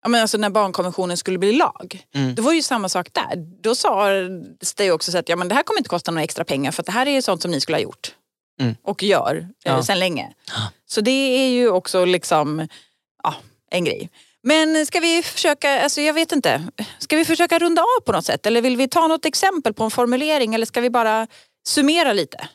Ja, 0.03 0.09
men 0.09 0.21
alltså 0.21 0.37
när 0.37 0.49
barnkonventionen 0.49 1.17
skulle 1.17 1.37
bli 1.37 1.51
lag. 1.51 2.05
Mm. 2.15 2.35
Det 2.35 2.41
var 2.41 2.53
ju 2.53 2.61
samma 2.61 2.89
sak 2.89 3.07
där. 3.11 3.35
Då 3.61 3.75
sa 3.75 4.09
det 4.75 4.91
också 4.91 5.11
så 5.11 5.17
att 5.17 5.29
ja, 5.29 5.35
men 5.35 5.47
det 5.47 5.55
här 5.55 5.63
kommer 5.63 5.79
inte 5.79 5.89
kosta 5.89 6.11
några 6.11 6.23
extra 6.23 6.43
pengar 6.43 6.71
för 6.71 6.83
det 6.83 6.91
här 6.91 7.07
är 7.07 7.21
sånt 7.21 7.41
som 7.41 7.51
ni 7.51 7.61
skulle 7.61 7.75
ha 7.75 7.81
gjort. 7.81 8.15
Mm. 8.59 8.75
Och 8.83 9.03
gör 9.03 9.35
eh, 9.35 9.71
ja. 9.71 9.83
sedan 9.83 9.99
länge. 9.99 10.33
Så 10.85 11.01
det 11.01 11.11
är 11.11 11.49
ju 11.49 11.69
också 11.69 12.05
liksom 12.05 12.67
ja, 13.23 13.35
en 13.71 13.85
grej. 13.85 14.09
Men 14.43 14.85
ska 14.85 14.99
vi 14.99 15.23
försöka, 15.23 15.83
alltså 15.83 16.01
jag 16.01 16.13
vet 16.13 16.31
inte, 16.31 16.67
ska 16.99 17.15
vi 17.15 17.25
försöka 17.25 17.59
runda 17.59 17.81
av 17.81 18.03
på 18.05 18.11
något 18.11 18.25
sätt? 18.25 18.45
Eller 18.45 18.61
vill 18.61 18.77
vi 18.77 18.87
ta 18.87 19.07
något 19.07 19.25
exempel 19.25 19.73
på 19.73 19.83
en 19.83 19.91
formulering 19.91 20.55
eller 20.55 20.65
ska 20.65 20.81
vi 20.81 20.89
bara 20.89 21.27
summera 21.67 22.13
lite? 22.13 22.47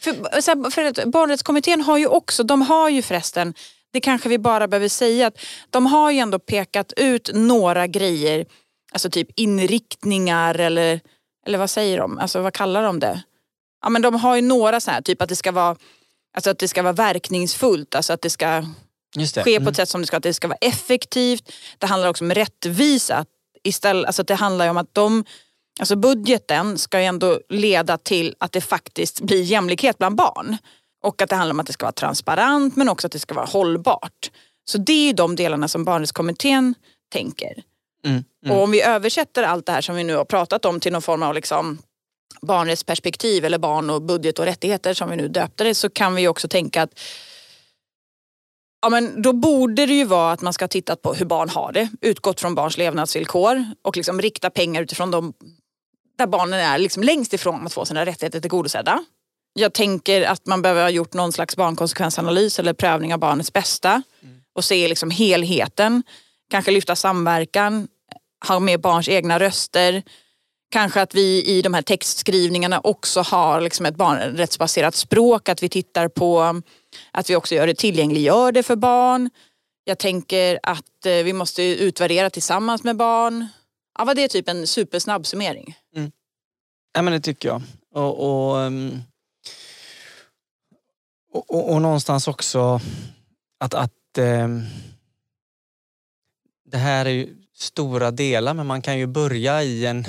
För, 0.00 0.70
för 0.70 1.06
barnrättskommittén 1.06 1.80
har 1.80 1.98
ju 1.98 2.06
också, 2.06 2.42
de 2.42 2.62
har 2.62 2.88
ju 2.88 3.02
förresten, 3.02 3.54
det 3.96 4.00
kanske 4.00 4.28
vi 4.28 4.38
bara 4.38 4.68
behöver 4.68 4.88
säga, 4.88 5.26
att 5.26 5.38
de 5.70 5.86
har 5.86 6.10
ju 6.10 6.18
ändå 6.18 6.38
pekat 6.38 6.92
ut 6.96 7.30
några 7.34 7.86
grejer, 7.86 8.46
alltså 8.92 9.10
typ 9.10 9.28
inriktningar 9.36 10.54
eller, 10.54 11.00
eller 11.46 11.58
vad 11.58 11.70
säger 11.70 11.98
de, 11.98 12.18
alltså 12.18 12.40
vad 12.40 12.54
kallar 12.54 12.82
de 12.82 13.00
det? 13.00 13.22
Ja 13.82 13.88
men 13.88 14.02
de 14.02 14.14
har 14.14 14.36
ju 14.36 14.42
några 14.42 14.80
så 14.80 14.90
här, 14.90 15.00
typ 15.00 15.22
att 15.22 15.28
det 15.28 15.36
ska 15.36 15.52
vara, 15.52 15.76
alltså 16.34 16.50
att 16.50 16.58
det 16.58 16.68
ska 16.68 16.82
vara 16.82 16.92
verkningsfullt, 16.92 17.94
alltså 17.94 18.12
att 18.12 18.22
det 18.22 18.30
ska 18.30 18.64
det. 19.14 19.26
ske 19.26 19.42
på 19.42 19.50
ett 19.50 19.60
mm. 19.60 19.74
sätt 19.74 19.88
som 19.88 20.00
det 20.00 20.06
ska, 20.06 20.16
att 20.16 20.22
det 20.22 20.34
ska 20.34 20.48
vara 20.48 20.58
effektivt. 20.60 21.52
Det 21.78 21.86
handlar 21.86 22.08
också 22.08 22.24
om 22.24 22.30
rättvisa, 22.30 23.24
istället, 23.64 24.06
alltså 24.06 24.22
att 24.22 24.28
det 24.28 24.34
handlar 24.34 24.68
om 24.68 24.76
att 24.76 24.94
de 24.94 25.24
Alltså 25.80 25.96
budgeten 25.96 26.78
ska 26.78 27.00
ju 27.00 27.06
ändå 27.06 27.40
leda 27.48 27.98
till 27.98 28.34
att 28.38 28.52
det 28.52 28.60
faktiskt 28.60 29.20
blir 29.20 29.42
jämlikhet 29.42 29.98
bland 29.98 30.16
barn. 30.16 30.56
Och 31.06 31.22
att 31.22 31.30
det 31.30 31.36
handlar 31.36 31.54
om 31.54 31.60
att 31.60 31.66
det 31.66 31.72
ska 31.72 31.86
vara 31.86 31.92
transparent 31.92 32.76
men 32.76 32.88
också 32.88 33.06
att 33.06 33.12
det 33.12 33.18
ska 33.18 33.34
vara 33.34 33.46
hållbart. 33.46 34.30
Så 34.64 34.78
det 34.78 34.92
är 34.92 35.06
ju 35.06 35.12
de 35.12 35.36
delarna 35.36 35.68
som 35.68 35.84
barnrättskommittén 35.84 36.74
tänker. 37.12 37.62
Mm, 38.04 38.24
mm. 38.44 38.56
Och 38.56 38.62
om 38.62 38.70
vi 38.70 38.82
översätter 38.82 39.42
allt 39.42 39.66
det 39.66 39.72
här 39.72 39.80
som 39.80 39.96
vi 39.96 40.04
nu 40.04 40.16
har 40.16 40.24
pratat 40.24 40.64
om 40.64 40.80
till 40.80 40.92
någon 40.92 41.02
form 41.02 41.22
av 41.22 41.34
liksom 41.34 41.78
barnrättsperspektiv 42.42 43.44
eller 43.44 43.58
barn 43.58 43.90
och 43.90 44.02
budget 44.02 44.38
och 44.38 44.44
rättigheter 44.44 44.94
som 44.94 45.10
vi 45.10 45.16
nu 45.16 45.28
döpte 45.28 45.64
det 45.64 45.74
så 45.74 45.90
kan 45.90 46.14
vi 46.14 46.28
också 46.28 46.48
tänka 46.48 46.82
att 46.82 47.00
Ja, 48.82 48.90
men 48.90 49.22
då 49.22 49.32
borde 49.32 49.86
det 49.86 49.94
ju 49.94 50.04
vara 50.04 50.32
att 50.32 50.40
man 50.42 50.52
ska 50.52 50.62
ha 50.62 50.68
tittat 50.68 51.02
på 51.02 51.14
hur 51.14 51.26
barn 51.26 51.48
har 51.48 51.72
det, 51.72 51.88
utgått 52.00 52.40
från 52.40 52.54
barns 52.54 52.78
levnadsvillkor 52.78 53.64
och 53.82 53.96
liksom 53.96 54.20
rikta 54.20 54.50
pengar 54.50 54.82
utifrån 54.82 55.10
de 55.10 55.32
där 56.18 56.26
barnen 56.26 56.60
är 56.60 56.78
liksom 56.78 57.02
längst 57.02 57.32
ifrån 57.32 57.66
att 57.66 57.72
få 57.72 57.84
sina 57.84 58.06
rättigheter 58.06 58.40
tillgodosedda. 58.40 59.04
Jag 59.58 59.72
tänker 59.72 60.22
att 60.22 60.46
man 60.46 60.62
behöver 60.62 60.82
ha 60.82 60.90
gjort 60.90 61.14
någon 61.14 61.32
slags 61.32 61.56
barnkonsekvensanalys 61.56 62.58
eller 62.58 62.72
prövning 62.72 63.14
av 63.14 63.20
barnets 63.20 63.52
bästa 63.52 64.02
och 64.54 64.64
se 64.64 64.88
liksom 64.88 65.10
helheten. 65.10 66.02
Kanske 66.50 66.70
lyfta 66.70 66.96
samverkan, 66.96 67.88
ha 68.48 68.60
med 68.60 68.80
barns 68.80 69.08
egna 69.08 69.38
röster. 69.38 70.02
Kanske 70.70 71.02
att 71.02 71.14
vi 71.14 71.44
i 71.44 71.62
de 71.62 71.74
här 71.74 71.82
textskrivningarna 71.82 72.80
också 72.80 73.20
har 73.20 73.60
liksom 73.60 73.86
ett 73.86 73.96
barnrättsbaserat 73.96 74.94
språk, 74.94 75.48
att 75.48 75.62
vi 75.62 75.68
tittar 75.68 76.08
på 76.08 76.62
att 77.10 77.30
vi 77.30 77.36
också 77.36 77.54
gör 77.54 77.66
det 77.66 77.74
tillgängliggör 77.74 78.52
det 78.52 78.62
för 78.62 78.76
barn. 78.76 79.30
Jag 79.84 79.98
tänker 79.98 80.58
att 80.62 81.06
eh, 81.06 81.12
vi 81.12 81.32
måste 81.32 81.62
utvärdera 81.62 82.30
tillsammans 82.30 82.84
med 82.84 82.96
barn. 82.96 83.46
Ja, 83.98 84.04
var 84.04 84.14
det 84.14 84.28
typ 84.28 84.48
en 84.48 84.66
supersnabb 84.66 85.26
summering? 85.26 85.78
Mm. 85.96 86.12
Ja, 86.94 87.02
men 87.02 87.12
det 87.12 87.20
tycker 87.20 87.48
jag. 87.48 87.62
Och, 88.02 88.60
ehm, 88.60 89.02
och, 91.36 91.50
och, 91.50 91.72
och 91.72 91.82
någonstans 91.82 92.28
också 92.28 92.80
att, 93.60 93.74
att 93.74 94.18
eh, 94.18 94.48
det 96.70 96.78
här 96.78 97.06
är 97.06 97.10
ju 97.10 97.36
stora 97.54 98.10
delar 98.10 98.54
men 98.54 98.66
man 98.66 98.82
kan 98.82 98.98
ju 98.98 99.06
börja 99.06 99.62
i 99.62 99.86
en 99.86 100.06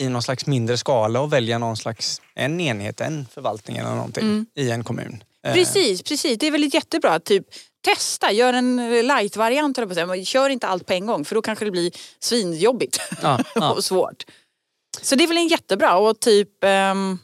i 0.00 0.08
någon 0.08 0.22
slags 0.22 0.46
mindre 0.46 0.76
skala 0.76 1.20
och 1.20 1.32
välja 1.32 1.58
någon 1.58 1.76
slags 1.76 2.20
en 2.34 2.60
enhet, 2.60 3.00
en 3.00 3.26
förvaltning 3.34 3.76
eller 3.76 3.90
någonting 3.90 4.24
mm. 4.24 4.46
i 4.54 4.70
en 4.70 4.84
kommun. 4.84 5.24
Eh. 5.46 5.54
Precis, 5.54 6.02
precis. 6.02 6.38
Det 6.38 6.46
är 6.46 6.50
väl 6.50 6.74
jättebra. 6.74 7.20
Typ, 7.20 7.46
testa, 7.84 8.32
gör 8.32 8.52
en 8.52 8.76
light-variant. 9.06 9.78
Kör 10.24 10.48
inte 10.48 10.66
allt 10.66 10.86
på 10.86 10.92
en 10.92 11.06
gång 11.06 11.24
för 11.24 11.34
då 11.34 11.42
kanske 11.42 11.64
det 11.64 11.70
blir 11.70 11.92
svinjobbigt 12.18 13.00
ja, 13.22 13.38
ja. 13.54 13.72
och 13.72 13.84
svårt. 13.84 14.24
Så 15.02 15.14
det 15.14 15.24
är 15.24 15.28
väl 15.28 15.36
en 15.36 15.48
jättebra 15.48 15.96
och 15.98 16.20
typ, 16.20 16.64
um, 16.92 17.18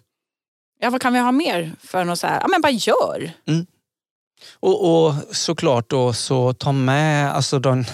ja 0.78 0.90
vad 0.90 1.00
kan 1.00 1.12
vi 1.12 1.18
ha 1.18 1.32
mer 1.32 1.72
för 1.80 2.04
något 2.04 2.18
så 2.18 2.26
här, 2.26 2.40
ja 2.40 2.48
men 2.48 2.60
bara 2.60 2.72
gör. 2.72 3.30
Mm. 3.46 3.66
Och, 4.60 5.06
och 5.06 5.14
såklart 5.30 5.90
då 5.90 6.12
så 6.12 6.52
ta 6.52 6.72
med 6.72 7.34
alltså 7.34 7.58
de, 7.58 7.84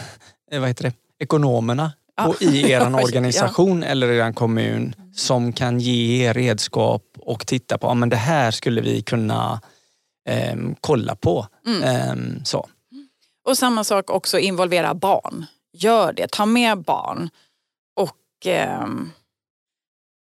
eh, 0.50 0.60
vad 0.60 0.68
heter 0.68 0.84
det, 0.84 0.94
ekonomerna 1.18 1.92
ja. 2.16 2.34
i 2.40 2.70
er 2.70 2.94
organisation 3.02 3.82
ja. 3.82 3.88
eller 3.88 4.08
er 4.10 4.32
kommun 4.32 4.94
som 5.14 5.52
kan 5.52 5.80
ge 5.80 6.24
er 6.24 6.34
redskap 6.34 7.02
och 7.20 7.46
titta 7.46 7.78
på, 7.78 7.86
ja 7.86 7.94
men 7.94 8.08
det 8.08 8.16
här 8.16 8.50
skulle 8.50 8.80
vi 8.80 9.02
kunna 9.02 9.60
eh, 10.28 10.56
kolla 10.80 11.14
på. 11.14 11.46
Mm. 11.66 11.82
Eh, 11.82 12.44
så. 12.44 12.68
Och 13.44 13.58
samma 13.58 13.84
sak 13.84 14.10
också 14.10 14.38
involvera 14.38 14.94
barn. 14.94 15.46
Gör 15.72 16.12
det, 16.12 16.30
ta 16.30 16.46
med 16.46 16.78
barn. 16.78 17.30
Och 17.96 18.46
eh, 18.46 18.86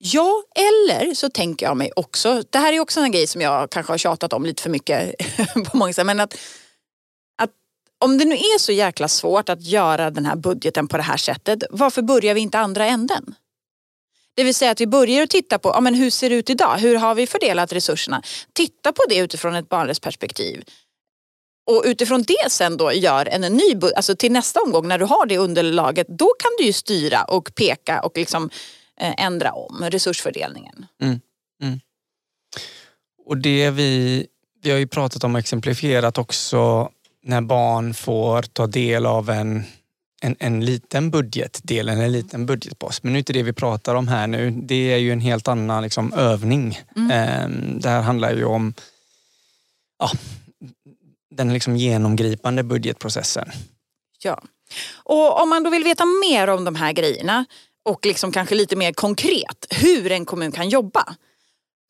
Ja, 0.04 0.44
eller 0.56 1.14
så 1.14 1.30
tänker 1.30 1.66
jag 1.66 1.78
mig 1.78 1.92
också, 1.96 2.44
det 2.50 2.58
här 2.58 2.74
är 2.74 2.80
också 2.80 3.00
en 3.00 3.12
grej 3.12 3.28
som 3.28 3.42
jag 3.42 3.70
kanske 3.70 3.94
har 3.94 3.98
tjatat 3.98 4.34
om 4.34 4.46
lite 4.46 4.64
för 4.64 4.70
mycket 4.70 5.16
på 5.72 5.78
många 5.78 5.94
sätt, 5.94 6.06
men 6.06 6.20
att, 6.20 6.38
att 7.42 7.50
om 8.00 8.18
det 8.18 8.26
nu 8.26 8.36
är 8.36 8.60
så 8.60 8.72
jäkla 8.72 9.08
svårt 9.08 9.50
att 9.50 9.62
göra 9.62 10.12
den 10.12 10.26
här 10.26 10.36
budgeten 10.36 10.88
på 10.88 10.98
det 10.98 11.04
här 11.04 11.18
sättet, 11.18 11.64
varför 11.70 12.02
börjar 12.02 12.34
vi 12.34 12.42
inte 12.42 12.60
andra 12.60 12.86
änden? 12.86 13.36
Det 14.36 14.44
vill 14.44 14.56
säga 14.56 14.72
att 14.72 14.82
vi 14.82 14.88
börjar 14.88 15.24
att 15.24 15.30
titta 15.30 15.60
på 15.60 15.70
ja, 15.70 15.82
men 15.82 15.94
hur 15.94 16.10
ser 16.10 16.30
det 16.30 16.36
ut 16.36 16.50
idag? 16.50 16.78
Hur 16.78 16.96
har 16.96 17.16
vi 17.16 17.28
fördelat 17.28 17.74
resurserna? 17.74 18.22
Titta 18.54 18.92
på 18.92 19.04
det 19.10 19.18
utifrån 19.18 19.56
ett 19.56 19.70
barnrättsperspektiv. 19.70 20.64
Och 21.72 21.84
utifrån 21.86 22.24
det 22.24 22.52
sen 22.52 22.78
då 22.78 22.94
gör 22.94 23.26
en 23.26 23.42
ny 23.42 23.76
budget, 23.76 23.98
alltså 23.98 24.16
till 24.16 24.32
nästa 24.32 24.62
omgång 24.62 24.88
när 24.88 25.00
du 25.00 25.06
har 25.06 25.26
det 25.26 25.38
underlaget, 25.38 26.08
då 26.08 26.34
kan 26.40 26.52
du 26.58 26.64
ju 26.64 26.74
styra 26.74 27.24
och 27.24 27.56
peka 27.56 28.02
och 28.02 28.18
liksom 28.18 28.50
ändra 29.02 29.52
om 29.52 29.84
resursfördelningen. 29.90 30.86
Mm. 31.02 31.20
Mm. 31.64 31.80
Och 33.26 33.38
det 33.38 33.70
vi, 33.70 34.28
vi 34.62 34.72
har 34.72 34.78
ju 34.78 34.88
pratat 34.88 35.24
om 35.24 35.36
och 35.36 35.40
exemplifierat 35.40 36.18
också 36.18 36.92
när 37.24 37.42
barn 37.42 37.94
får 37.94 38.42
ta 38.42 38.68
del 38.68 39.06
av 39.06 39.30
en 39.30 39.64
en, 40.24 40.36
en 40.40 40.66
liten 40.66 41.12
budgetdel, 41.12 41.90
en 41.90 42.12
liten 42.12 42.46
budgetpost. 42.46 43.04
Men 43.04 43.14
nu 43.14 43.18
är 43.18 43.20
inte 43.20 43.34
det 43.34 43.44
vi 43.44 43.54
pratar 43.54 43.96
om 43.96 44.08
här 44.08 44.28
nu. 44.28 44.52
Det 44.52 44.94
är 44.94 44.98
ju 44.98 45.12
en 45.12 45.20
helt 45.20 45.48
annan 45.48 45.84
liksom, 45.84 46.14
övning. 46.14 46.80
Mm. 46.96 47.12
Eh, 47.12 47.50
det 47.80 47.90
här 47.90 48.02
handlar 48.02 48.34
ju 48.34 48.46
om 48.46 48.74
ja, 50.00 50.12
den 51.32 51.54
liksom 51.54 51.78
genomgripande 51.78 52.64
budgetprocessen. 52.64 53.52
Ja. 54.24 54.42
Och 55.04 55.42
om 55.42 55.50
man 55.50 55.64
då 55.64 55.70
vill 55.70 55.84
veta 55.84 56.06
mer 56.06 56.48
om 56.48 56.64
de 56.64 56.76
här 56.76 56.94
grejerna 56.94 57.46
och 57.86 58.06
liksom 58.06 58.32
kanske 58.32 58.56
lite 58.56 58.76
mer 58.76 58.94
konkret 58.94 59.68
hur 59.70 60.12
en 60.12 60.26
kommun 60.26 60.52
kan 60.52 60.70
jobba 60.70 61.16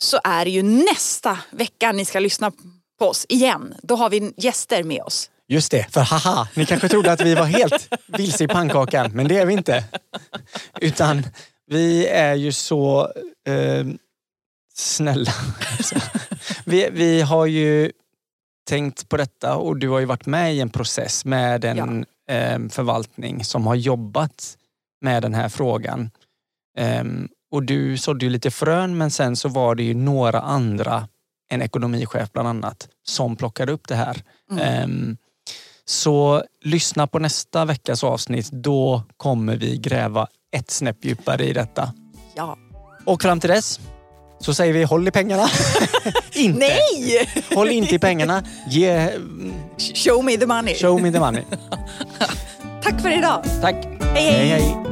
så 0.03 0.19
är 0.23 0.45
det 0.45 0.51
ju 0.51 0.63
nästa 0.63 1.39
vecka 1.51 1.91
ni 1.91 2.05
ska 2.05 2.19
lyssna 2.19 2.51
på 2.99 3.05
oss 3.05 3.25
igen. 3.29 3.75
Då 3.83 3.95
har 3.95 4.09
vi 4.09 4.33
gäster 4.37 4.83
med 4.83 5.01
oss. 5.01 5.29
Just 5.47 5.71
det, 5.71 5.87
för 5.91 6.01
haha, 6.01 6.47
ni 6.55 6.65
kanske 6.65 6.89
trodde 6.89 7.11
att 7.11 7.21
vi 7.21 7.35
var 7.35 7.45
helt 7.45 7.89
vilse 8.07 8.43
i 8.43 8.47
pannkakan, 8.47 9.11
men 9.11 9.27
det 9.27 9.37
är 9.37 9.45
vi 9.45 9.53
inte. 9.53 9.83
Utan 10.81 11.23
vi 11.67 12.07
är 12.07 12.35
ju 12.35 12.51
så 12.51 13.11
eh, 13.47 13.85
snälla. 14.73 15.31
vi, 16.65 16.89
vi 16.91 17.21
har 17.21 17.45
ju 17.45 17.91
tänkt 18.67 19.09
på 19.09 19.17
detta 19.17 19.55
och 19.55 19.77
du 19.77 19.89
har 19.89 19.99
ju 19.99 20.05
varit 20.05 20.25
med 20.25 20.55
i 20.55 20.59
en 20.59 20.69
process 20.69 21.25
med 21.25 21.65
en 21.65 22.05
ja. 22.25 22.33
eh, 22.33 22.59
förvaltning 22.69 23.43
som 23.43 23.67
har 23.67 23.75
jobbat 23.75 24.57
med 25.01 25.21
den 25.21 25.33
här 25.33 25.49
frågan. 25.49 26.09
Eh, 26.77 27.03
och 27.51 27.63
du 27.63 27.97
sådde 27.97 28.25
ju 28.25 28.31
lite 28.31 28.51
frön 28.51 28.97
men 28.97 29.11
sen 29.11 29.35
så 29.35 29.49
var 29.49 29.75
det 29.75 29.83
ju 29.83 29.93
några 29.93 30.41
andra, 30.41 31.07
en 31.49 31.61
ekonomichef 31.61 32.31
bland 32.31 32.47
annat, 32.47 32.87
som 33.03 33.35
plockade 33.35 33.71
upp 33.71 33.87
det 33.87 33.95
här. 33.95 34.23
Mm. 34.51 34.63
Ehm, 34.63 35.17
så 35.85 36.43
lyssna 36.61 37.07
på 37.07 37.19
nästa 37.19 37.65
veckas 37.65 38.03
avsnitt. 38.03 38.49
Då 38.51 39.03
kommer 39.17 39.55
vi 39.55 39.77
gräva 39.77 40.27
ett 40.51 40.71
snäpp 40.71 41.05
djupare 41.05 41.45
i 41.45 41.53
detta. 41.53 41.93
Ja. 42.35 42.57
Och 43.05 43.21
fram 43.21 43.39
till 43.39 43.49
dess 43.49 43.79
så 44.39 44.53
säger 44.53 44.73
vi 44.73 44.83
håll 44.83 45.07
i 45.07 45.11
pengarna. 45.11 45.47
inte. 46.33 46.59
Nej! 46.59 47.29
Håll 47.55 47.69
inte 47.69 47.95
i 47.95 47.99
pengarna. 47.99 48.43
Ge... 48.67 49.09
Show 49.95 50.25
me 50.25 50.37
the 50.37 50.45
money. 50.45 50.75
Show 50.75 51.01
me 51.01 51.11
the 51.11 51.19
money. 51.19 51.43
Tack 52.83 53.01
för 53.01 53.17
idag. 53.17 53.43
Tack. 53.61 53.75
hej. 54.15 54.31
hej, 54.31 54.47
hej. 54.47 54.90